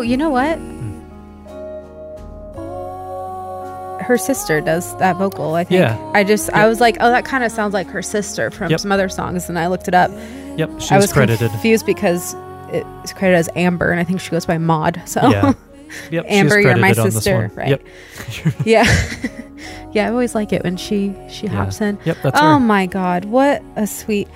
[0.00, 0.58] Oh, you know what?
[4.02, 5.80] Her sister does that vocal, I think.
[5.80, 6.12] Yeah.
[6.14, 8.80] I just, I was like, oh, that kind of sounds like her sister from Yep.
[8.80, 9.48] some other songs.
[9.50, 10.10] And I looked it up.
[10.56, 12.34] yep she I was credited confused because
[12.72, 15.00] it's credited as Amber, and I think she goes by Maude.
[15.04, 15.52] So, yeah
[16.10, 17.68] yep Amber, you're my credited on this sister, right?
[17.68, 17.82] yep
[18.64, 18.84] yeah.
[19.92, 21.52] yeah, I always like it when she she Yeah.
[21.56, 21.98] hops in.
[22.06, 22.60] Yep, that's oh her.
[22.60, 24.28] my god, what a sweet.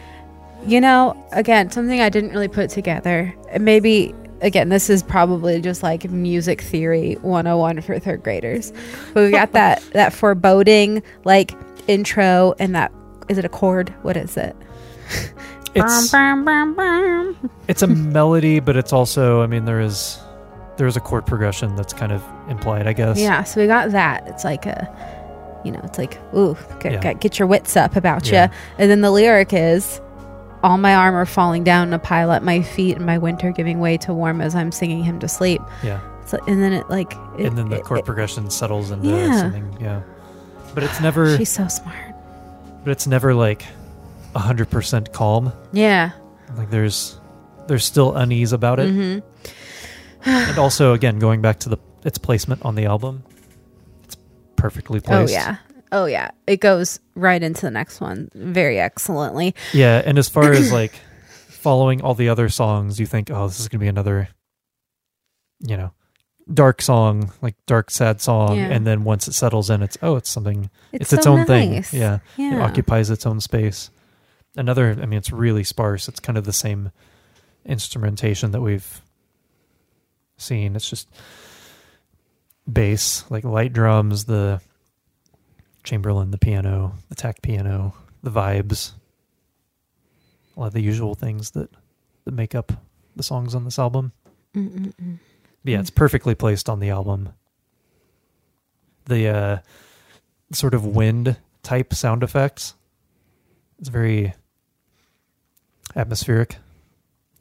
[0.66, 3.34] You know, again, something I didn't really put together.
[3.58, 8.72] Maybe again, this is probably just like music theory 101 for third graders.
[9.12, 11.52] But we got that that foreboding like
[11.88, 12.92] intro and that
[13.28, 13.94] is it a chord?
[14.02, 14.54] What is it?
[15.74, 16.12] it's
[17.68, 20.18] it's a melody, but it's also, I mean, there is
[20.76, 23.18] there is a chord progression that's kind of implied, I guess.
[23.18, 24.26] Yeah, so we got that.
[24.26, 24.88] It's like a,
[25.64, 27.00] you know, it's like, ooh, get, Yeah.
[27.00, 28.46] get, get your wits up about Yeah.
[28.48, 28.52] you.
[28.78, 30.00] And then the lyric is,
[30.64, 33.78] all my armor falling down in a pile at my feet, and my winter giving
[33.78, 35.60] way to warm as I'm singing him to sleep.
[35.84, 36.00] Yeah.
[36.26, 39.08] So, and then it like, it, and then the it- chord it- progression settles into
[39.08, 39.38] Yeah.
[39.40, 39.76] something.
[39.80, 40.02] Yeah.
[40.74, 42.14] But it's never, she's so smart.
[42.82, 43.64] but it's never like
[44.34, 45.52] hundred percent calm.
[45.72, 46.10] Yeah.
[46.56, 47.20] Like there's,
[47.68, 48.90] there's still unease about it.
[48.90, 49.18] hmm
[50.28, 53.22] and also, again, going back to the its placement on the album,
[54.04, 54.16] it's
[54.56, 55.12] perfectly placed.
[55.14, 55.34] Oh placed.
[55.34, 55.56] yeah.
[55.94, 56.32] Oh yeah.
[56.48, 59.54] It goes right into the next one very excellently.
[59.72, 60.92] Yeah, and as far as like
[61.48, 64.28] following all the other songs, you think, oh, this is gonna be another,
[65.60, 65.92] you know,
[66.52, 68.70] dark song, like dark sad song, Yeah.
[68.70, 70.68] and then once it settles in, it's oh, it's something.
[70.92, 71.74] It's, It's its so own thing.
[71.76, 71.94] nice.
[71.94, 73.88] Yeah, it occupies its own space.
[74.56, 76.08] Another, I mean, it's really sparse.
[76.08, 76.90] It's kind of the same
[77.64, 79.00] instrumentation that we've
[80.36, 80.74] seen.
[80.76, 81.08] It's just
[82.70, 84.60] bass, like light drums, the
[85.84, 88.92] Chamberlin, the piano, the tack piano, the vibes,
[90.56, 91.70] a lot of the usual things that
[92.24, 92.72] that make up
[93.14, 94.12] the songs on this album.
[94.54, 95.18] Mm-mm-mm.
[95.62, 97.30] Yeah, it's perfectly placed on the album.
[99.06, 99.58] The uh,
[100.52, 102.74] sort of wind type sound effects.
[103.78, 104.34] It's very
[105.94, 106.56] atmospheric.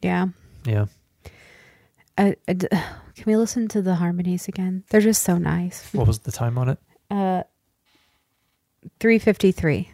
[0.02, 0.28] Yeah.
[0.66, 0.86] Yeah.
[2.18, 2.68] I, I d-
[3.16, 4.84] can we listen to the harmonies again?
[4.90, 5.88] They're just so nice.
[5.94, 6.80] What was the time on it?
[7.10, 7.44] Uh,
[9.00, 9.90] 353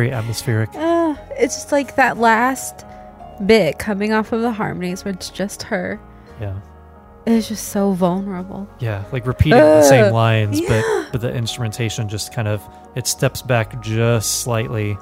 [0.00, 0.70] very atmospheric.
[0.74, 2.86] Uh, it's just like that last
[3.44, 6.00] bit coming off of the harmonies where it's just her.
[6.40, 6.58] Yeah.
[7.26, 8.66] It's just so vulnerable.
[8.78, 10.68] Yeah, like repeating the same lines, yeah.
[10.68, 12.66] but but the instrumentation just kind of
[12.96, 14.96] it steps back just slightly,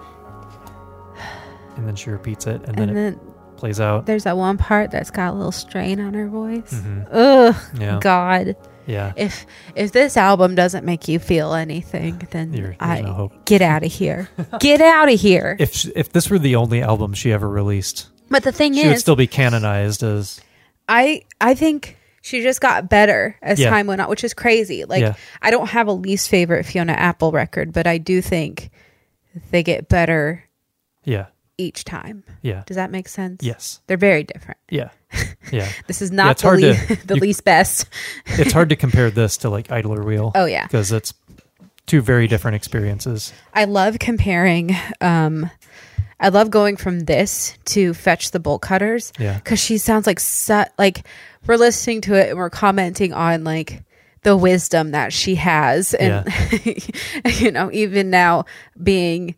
[1.76, 3.17] and then she repeats it, and, then, And it then
[3.59, 4.06] plays out.
[4.06, 6.72] there's that one part that's got a little strain on her voice.
[6.72, 7.06] Mhm.
[7.12, 7.98] Ugh, Yeah.
[8.01, 8.56] God.
[8.86, 9.44] Yeah, If
[9.74, 13.93] if this album doesn't make you feel anything, then You're- I no get out of
[13.93, 14.30] here.
[14.60, 15.56] get out of here.
[15.59, 18.89] if if this were the only album she ever released, but the thing is she
[18.89, 20.40] would still be canonized as
[20.89, 23.68] I I think she just got better as Yeah.
[23.68, 24.86] time went on, which is crazy.
[24.86, 25.14] Like Yeah.
[25.43, 28.70] I don't have a least favorite Fiona Apple record, but I do think
[29.51, 30.44] they get better
[31.05, 31.26] yeah,
[31.59, 32.22] each time.
[32.43, 33.43] yeah, Does that make sense?
[33.44, 34.59] yes, They're very different.
[34.70, 34.90] yeah,
[35.52, 35.68] yeah.
[35.86, 37.86] This is Yeah, not it's the, hard le- to- the you- least best.
[38.26, 40.32] it's hard to compare this to like Idler Wheel.
[40.35, 40.66] Oh, yeah.
[40.66, 41.12] because it's
[41.86, 43.32] two very different experiences.
[43.55, 44.76] I love comparing.
[45.01, 45.51] Um,
[46.20, 49.12] I love going from this to fetch the bolt cutters.
[49.18, 49.35] Yeah.
[49.36, 51.05] because she sounds like su- like
[51.47, 53.82] we're listening to it and we're commenting on like
[54.22, 56.26] the wisdom that she has, and
[57.36, 58.44] you know, even now
[58.82, 59.36] being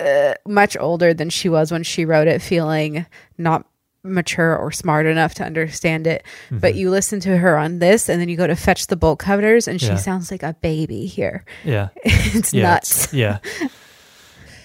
[0.00, 3.06] uh, much older than she was when she wrote it, feeling
[3.38, 3.66] not
[4.02, 6.24] mature or smart enough to understand it.
[6.50, 6.78] But Mm-hmm.
[6.78, 9.68] you listen to her on this, and then you go to fetch the bolt cutters,
[9.68, 9.96] and she Yeah.
[9.96, 11.44] sounds like a baby here.
[11.64, 13.12] Yeah, it's yeah, nuts.
[13.12, 13.38] it's- yeah.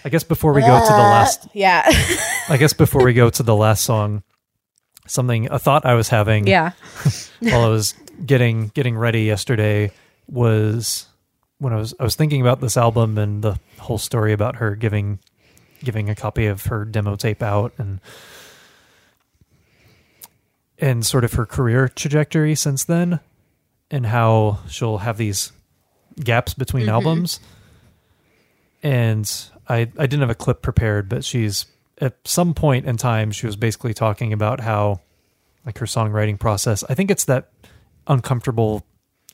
[0.05, 1.81] I guess before we go to the last Yeah.
[2.49, 4.21] I guess before we go to the last song,
[5.07, 6.71] something a thought I was having yeah.
[7.39, 7.93] while I was
[8.25, 9.91] getting getting ready yesterday
[10.27, 11.07] was
[11.59, 14.75] when I was I was thinking about this album and the whole story about her
[14.75, 15.19] giving
[15.83, 18.01] giving a copy of her demo tape out and
[20.77, 23.19] and sort of her career trajectory since then
[23.89, 25.51] and how she'll have these
[26.21, 26.91] gaps between mm-hmm.
[26.91, 27.39] albums.
[28.83, 29.31] And
[29.69, 31.65] I I didn't have a clip prepared but she's
[31.99, 34.99] at some point in time she was basically talking about how
[35.65, 37.49] like her songwriting process I think it's that
[38.07, 38.85] uncomfortable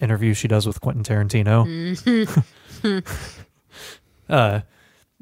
[0.02, 1.66] interview she does with Quentin Tarantino.
[4.30, 4.62] Uh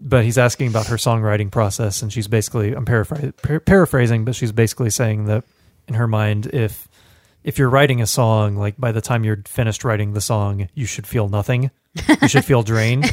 [0.01, 4.33] but he's asking about her songwriting process and she's basically i'm paraphrasing, par- paraphrasing but
[4.33, 5.43] she's basically saying that
[5.89, 6.87] in her mind if
[7.43, 10.85] if you're writing a song like by the time you're finished writing the song you
[10.85, 11.71] should feel nothing.
[12.21, 13.11] You should feel drained.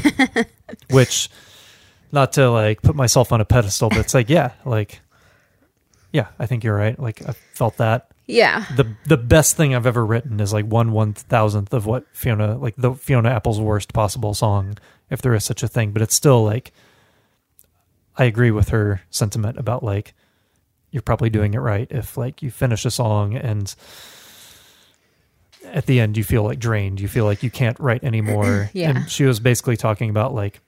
[0.90, 1.30] Which
[2.12, 5.00] not to like put myself on a pedestal but it's like yeah like
[6.12, 6.98] yeah i think you're right.
[6.98, 8.64] Like i felt that Yeah.
[8.74, 12.58] the the best thing I've ever written is like one one thousandth of what Fiona
[12.58, 14.78] like the Fiona Apple's worst possible song,
[15.10, 15.92] if there is such a thing.
[15.92, 16.72] But it's still like
[18.16, 20.14] I agree with her sentiment about like
[20.90, 23.74] you're probably doing it right if like you finish a song and
[25.64, 28.70] at the end you feel like drained, you feel like you can't write anymore.
[28.76, 28.90] Yeah.
[28.90, 30.60] And she was basically talking about like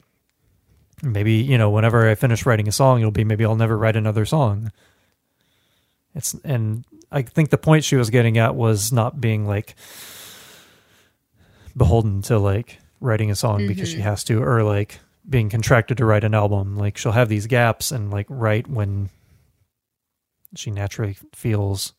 [1.03, 3.97] maybe, you know, whenever I finish writing a song, it'll be maybe I'll never write
[3.97, 4.73] another song.
[6.15, 9.75] It's and I think the point she was getting at was not being like
[11.77, 14.05] beholden to like writing a song because she mm-hmm.
[14.05, 16.77] has to or like being contracted to write an album.
[16.77, 19.11] Like she'll have these gaps and like write when
[20.55, 21.95] she naturally feels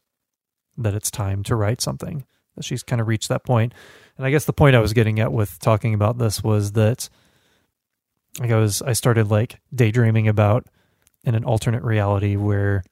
[0.78, 2.26] that it's time to write something.
[2.56, 3.74] That she's kind of reached that point.
[4.18, 7.10] And I guess the point I was getting at with talking about this was that
[8.40, 10.68] like I was I started like daydreaming about
[11.24, 12.84] in an alternate reality where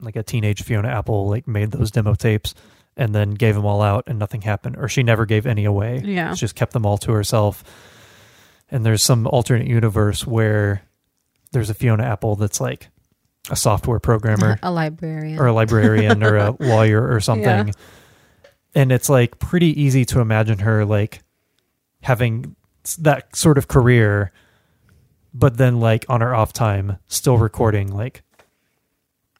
[0.00, 2.54] like a teenage Fiona Apple like made those demo tapes
[2.96, 6.00] and then gave them all out and nothing happened or she never gave any away.
[6.04, 6.34] Yeah.
[6.34, 7.64] She just kept them all to herself.
[8.70, 10.82] And there's some alternate universe where
[11.52, 12.88] there's a Fiona Apple that's like
[13.50, 15.38] a software programmer A librarian.
[15.38, 17.68] or a librarian or a lawyer or something.
[17.68, 17.72] Yeah.
[18.74, 21.22] And it's like pretty easy to imagine her like
[22.02, 22.54] having
[22.98, 24.32] that sort of career,
[25.32, 28.22] but then like on her off time, still recording like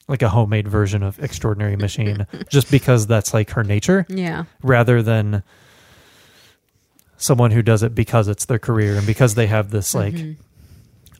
[0.09, 4.45] like a homemade version of Extraordinary Machine, just because that's like her nature, yeah.
[4.61, 5.43] rather than
[7.17, 10.41] someone who does it because it's their career and because they have this like mm-hmm.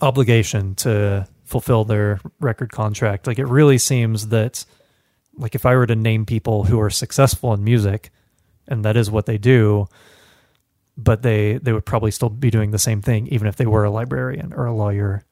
[0.02, 3.28] obligation to fulfill their record contract.
[3.28, 4.66] Like it really seems that
[5.38, 8.12] like if I were to name people who are successful in music
[8.68, 9.88] and that is what they do,
[10.98, 13.84] but they they would probably still be doing the same thing even if they were
[13.84, 15.26] a librarian or a lawyer.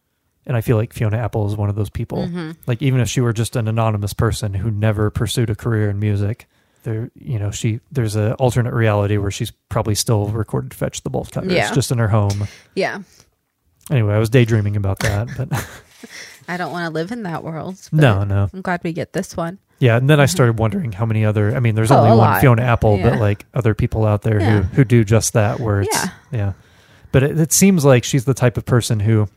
[0.47, 2.27] And I feel like Fiona Apple is one of those people.
[2.65, 5.99] Like even if she were just an anonymous person who never pursued a career in
[5.99, 6.47] music,
[6.83, 11.09] there you know, she there's a alternate reality where she's probably still recorded Fetch the
[11.09, 11.73] Bolt Cutters Yeah.
[11.73, 12.47] just in her home.
[12.75, 12.99] Yeah.
[13.91, 15.49] Anyway, I was daydreaming about that, but
[16.47, 17.77] I don't want to live in that world.
[17.91, 18.49] no, no.
[18.53, 19.59] I'm glad we get this one.
[19.79, 21.55] Yeah, and then I started wondering how many other.
[21.55, 21.99] I mean, there's Mm-hmm.
[21.99, 22.41] Oh, only one lot.
[22.41, 23.09] Fiona Apple, Yeah.
[23.11, 24.61] but like other people out there Yeah.
[24.61, 25.59] who who do just that.
[25.59, 26.09] Where it's Yeah.
[26.31, 26.53] yeah,
[27.11, 29.27] but it, it seems like she's the type of person who,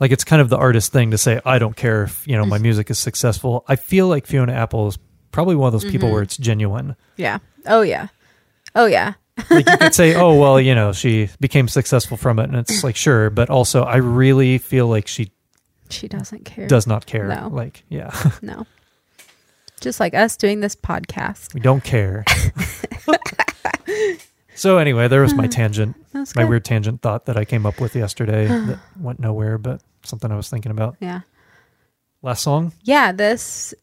[0.00, 2.44] like, it's kind of the artist thing to say, I don't care if you know
[2.44, 3.64] my music is successful.
[3.68, 4.98] I feel like Fiona Apple is
[5.32, 5.92] probably one of those Mm-hmm.
[5.92, 6.96] people where it's genuine.
[7.16, 7.38] Yeah.
[7.66, 8.08] Oh yeah.
[8.74, 9.14] Oh yeah.
[9.50, 12.84] Like you could say, oh well, you know, she became successful from it, and it's
[12.84, 15.30] like sure, but also I really feel like she
[15.90, 16.66] She doesn't care.
[16.68, 17.26] does not care.
[17.28, 17.48] No.
[17.52, 18.10] Like, yeah,
[18.42, 18.66] No.
[19.80, 21.52] Just like us doing this podcast.
[21.52, 22.24] we don't care.
[24.54, 25.96] so anyway, there was my tangent.
[26.12, 26.48] That's my good.
[26.50, 30.36] weird tangent thought that I came up with yesterday that went nowhere, but something I
[30.36, 30.96] was thinking about.
[31.00, 31.20] Yeah.
[32.22, 32.72] Last song?
[32.82, 33.74] Yeah, this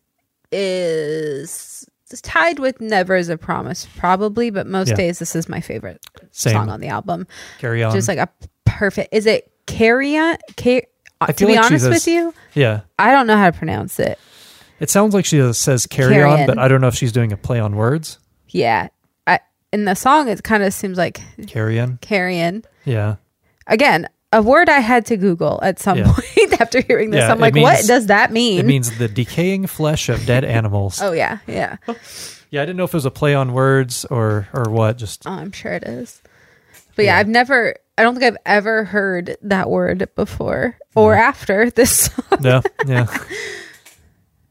[0.52, 1.85] is
[2.23, 4.95] tied with Never Is a Promise, probably, but most Yeah.
[4.95, 6.53] days this is my favorite Same.
[6.53, 7.27] song on the album.
[7.60, 7.93] Carry on.
[7.93, 8.27] Just like a
[8.65, 9.14] perfect.
[9.14, 10.35] Is it Carry On?
[10.57, 10.85] Ca-
[11.22, 12.81] uh, to be like honest with you, yeah.
[12.98, 14.18] I don't know how to pronounce it.
[14.80, 16.48] It sounds like she says carry, Carry on, on.
[16.48, 18.18] but I don't know if she's doing a play on words.
[18.49, 18.88] Yeah.
[19.72, 21.98] In the song, it kind of seems like carrion.
[22.02, 22.64] Carrion.
[22.85, 23.15] Yeah.
[23.68, 26.11] Again, a word I had to Google at some Yeah.
[26.14, 27.19] point after hearing this.
[27.19, 28.60] Yeah, I'm like, what does that mean?
[28.60, 31.02] It means the decaying flesh of dead animals.
[31.02, 31.38] oh, yeah.
[31.48, 31.77] Yeah.
[32.49, 34.98] Yeah, I didn't know if it was a play on words or or what.
[34.98, 36.22] Just Oh, I'm sure it is.
[36.98, 37.19] But yeah, Yeah.
[37.19, 42.39] I've never, I don't think I've ever heard that word before or after this song.
[42.41, 43.07] yeah, yeah.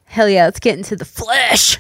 [0.05, 1.79] Hell yeah, let's get into the flesh.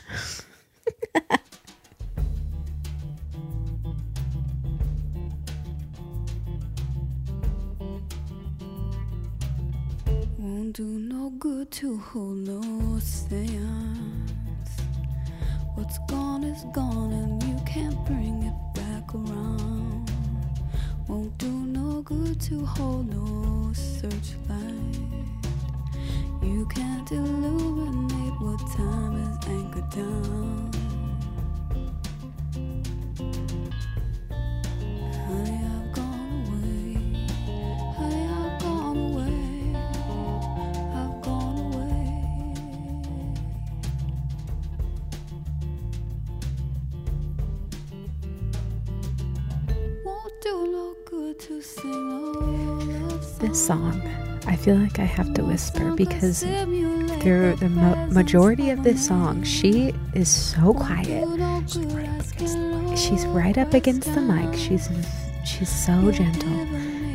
[10.72, 14.70] Do no good to hold no seance.
[15.74, 20.08] What's gone is gone and you can't bring it back around.
[21.08, 25.00] Won't do no good to hold no searchlight.
[26.40, 30.70] You can't illuminate what time is anchored down.
[35.26, 35.69] Honey,
[53.38, 54.02] This song,
[54.48, 59.44] I feel like I have to whisper because through the mo- majority of this song,
[59.44, 61.28] she is so quiet.
[62.98, 64.58] She's right up against the mic.
[64.58, 64.88] She's
[65.44, 66.66] she's so gentle,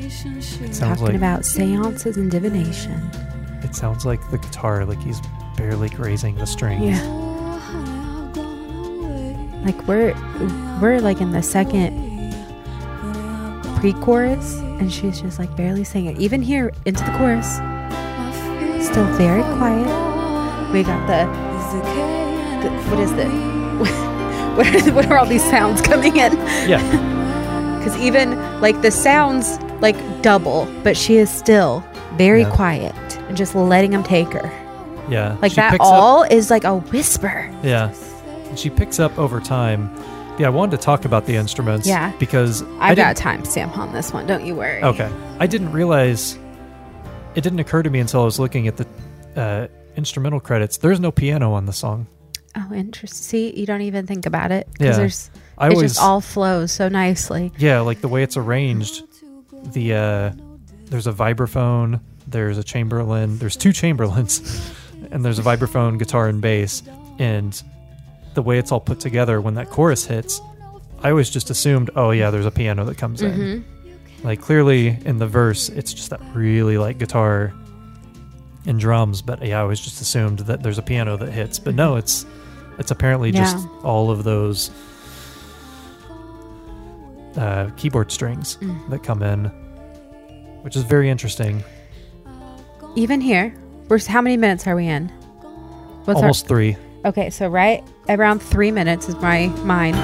[0.10, 2.94] Sounds talking like about seances and divination.
[3.64, 5.20] it sounds like the guitar, like he's
[5.58, 6.82] barely grazing the strings.
[6.86, 7.04] Yeah,
[9.66, 10.14] like we're
[10.82, 12.05] we're like in the second
[13.94, 16.20] pre-chorus, and she's just like barely singing.
[16.20, 17.46] Even here into the chorus,
[18.84, 19.86] still very quiet.
[20.74, 21.26] We got the,
[22.64, 23.26] the what is the
[24.56, 26.34] what are, what are all these sounds coming in?
[26.68, 26.82] Yeah,
[27.78, 31.84] Because even like the sounds like double, but she is still
[32.16, 32.56] very Yeah.
[32.56, 34.50] quiet and just letting them take her.
[35.10, 35.38] yeah.
[35.44, 37.52] Like She that picks up- all is like a whisper.
[37.62, 37.94] Yeah.
[38.50, 39.90] And she picks up over time.
[40.38, 41.88] Yeah, I wanted to talk about the instruments.
[41.88, 42.12] Yeah.
[42.20, 44.28] Because I I've got a timestamp on this one.
[44.28, 44.84] Don't you worry.
[44.84, 45.10] Okay.
[45.40, 46.38] I didn't realize
[47.36, 48.88] it didn't occur to me until I was looking at the
[49.36, 50.78] uh, instrumental credits.
[50.78, 52.08] There's no piano on the song.
[52.58, 53.22] Oh, interesting.
[53.22, 54.88] See, you don't even think about it Yeah.
[54.88, 57.52] because there's I it always just all flows so nicely.
[57.58, 59.04] Yeah, like the way it's arranged.
[59.74, 60.32] The uh
[60.86, 64.74] there's a vibraphone, there's a Chamberlin, there's two Chamberlins,
[65.12, 66.84] and there's a vibraphone, guitar and bass,
[67.20, 67.62] and
[68.36, 70.42] the way it's all put together when that chorus hits,
[71.02, 73.32] I always just assumed, oh yeah, there's a piano that comes in.
[73.32, 74.28] Mm-hmm.
[74.28, 77.54] Like clearly in the verse, it's just that really like guitar
[78.66, 81.76] and drums, but yeah, I always just assumed that there's a piano that hits, but
[81.76, 82.00] no, mm-hmm.
[82.00, 82.26] it's
[82.78, 84.70] it's apparently just all of those
[87.38, 88.90] uh, keyboard strings mm.
[88.90, 89.46] that come in,
[90.62, 91.64] which is very interesting.
[92.96, 93.56] Even here,
[93.88, 95.08] we're how many minutes are we in?
[96.06, 96.76] What's our- Almost three.
[97.06, 99.96] Okay, so right around three minutes is my mine.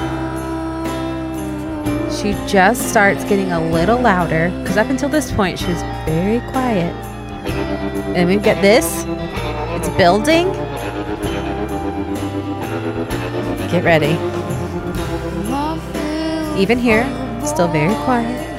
[2.10, 6.40] she just starts getting a little louder because up until this point she was very
[6.50, 6.94] quiet.
[8.14, 9.04] And we get this.
[9.74, 10.52] It's building.
[13.70, 14.18] Get ready.
[16.60, 17.04] Even here,
[17.44, 18.52] still very quiet.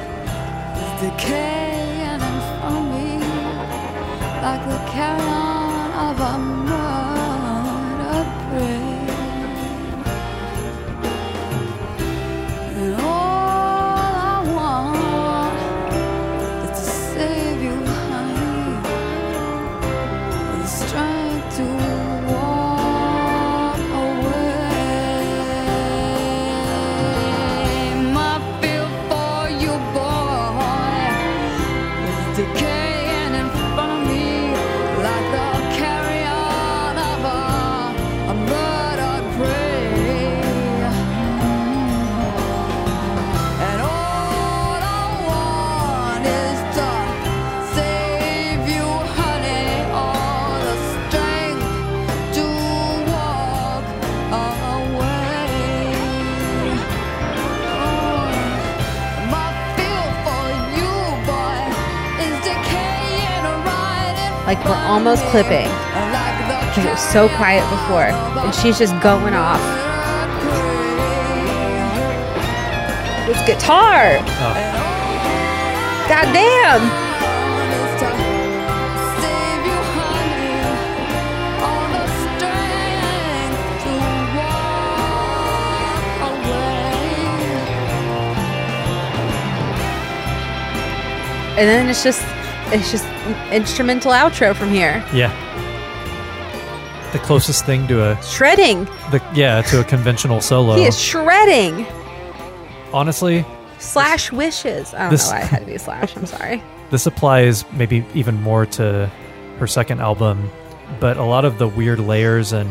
[65.06, 65.68] Almost clipping
[66.64, 68.04] because it was so quiet before.
[68.42, 69.60] And she's just going off.
[73.26, 74.16] This guitar.
[74.16, 74.54] Oh,
[76.08, 77.04] God damn.
[91.56, 92.33] And then it's just
[92.74, 93.04] it's just
[93.52, 95.04] instrumental outro from here.
[95.14, 95.32] yeah.
[97.12, 98.84] The closest thing to a Shredding.
[99.12, 100.74] the yeah to a conventional solo.
[100.76, 101.86] He is shredding.
[102.92, 103.44] Honestly,
[103.78, 104.92] Slash wishes.
[104.94, 106.16] I don't This- know why I had to be slash.
[106.16, 106.62] I'm sorry.
[106.90, 109.10] this applies maybe even more to
[109.58, 110.50] her second album,
[111.00, 112.68] but a lot of the weird layers and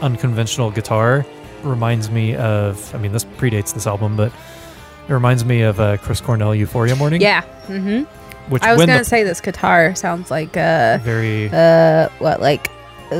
[0.00, 1.26] unconventional guitar
[1.62, 2.94] reminds me of.
[2.94, 4.32] I mean, this predates this album, but
[5.08, 7.42] it reminds me of uh, Chris Cornell "Euphoria Morning." Yeah.
[7.66, 8.04] Mm-hmm.
[8.48, 12.40] Which I was when gonna the say this guitar sounds like uh very uh what
[12.40, 12.68] like
[13.10, 13.14] uh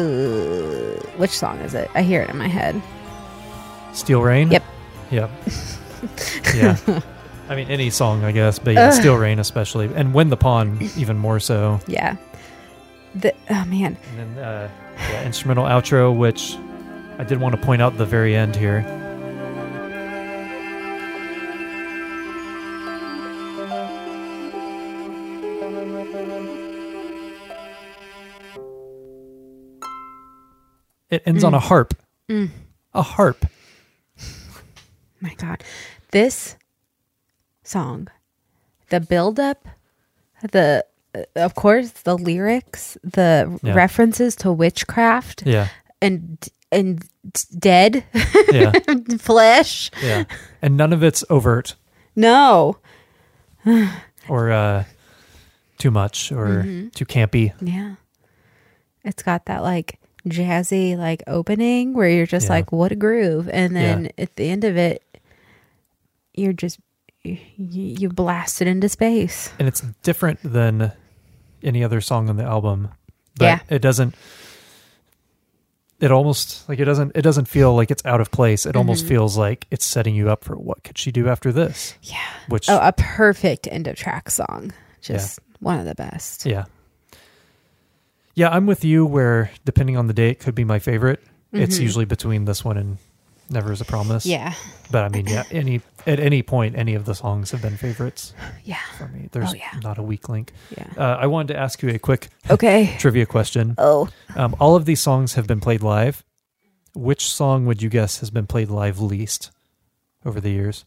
[1.16, 1.90] which song is it?
[1.94, 2.80] I hear it in my head.
[3.92, 4.50] Steel Rain.
[4.50, 4.64] Yep.
[5.10, 5.30] Yep.
[6.54, 7.00] yeah.
[7.48, 8.94] I mean, any song, I guess, but yeah, Ugh.
[8.94, 11.80] Steel Rain especially, and When the Pawn even more so.
[11.86, 12.16] Yeah.
[13.14, 13.96] The oh man.
[14.16, 16.56] And then uh, yeah, instrumental outro, which
[17.18, 18.80] I did want to point out the very end here.
[31.14, 31.94] It ends on a harp.
[32.28, 32.50] Mm.
[32.92, 33.46] A harp.
[35.20, 35.62] My God.
[36.10, 36.56] This
[37.62, 38.08] song,
[38.90, 39.66] the build up,
[40.52, 40.84] the
[41.14, 43.74] uh, of course the lyrics, the Yeah.
[43.74, 45.68] references to witchcraft Yeah.
[46.02, 46.38] and
[46.72, 47.04] and
[47.58, 48.04] dead
[48.52, 48.72] Yeah.
[49.18, 49.90] flesh.
[50.02, 50.24] Yeah.
[50.60, 51.76] And none of it's overt
[52.16, 52.78] No.
[54.28, 54.84] or uh,
[55.78, 56.88] too much or Mm-hmm.
[56.90, 57.52] too campy.
[57.60, 57.94] Yeah.
[59.04, 59.98] It's got that like
[60.28, 62.52] jazzy like opening where you're just Yeah.
[62.54, 64.10] like what a groove and then Yeah.
[64.24, 65.02] at the end of it
[66.34, 66.78] you're just
[67.22, 69.50] you, you blast it into space.
[69.58, 70.92] and it's different than
[71.62, 72.88] any other song on the album.
[73.38, 73.58] But Yeah.
[73.70, 74.14] it doesn't.
[76.00, 77.12] It almost like it doesn't.
[77.14, 78.66] It doesn't feel like it's out of place.
[78.66, 78.78] It Mm-hmm.
[78.78, 81.94] almost feels like it's setting you up for what could she do after this?
[82.02, 82.18] Yeah.
[82.48, 84.72] Which Oh, a perfect end of track song.
[85.00, 86.44] Just one of the best.
[86.44, 86.64] yeah,
[88.34, 88.50] yeah.
[88.50, 89.06] I'm with you.
[89.06, 91.22] Where depending on the day, it could be my favorite.
[91.52, 92.98] It's usually between this one and
[93.48, 94.24] Never Is a Promise.
[94.26, 94.30] Mm-hmm.
[94.32, 94.54] Yeah.
[94.90, 95.44] but I mean, yeah.
[95.52, 98.34] Any at any point, any of the songs have been favorites
[98.64, 98.80] Yeah.
[98.98, 99.28] for me.
[99.30, 99.78] There's Oh, yeah.
[99.82, 100.52] not a weak link.
[100.76, 100.86] Yeah.
[100.96, 102.94] Uh, I wanted to ask you a quick Okay.
[102.98, 103.74] trivia question.
[103.78, 104.08] Oh.
[104.34, 106.24] Um, all of these songs have been played live.
[106.94, 109.50] Which song would you guess has been played live least
[110.24, 110.84] over the years?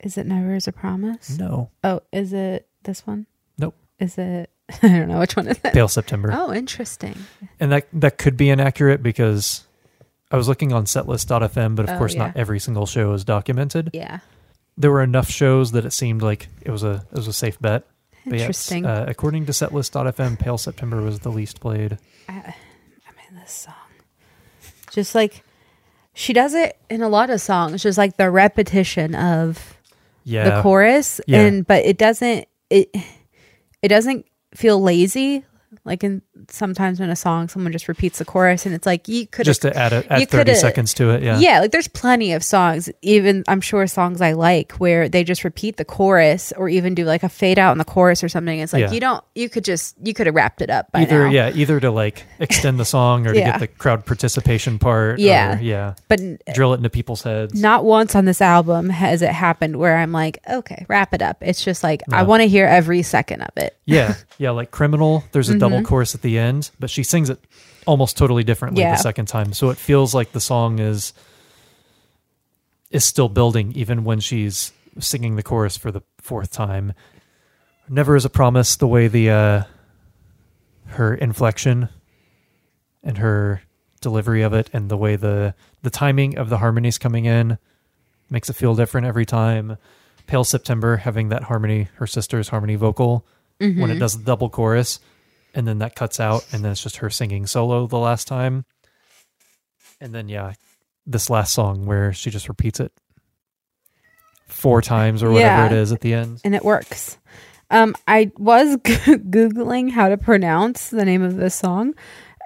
[0.00, 1.38] Is it Never Is a Promise?
[1.38, 1.70] No.
[1.84, 3.26] Oh, is it this one?
[3.58, 3.74] Nope.
[3.98, 4.50] Is it
[4.82, 5.72] I don't know which one is it.
[5.72, 6.30] Pale September.
[6.32, 7.16] Oh, interesting.
[7.58, 9.66] And that that could be inaccurate because
[10.30, 12.26] I was looking on setlist.fm, but of Oh, course yeah.
[12.26, 13.90] not every single show is documented.
[13.92, 14.20] Yeah.
[14.76, 17.58] There were enough shows that it seemed like it was a it was a safe
[17.60, 17.84] bet.
[18.24, 18.86] But yes, Interesting.
[18.86, 21.98] uh, according to setlist.fm, Pale September was the least played.
[22.28, 22.34] I
[23.16, 23.74] mean this song.
[24.90, 25.42] Just like
[26.14, 29.76] she does it in a lot of songs, just like the repetition of
[30.24, 30.56] Yeah.
[30.56, 31.40] the chorus Yeah.
[31.40, 32.94] and but it doesn't it
[33.82, 35.44] it doesn't feel lazy
[35.84, 39.26] like in sometimes in a song someone just repeats the chorus and it's like you
[39.26, 41.22] could Just to add, a, you add 30 coulda- seconds to it.
[41.22, 41.38] Yeah.
[41.38, 45.44] yeah, like there's plenty of songs, even I'm sure songs I like where they just
[45.44, 48.58] repeat the chorus or even do like a fade out in the chorus or something.
[48.58, 48.92] It's like Yeah.
[48.92, 51.30] you don't, you could just, you could have wrapped it up by Either, now.
[51.30, 55.18] yeah, either to like extend the song or to get the crowd participation part.
[55.18, 55.58] Yeah.
[55.58, 55.94] Or, yeah.
[56.08, 56.20] But
[56.54, 57.54] Drill it into people's heads.
[57.60, 61.38] not once on this album has it happened where I'm like, okay, wrap it up.
[61.40, 63.76] It's just like, I want to hear every second of it.
[63.84, 65.24] Yeah, yeah, like criminal.
[65.32, 65.58] There's a Mm-hmm.
[65.58, 67.38] double chorus at the end, but she sings it
[67.86, 68.92] almost totally differently Yeah.
[68.96, 69.52] the second time.
[69.52, 71.12] So it feels like the song is
[72.90, 76.92] is still building even when she's singing the chorus for the fourth time.
[77.88, 79.62] Never is a promise the way the uh
[80.86, 81.88] her inflection
[83.02, 83.62] and her
[84.00, 87.58] delivery of it and the way the the timing of the harmonies coming in
[88.28, 89.76] makes it feel different every time.
[90.26, 93.26] Pale September having that harmony, her sister's harmony vocal
[93.58, 95.00] when it does the double chorus,
[95.54, 98.64] and then that cuts out, and then it's just her singing solo the last time.
[100.00, 100.54] And then yeah,
[101.06, 102.92] this last song where she just repeats it
[104.48, 105.66] four times or whatever Yeah.
[105.66, 106.40] it is at the end.
[106.44, 107.18] and it works.
[107.70, 111.94] Um, I was googling how to pronounce the name of this song,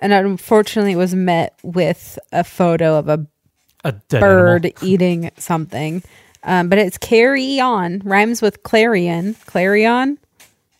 [0.02, 3.26] and unfortunately, it was met with a photo of a
[3.84, 4.84] A dead bird animal.
[4.88, 6.02] eating something.
[6.42, 9.34] Um, but it's carry on rhymes with clarion.
[9.46, 10.18] Clarion.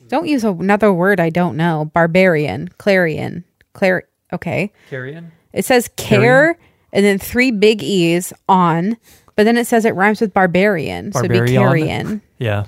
[0.09, 1.91] Don't use another word I don't know.
[1.95, 2.69] Barbarian.
[2.79, 3.45] Clarion.
[3.73, 4.05] Clar.
[4.33, 4.73] Okay.
[4.91, 5.33] Carrion.
[5.53, 6.59] It says care
[6.93, 8.97] and then three big e's on,
[9.37, 11.13] but then it says it rhymes with barbarian.
[11.13, 11.63] So it'd be Barbarian?
[11.63, 12.23] carrion.
[12.39, 12.65] Yeah.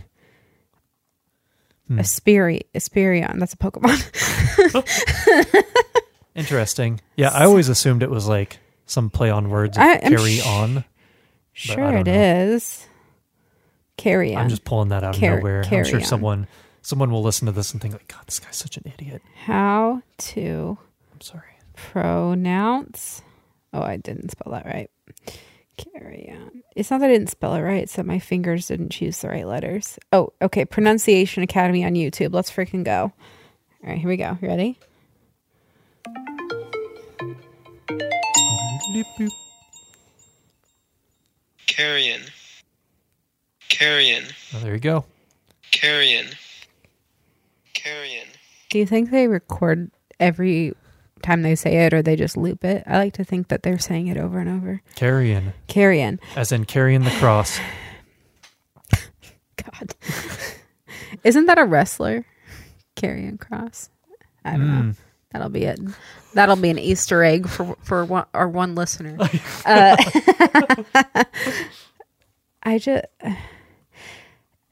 [1.88, 2.00] Hmm.
[2.00, 3.38] Asperi- Asperion.
[3.38, 4.02] That's a Pokemon.
[6.34, 7.00] Interesting.
[7.16, 10.36] Yeah, I always assumed it was like some play on words of I- I'm carry
[10.36, 10.84] sh- on.
[11.52, 12.52] sure don't it know.
[12.54, 12.86] is.
[13.96, 14.36] Carrion.
[14.38, 15.62] I'm just pulling that out Car- of nowhere.
[15.62, 16.04] I'm carry sure on.
[16.04, 16.46] someone
[16.86, 19.20] someone will listen to this and think like, God, this guy's such an idiot.
[19.44, 20.78] How to
[21.12, 21.58] I'm sorry.
[21.74, 23.22] pronounce.
[23.72, 24.88] Oh, I didn't spell that right.
[25.76, 26.62] Carry on.
[26.76, 27.82] It's not that I didn't spell it right.
[27.82, 29.98] It's that my fingers didn't choose the right letters.
[30.12, 30.64] Oh, okay.
[30.64, 32.32] Pronunciation Academy on YouTube.
[32.32, 33.12] Let's freaking go.
[33.82, 34.38] All right, here we go.
[34.40, 34.78] You ready?
[41.66, 42.22] Carrion.
[43.68, 44.24] Carrion.
[44.54, 45.04] Oh, there you go.
[45.72, 46.26] Carrion.
[47.86, 48.26] Carrion.
[48.70, 50.74] Do you think they record every
[51.22, 52.82] time they say it or they just loop it?
[52.86, 54.82] I like to think that they're saying it over and over.
[54.96, 55.52] Carrion.
[55.68, 56.18] Carrion.
[56.34, 57.58] As in carrying the cross.
[59.56, 59.94] God.
[61.22, 62.24] Isn't that a wrestler?
[62.96, 63.88] Karrion Kross.
[64.44, 64.92] I don't know.
[65.32, 65.78] That'll be it.
[66.34, 69.16] That'll be an Easter egg for for one, our one listener.
[69.66, 69.96] uh,
[72.62, 73.04] I just.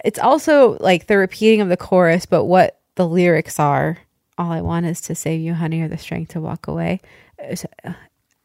[0.04, 3.98] It's also like the repeating of the chorus, but what the lyrics are.
[4.36, 7.00] All I want is to save you, honey, or the strength to walk away.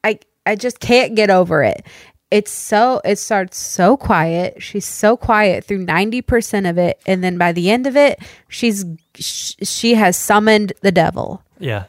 [0.03, 1.85] I I just can't get over it.
[2.31, 4.61] It's so it starts so quiet.
[4.61, 8.85] She's so quiet through 90% of it and then by the end of it, she's
[9.15, 11.43] sh- she has summoned the devil.
[11.57, 11.85] Yeah.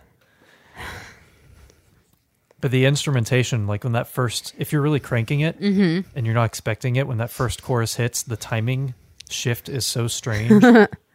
[2.61, 6.09] But the instrumentation, like when that first, if you're really cranking it Mm-hmm.
[6.17, 8.95] and you're not expecting it, when that first chorus hits, the timing
[9.31, 10.63] shift is so strange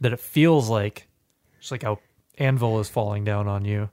[0.00, 1.06] that it feels like
[1.58, 1.98] it's like how
[2.38, 3.90] anvil is falling down on you.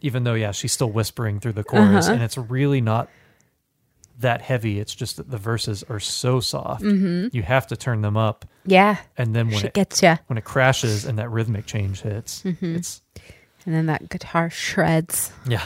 [0.00, 2.14] Even though, yeah, she's still whispering through the chorus, Uh-huh.
[2.14, 3.08] and it's really not
[4.18, 4.78] that heavy.
[4.80, 6.82] It's just that the verses are so soft.
[6.82, 8.96] You have to turn them up, Yeah.
[9.16, 9.60] and then when Mm-hmm.
[9.60, 10.16] She it gets ya.
[10.26, 12.76] when it crashes and that rhythmic change hits, Mm-hmm.
[12.76, 13.00] it's
[13.64, 15.30] And then that guitar shreds.
[15.46, 15.64] yeah.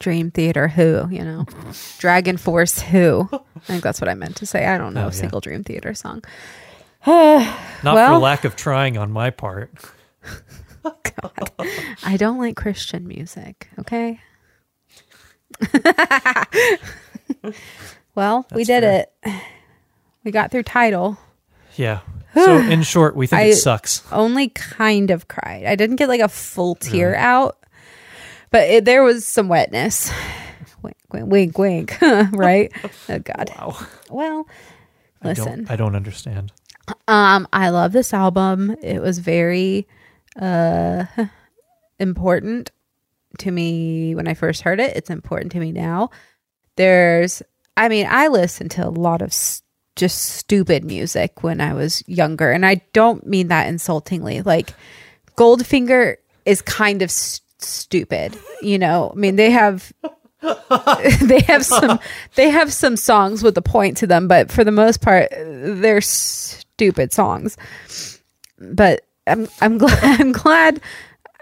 [0.00, 1.44] Dream Theater who, you know.
[2.00, 3.28] DragonForce who.
[3.32, 4.66] I think that's what I meant to say.
[4.66, 5.10] I don't know Oh, a yeah.
[5.12, 6.24] single Dream Theater song.
[7.06, 9.70] Not for lack of trying on my part.
[10.84, 11.68] Oh, God.
[12.02, 14.18] I don't like Christian music, okay?
[18.16, 19.06] well, we did fair.
[19.24, 19.42] it.
[20.24, 21.18] We got through Tidal.
[21.76, 22.00] Yeah.
[22.34, 24.02] So in short, we think I- it sucks.
[24.10, 25.66] Only kind of cried.
[25.66, 27.58] I didn't get like a full tear out,
[28.50, 30.10] but it, there was some wetness.
[30.82, 31.98] Wink, wink, wink, wink.
[32.32, 32.72] right?
[33.10, 33.50] Oh God.
[33.54, 33.76] Wow.
[34.08, 34.48] Well,
[35.20, 35.64] I listen.
[35.64, 36.52] don't, I don't understand.
[37.08, 38.76] Um, I love this album.
[38.82, 39.86] It was very
[40.40, 41.04] uh
[41.98, 42.70] important
[43.38, 44.96] to me when I first heard it.
[44.96, 46.10] It's important to me now.
[46.76, 47.42] There's
[47.76, 49.62] I mean, I listened to a lot of s-
[49.96, 54.42] just stupid music when I was younger, and I don't mean that insultingly.
[54.42, 54.74] Like
[55.36, 59.12] Goldfinger is kind of s- stupid, you know.
[59.14, 59.92] I mean, they have
[61.22, 61.98] they have some
[62.34, 66.00] they have some songs with a point to them, but for the most part, they're
[66.76, 67.56] stupid songs.
[68.58, 70.80] But I'm I'm glad I'm glad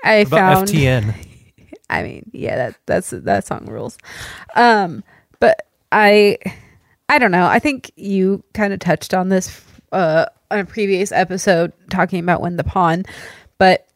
[0.05, 1.15] I About found FTN.
[1.90, 3.98] I mean, yeah, that that's that song rules.
[4.55, 5.02] Um,
[5.40, 6.39] but I
[7.09, 7.47] I don't know.
[7.47, 9.61] I think you kind of touched on this
[9.93, 13.05] uh on a previous episode talking about when the pawn,
[13.59, 13.86] but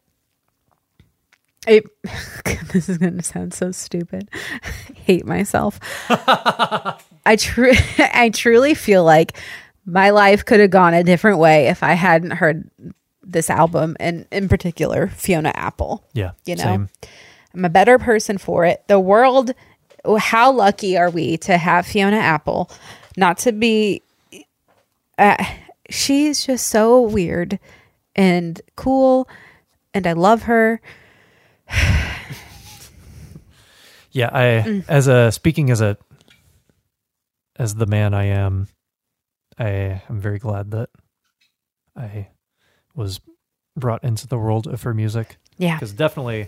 [1.67, 1.85] it
[2.73, 4.29] this is going to sound so stupid.
[4.33, 5.79] I hate myself.
[6.09, 9.37] I tru- I truly feel like
[9.85, 12.69] my life could have gone a different way if I hadn't heard
[13.23, 16.03] this album and in particular Fiona Apple.
[16.13, 16.31] Yeah.
[16.45, 16.89] You know, Same.
[17.53, 18.83] I'm a better person for it.
[18.87, 19.51] The world,
[20.17, 22.69] how lucky are we to have Fiona Apple?
[23.17, 24.01] Not to be,
[25.17, 25.43] uh,
[25.89, 27.59] she's just so weird
[28.15, 29.27] and cool,
[29.93, 30.81] and I love her.
[34.11, 34.85] Yeah, I Mm.
[34.87, 35.97] as a speaking as a
[37.57, 38.67] as the man I am,
[39.57, 40.89] I am very glad that
[41.95, 42.27] I
[42.93, 43.21] was
[43.77, 45.37] brought into the world of her music.
[45.57, 45.75] Yeah.
[45.75, 46.47] because definitely,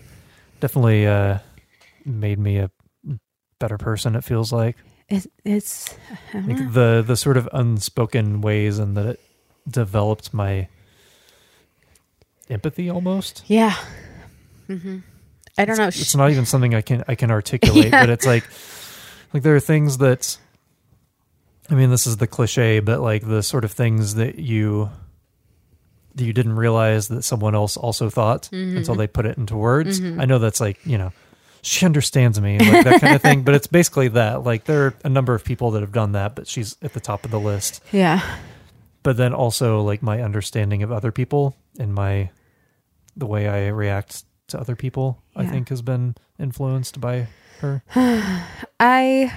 [0.60, 1.38] definitely uh,
[2.04, 2.70] made me a
[3.58, 4.14] better person.
[4.14, 4.76] It feels like
[5.08, 5.94] It, it's
[6.32, 6.54] I don't know.
[6.54, 9.20] like the the sort of unspoken ways and that it
[9.68, 10.68] developed my
[12.50, 13.44] empathy almost.
[13.46, 13.74] yeah.
[14.66, 14.98] hmm
[15.56, 15.88] I don't know.
[15.88, 18.02] it's not even something I can I can articulate, Yeah.
[18.02, 18.44] but it's like
[19.32, 20.38] like there are things that
[21.70, 24.90] I mean this is the cliche, but like the sort of things that you
[26.14, 28.98] that you didn't realize that someone else also thought until Mhm.
[28.98, 30.00] they put it into words.
[30.00, 30.20] Mhm.
[30.20, 31.12] I know that's like, you know,
[31.62, 33.42] she understands me, like that kind of thing.
[33.42, 34.42] But it's basically that.
[34.42, 36.98] Like there are a number of people that have done that, but she's at the
[37.00, 37.82] top of the list.
[37.92, 38.20] Yeah.
[39.04, 42.30] But then also like my understanding of other people and my
[43.16, 47.28] the way I react to other people, I think has been influenced by
[47.60, 47.82] her.
[48.80, 49.32] I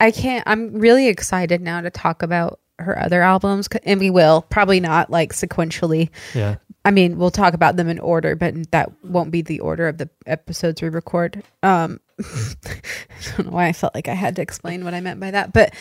[0.00, 4.42] I can't I'm really excited now to talk about her other albums and we will
[4.42, 6.10] probably not like sequentially.
[6.34, 6.56] Yeah.
[6.86, 9.96] I mean, we'll talk about them in order, but that won't be the order of
[9.96, 11.42] the episodes we record.
[11.62, 15.20] Um I don't know why I felt like I had to explain what I meant
[15.20, 15.74] by that, but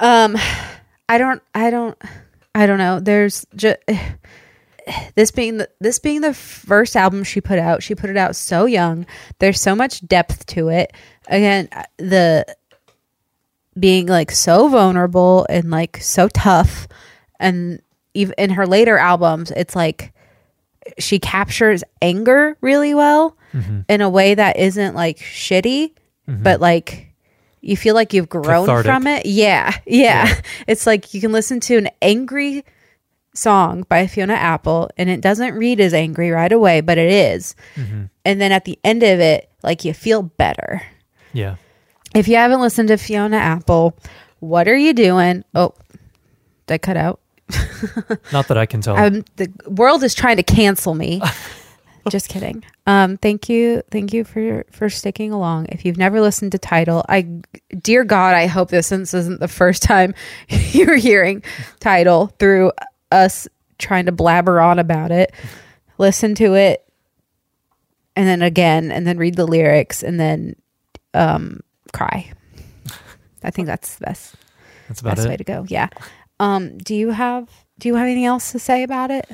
[0.00, 0.36] um
[1.08, 1.96] I don't I don't
[2.54, 3.00] I don't know.
[3.00, 3.78] There's just
[5.14, 8.34] this being the this being the first album she put out she put it out
[8.34, 9.04] so young
[9.38, 10.94] there's so much depth to it
[11.26, 12.44] again the
[13.78, 16.88] being like so vulnerable and like so tough
[17.40, 17.80] and
[18.14, 20.12] even in her later albums it's like
[20.98, 23.84] she captures anger really well Mhm.
[23.88, 25.92] in a way that isn't like shitty
[26.28, 26.42] Mhm.
[26.42, 27.06] but like
[27.60, 28.86] you feel like you've grown Cathartic.
[28.90, 32.64] from it yeah, yeah it's like you can listen to an angry
[33.34, 37.54] song by Fiona Apple and it doesn't read as angry right away, but it is.
[37.76, 38.10] Mhm.
[38.24, 40.82] And then at the end of it, like you feel better.
[41.32, 41.54] Yeah.
[42.18, 43.96] If you haven't listened to Fiona Apple,
[44.40, 45.44] what are you doing?
[45.54, 45.72] Oh,
[46.66, 47.20] did I cut out?
[48.32, 48.96] Not that I can tell.
[48.96, 51.22] Um, the world is trying to cancel me.
[52.10, 52.64] Just kidding.
[52.88, 55.66] Um, thank you, thank you for for sticking along.
[55.68, 57.22] If you've never listened to Tidal, I,
[57.82, 60.12] dear God, I hope this this isn't the first time
[60.48, 61.44] you're hearing
[61.78, 62.72] Tidal through
[63.12, 63.46] us
[63.78, 65.32] trying to blabber on about it.
[65.98, 66.84] Listen to it,
[68.16, 70.56] and then again, and then read the lyrics, and then
[71.14, 71.60] um,
[71.92, 72.32] cry.
[73.42, 74.34] I think that's the best
[74.88, 75.30] That's about best it.
[75.30, 75.64] way to go.
[75.68, 75.88] Yeah.
[76.40, 77.48] Um, do you have
[77.78, 79.28] do you have anything else to say about it?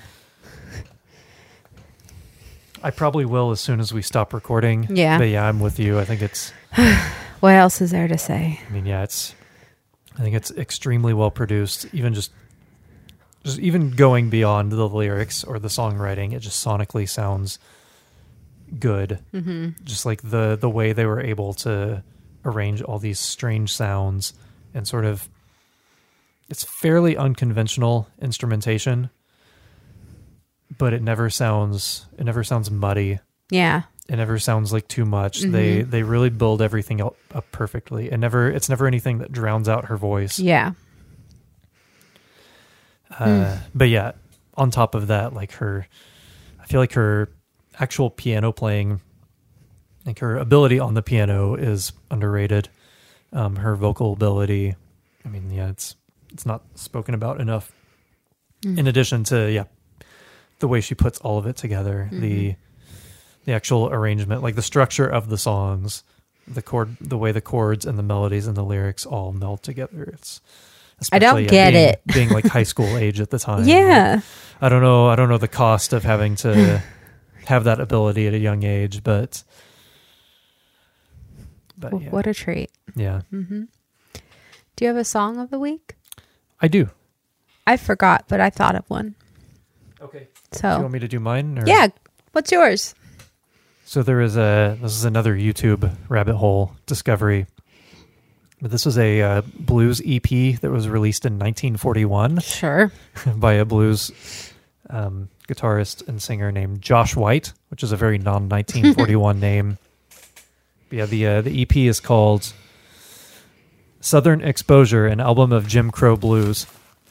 [2.82, 4.86] I probably will as soon as we stop recording.
[4.94, 5.16] Yeah.
[5.18, 5.98] But yeah, I'm with you.
[5.98, 6.52] I think it's
[7.40, 8.60] What else is there to say?
[8.68, 9.34] I mean, yeah, it's
[10.18, 11.86] I think it's extremely well produced.
[11.92, 12.30] Even just
[13.44, 17.58] just even going beyond the lyrics or the songwriting, it just sonically sounds
[18.78, 19.18] good.
[19.34, 19.82] Mhm.
[19.84, 22.02] Just like the the way they were able to
[22.44, 24.32] arrange all these strange sounds
[24.74, 25.28] and sort of
[26.48, 29.08] it's fairly unconventional instrumentation,
[30.76, 33.18] but it never sounds it never sounds muddy
[33.50, 33.82] Yeah.
[34.08, 35.90] it never sounds like too much they Mhm.
[35.90, 39.86] they really build everything up, up perfectly and never it's never anything that drowns out
[39.86, 40.72] her voice Yeah.
[43.18, 43.58] uh, Mm.
[43.74, 44.12] but yeah
[44.56, 45.86] on top of that like her
[46.60, 47.28] i feel like her
[47.78, 49.00] actual piano playing
[50.06, 52.68] like her ability on the piano is underrated
[53.32, 54.74] um, her vocal ability
[55.24, 55.96] i mean yeah it's
[56.32, 57.72] it's not spoken about enough
[58.64, 58.78] Mm.
[58.78, 59.64] in addition to yeah
[60.60, 62.56] the way she puts all of it together the Mhm.
[63.44, 66.02] the actual arrangement like the structure of the songs
[66.48, 70.04] the chord the way the chords and the melodies and the lyrics all meld together
[70.04, 70.40] it's
[71.12, 72.02] I don't get being, it.
[72.14, 74.14] being like high school age at the time Yeah.
[74.14, 74.24] Like,
[74.62, 76.82] i don't know i don't know the cost of having to
[77.44, 79.42] have that ability at a young age but
[81.78, 82.10] but W- yeah.
[82.12, 82.70] What a treat.
[82.96, 83.64] yeah hmm
[84.76, 85.96] Do you have a song of the week?
[86.60, 86.88] i do
[87.66, 89.14] I forgot, but I thought of one.
[90.00, 90.28] Okay.
[90.52, 91.66] So do you want me to do mine or?
[91.66, 91.88] yeah,
[92.32, 92.94] what's yours?
[93.86, 97.46] So there is a this is another YouTube rabbit hole discovery.
[98.60, 102.92] But this was a uh, blues EP that was released in 1941 Sure.
[103.36, 104.10] by a blues
[104.90, 109.78] um, guitarist and singer named Josh White, which is a very non 1941 name.
[110.94, 112.52] Yeah, the uh, the EP is called
[114.00, 116.66] Southern Exposure, an album of Jim Crow blues.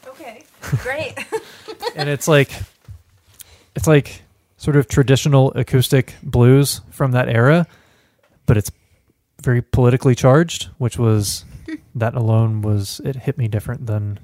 [0.06, 0.44] Okay.
[0.62, 1.14] Great.
[1.96, 2.50] and it's like
[3.76, 4.22] it's like
[4.56, 7.66] sort of traditional acoustic blues from that era,
[8.46, 8.70] but it's
[9.42, 11.44] very politically charged, which was
[11.94, 14.18] that alone was it hit me different than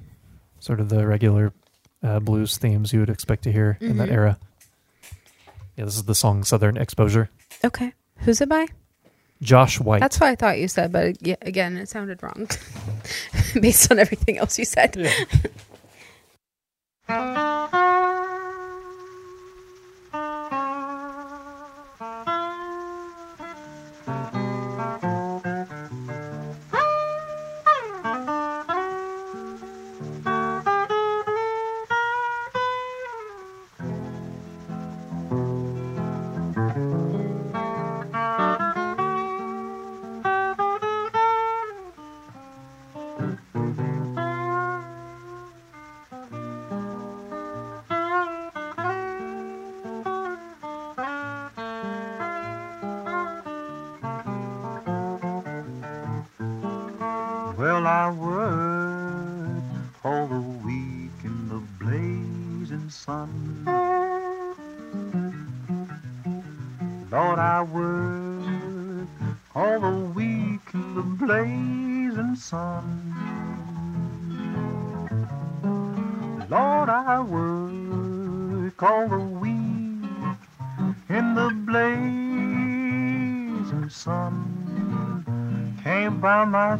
[0.59, 1.53] sort of the regular
[2.01, 4.13] uh, blues themes you would expect to hear in that Mhm.
[4.13, 4.39] era.
[5.75, 7.29] Yeah, this is the song Southern Exposure.
[7.63, 7.93] okay.
[8.17, 8.65] Who's it by?
[9.41, 10.01] Josh White.
[10.01, 12.47] That's what I thought you said, but yeah, again, it sounded wrong
[13.59, 14.95] based on everything else you said.
[17.09, 17.69] Well,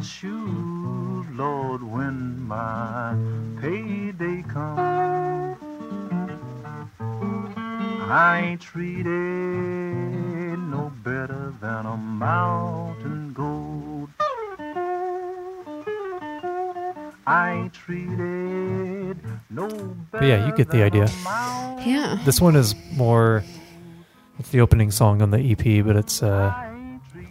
[0.02, 3.14] my shoes, Lord, when my
[3.60, 5.56] payday comes.
[8.10, 9.06] I ain't treated
[10.58, 14.08] no better than a mountain goat.
[17.24, 19.18] I ain't treated
[19.50, 21.06] no better But yeah, you get the idea.
[21.86, 22.18] Yeah.
[22.24, 23.44] This one is more.
[24.40, 26.71] It's the opening song on the EP, but it's uh,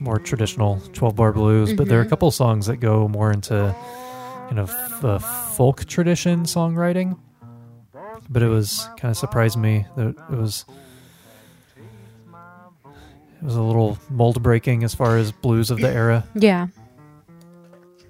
[0.01, 1.73] more traditional 12 bar blues.
[1.73, 2.09] But there are a Mhm.
[2.09, 3.73] couple songs that go more into
[4.49, 4.71] kind of
[5.05, 7.17] uh, folk tradition songwriting.
[8.29, 10.65] But it was kind of surprised me that it was.
[13.41, 16.23] It was a little mold breaking as far as blues of the era.
[16.35, 16.67] Yeah.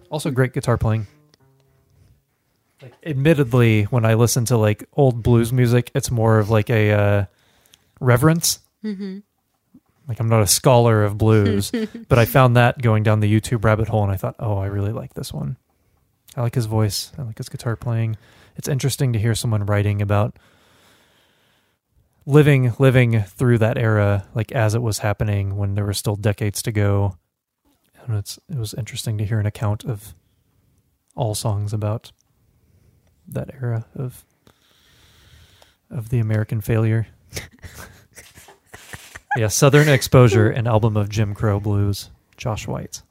[0.10, 1.08] Also, great guitar playing.
[2.82, 6.92] Like, admittedly, when I listen to like old blues music, it's more of like a
[6.92, 7.26] uh,
[8.02, 8.60] reverence.
[8.84, 9.20] Mm-hmm.
[10.12, 11.72] Like I'm not a scholar of blues,
[12.10, 14.66] but I found that going down the YouTube rabbit hole, and I thought, oh, I
[14.66, 15.56] really like this one.
[16.36, 17.14] I like his voice.
[17.18, 18.18] I like his guitar playing.
[18.58, 20.38] It's interesting to hear someone writing about
[22.26, 26.62] living living through that era, like as it was happening when there were still decades
[26.64, 27.16] to go.
[28.06, 30.14] And it's it was interesting to hear an account of
[31.16, 32.12] all songs about
[33.30, 34.26] that era of
[35.90, 37.08] of the American failure.
[39.38, 43.02] yeah, Southern Exposure, an album of Jim Crow blues, Josh White.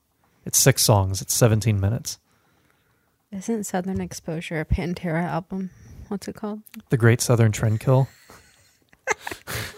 [0.45, 1.21] It's six songs.
[1.23, 2.19] It's 17 minutes.
[3.33, 5.71] Isn't Southern Exposure a Pantera album?
[6.09, 6.63] What's it called?
[6.89, 8.07] The Great Southern Trendkill.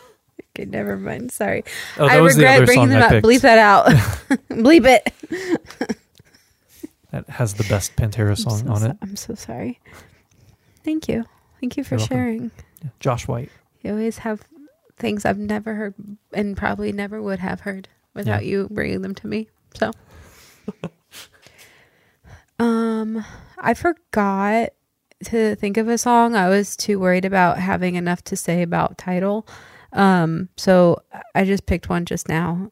[0.55, 1.33] Okay, never mind.
[1.33, 1.65] Sorry.
[1.97, 3.11] Oh, that I was the regret bringing them I up.
[3.13, 3.27] picked.
[3.27, 3.87] Bleep that out.
[4.51, 5.97] Bleep it.
[7.11, 8.97] That has the best Pantera song so on so- it.
[9.01, 9.81] I'm so sorry.
[10.85, 11.25] Thank you.
[11.59, 12.51] Thank you for You're sharing.
[12.83, 13.51] Yeah, Josh White.
[13.81, 14.43] You always have
[15.03, 15.95] things I've never heard
[16.33, 18.51] and probably never would have heard without Yeah.
[18.51, 19.49] you bringing them to me.
[19.75, 19.91] So,
[22.59, 23.25] um,
[23.59, 24.71] I forgot
[25.25, 26.35] to think of a song.
[26.35, 29.47] I was too worried about having enough to say about Tidal.
[29.93, 31.03] Um, so
[31.35, 32.71] I just picked one just now.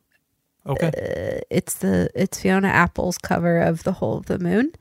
[0.67, 0.87] Okay.
[0.89, 4.73] Uh, it's the it's Fiona Apple's cover of "The Whole of the Moon."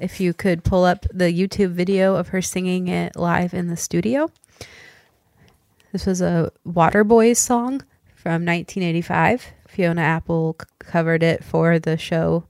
[0.00, 3.76] If you could pull up the YouTube video of her singing it live in the
[3.78, 4.30] studio.
[5.96, 7.80] This was a Waterboys song
[8.16, 9.46] from 1985.
[9.66, 12.44] Fiona Apple c- covered it for the show.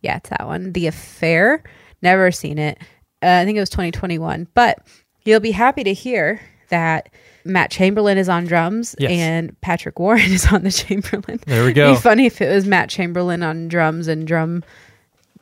[0.00, 0.72] Yeah, it's that one.
[0.72, 1.64] The Affair.
[2.02, 2.78] Never seen it.
[3.20, 4.46] Uh, I think it was 2021.
[4.54, 4.78] But
[5.24, 7.08] you'll be happy to hear that
[7.44, 9.10] Matt Chamberlain is on drums Yes.
[9.10, 11.40] and Patrick Warren is on the Chamberlin.
[11.46, 11.86] There we go.
[11.86, 14.62] It'd be funny if it was Matt Chamberlain on drums and drum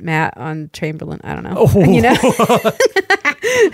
[0.02, 1.20] Matt on Chamberlin.
[1.24, 1.54] I don't know.
[1.56, 1.84] Oh.
[1.84, 2.14] You know,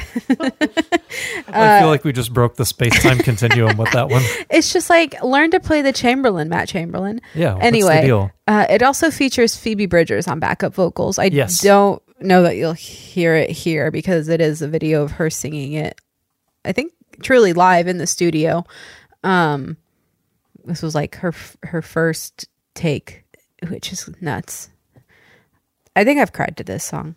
[1.48, 4.22] I feel like we just broke the space time continuum with that one.
[4.50, 7.20] it's just like learn to play the Chamberlin, Matt Chamberlain.
[7.34, 7.56] Yeah.
[7.60, 8.10] anyway.
[8.46, 11.18] Uh, it also features Phoebe Bridgers on backup vocals.
[11.18, 11.60] I Yes.
[11.60, 15.72] don't know that you'll hear it here because it is a video of her singing
[15.74, 16.00] it.
[16.64, 16.92] I think
[17.22, 18.64] truly live in the studio.
[19.24, 19.76] Um,
[20.64, 21.32] this was like her
[21.64, 23.24] her first take,
[23.68, 24.70] which is nuts.
[25.98, 27.16] I think I've cried to this song.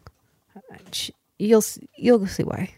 [1.38, 1.64] You'll
[1.98, 2.74] you'll see why.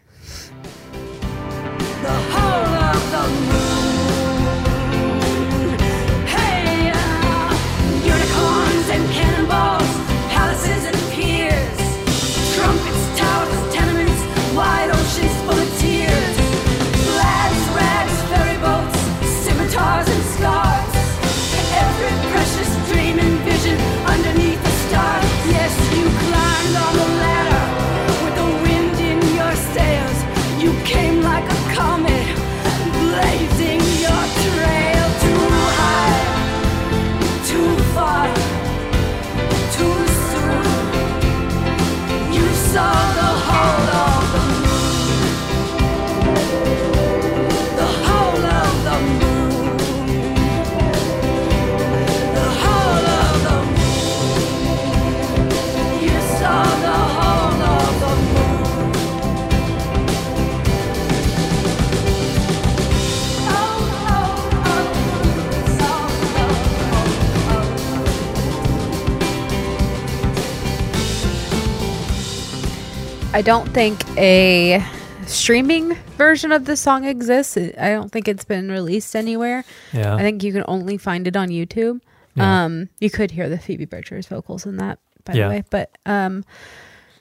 [73.34, 74.80] I don't think a
[75.26, 77.56] streaming version of the song exists.
[77.56, 79.64] I don't think it's been released anywhere.
[79.92, 80.14] Yeah.
[80.14, 82.00] I think you can only find it on YouTube.
[82.36, 82.64] Yeah.
[82.64, 85.48] Um, you could hear the Phoebe Bridgers vocals in that, by Yeah.
[85.48, 85.64] the way.
[85.68, 86.44] But um,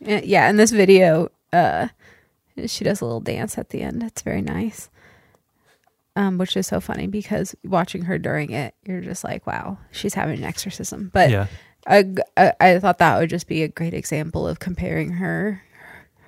[0.06, 1.88] eh, yeah, in this video, uh,
[2.68, 4.04] she does a little dance at the end.
[4.04, 4.90] It's very nice.
[6.16, 10.14] Um, which is so funny because watching her during it, you're just like, wow, she's
[10.14, 11.10] having an exorcism.
[11.12, 11.48] But Yeah.
[11.88, 12.06] I,
[12.38, 15.64] I, I thought that would just be a great example of comparing her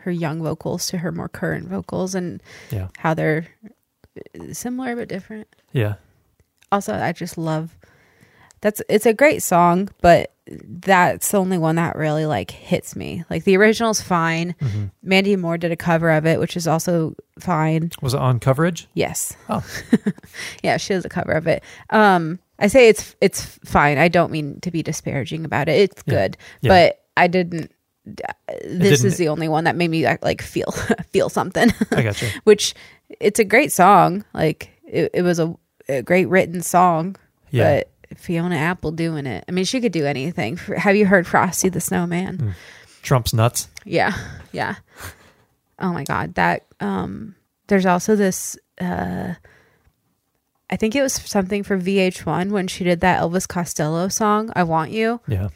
[0.06, 2.42] her young vocals to her more current vocals and
[2.72, 2.88] Yeah.
[2.98, 3.48] how they're
[4.40, 5.48] uh, similar but different.
[5.74, 5.96] Yeah.
[6.72, 7.78] Also, I just love
[8.62, 13.24] that's it's a great song, but that's the only one that really like hits me.
[13.30, 14.56] Like the original's fine.
[14.62, 14.92] Mhm.
[15.04, 17.92] Mandy Moore did a cover of it, which is also fine.
[18.02, 18.88] Was it on coverage?
[18.94, 19.36] Yes.
[19.50, 19.64] Oh.
[20.64, 21.64] yeah, she has a cover of it.
[21.90, 23.98] Um, I say it's it's fine.
[23.98, 25.80] I don't mean to be disparaging about it.
[25.92, 26.14] It's Yeah.
[26.14, 26.70] good, Yeah.
[26.70, 27.72] but I didn't.
[28.64, 30.72] This is the only one that made me uh, like feel
[31.12, 31.72] feel something.
[31.92, 32.28] I gotcha.
[32.44, 32.74] Which
[33.20, 34.24] it's a great song.
[34.34, 35.56] Like it, it was a,
[35.90, 37.16] a great written song.
[37.50, 37.82] Yeah.
[38.10, 39.44] But Fiona Apple doing it.
[39.48, 40.58] I mean, she could do anything.
[40.58, 42.38] Have you heard Frosty the Snowman?
[42.38, 42.54] Mm.
[43.02, 43.70] Trump's nuts.
[43.84, 44.16] Yeah,
[44.52, 44.76] yeah.
[45.80, 47.36] Oh my god, that um
[47.68, 49.34] there's also this uh
[50.70, 54.64] I think it was something for VH1 when she did that Elvis Costello song, I
[54.64, 55.22] Want You.
[55.28, 55.50] Yeah.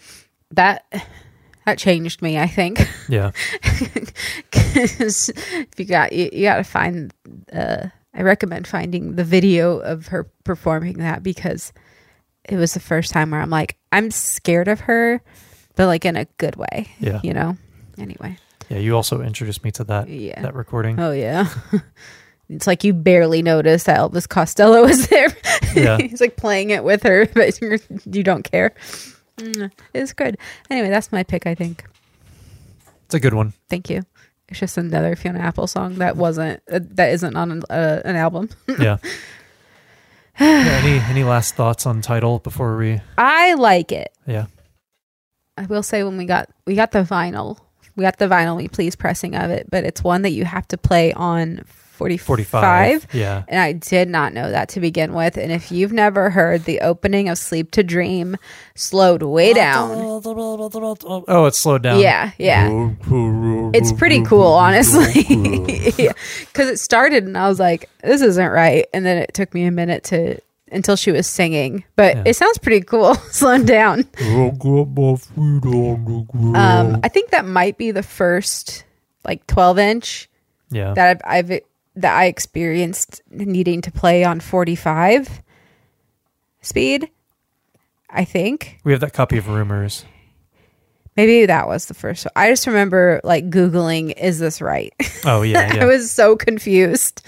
[0.51, 0.85] That
[1.69, 2.87] that changed me, I think.
[3.07, 3.31] Yeah.
[4.51, 7.13] 'Cause if you got you, you got to find
[7.53, 11.71] uh I recommend finding the video of her performing that because
[12.47, 15.21] it was the first time where I'm like I'm scared of her
[15.75, 16.87] but like in a good way.
[16.99, 17.19] Yeah.
[17.23, 17.57] You know.
[17.97, 18.37] Anyway.
[18.69, 18.79] Yeah.
[18.79, 20.41] You also introduced me to that Yeah.
[20.41, 20.99] that recording.
[20.99, 21.47] Oh yeah.
[22.49, 25.27] it's like you barely noticed that Elvis Costello was there.
[25.75, 25.97] Yeah.
[25.97, 28.73] He's like playing it with her, but you don't care.
[29.39, 30.37] Mm, It's good.
[30.69, 31.45] Anyway, that's my pick.
[31.47, 31.85] I think.
[33.05, 33.53] It's a good one.
[33.69, 34.03] Thank you.
[34.49, 38.15] It's just another Fiona Apple song that wasn't uh, that isn't on an, uh, an
[38.15, 38.49] album.
[38.79, 38.97] Yeah.
[40.39, 40.79] yeah.
[40.83, 43.01] Any any last thoughts on Tidal before we?
[43.17, 44.11] I like it.
[44.25, 44.45] Yeah.
[45.57, 47.59] I will say when we got we got the vinyl,
[47.95, 50.67] we got the vinyl we please pressing of it, but it's one that you have
[50.69, 51.65] to play on
[51.99, 52.45] 45.
[53.01, 53.43] 45, yeah.
[53.47, 55.37] And I did not know that to begin with.
[55.37, 58.37] And if you've never heard the opening of Sleep to Dream
[58.75, 59.91] slowed way down.
[60.25, 61.99] Oh, it's slowed down.
[61.99, 62.69] Yeah, yeah.
[63.73, 65.25] It's pretty cool, honestly.
[66.49, 68.85] Because it started and I was like, this isn't right.
[68.93, 70.39] And then it took me a minute to
[70.71, 71.83] until she was singing.
[71.95, 72.23] But Yeah.
[72.27, 74.05] it sounds pretty cool slowing down.
[76.55, 78.83] Um, I think that might be the first
[79.25, 80.29] like 12 inch
[80.71, 80.93] Yeah.
[80.93, 81.61] that I've, I've
[81.95, 85.41] that I experienced needing to play on 45
[86.61, 87.09] speed.
[88.09, 90.05] I think we have that copy of Rumours.
[91.15, 92.25] maybe that was the first.
[92.25, 92.31] one.
[92.35, 94.93] I just remember like googling, "Is this right?"
[95.25, 95.83] Oh yeah, yeah.
[95.83, 97.21] I was so confused.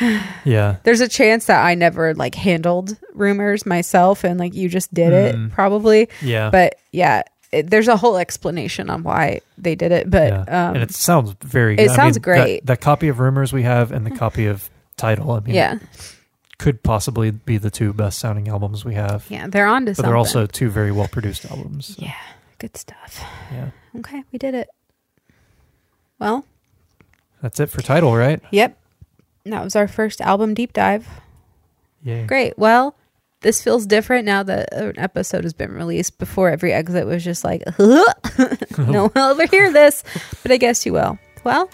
[0.44, 0.76] yeah.
[0.84, 5.12] There's a chance that I never like handled Rumours myself, and like you just did
[5.12, 5.46] Mm.
[5.48, 6.08] it probably.
[6.22, 6.48] Yeah.
[6.50, 10.68] But yeah, it, there's a whole explanation on why they did it, but yeah.
[10.68, 11.78] um, and it sounds very.
[11.78, 12.60] it I sounds mean, great.
[12.62, 15.30] That, that copy of Rumours we have and the copy of Tidal.
[15.32, 15.78] I mean, yeah,
[16.58, 19.26] could possibly be the two best sounding albums we have.
[19.28, 20.08] yeah, they're on to but something.
[20.10, 21.94] they're also two very well produced albums.
[21.96, 22.14] so, yeah,
[22.58, 23.22] good stuff.
[23.52, 23.70] yeah.
[23.98, 24.68] Okay, we did it.
[26.18, 26.46] Well,
[27.42, 28.40] That's it for Tidal, right?
[28.50, 28.78] yep,
[29.44, 31.06] that was our first album deep dive.
[32.04, 32.26] Yay.
[32.26, 32.58] Great.
[32.58, 32.96] Well,
[33.42, 36.18] this feels different now that an episode has been released.
[36.18, 38.04] Before every exit was just like, no
[39.08, 40.04] one will ever hear this,
[40.42, 41.18] but I guess you will.
[41.44, 41.68] Well,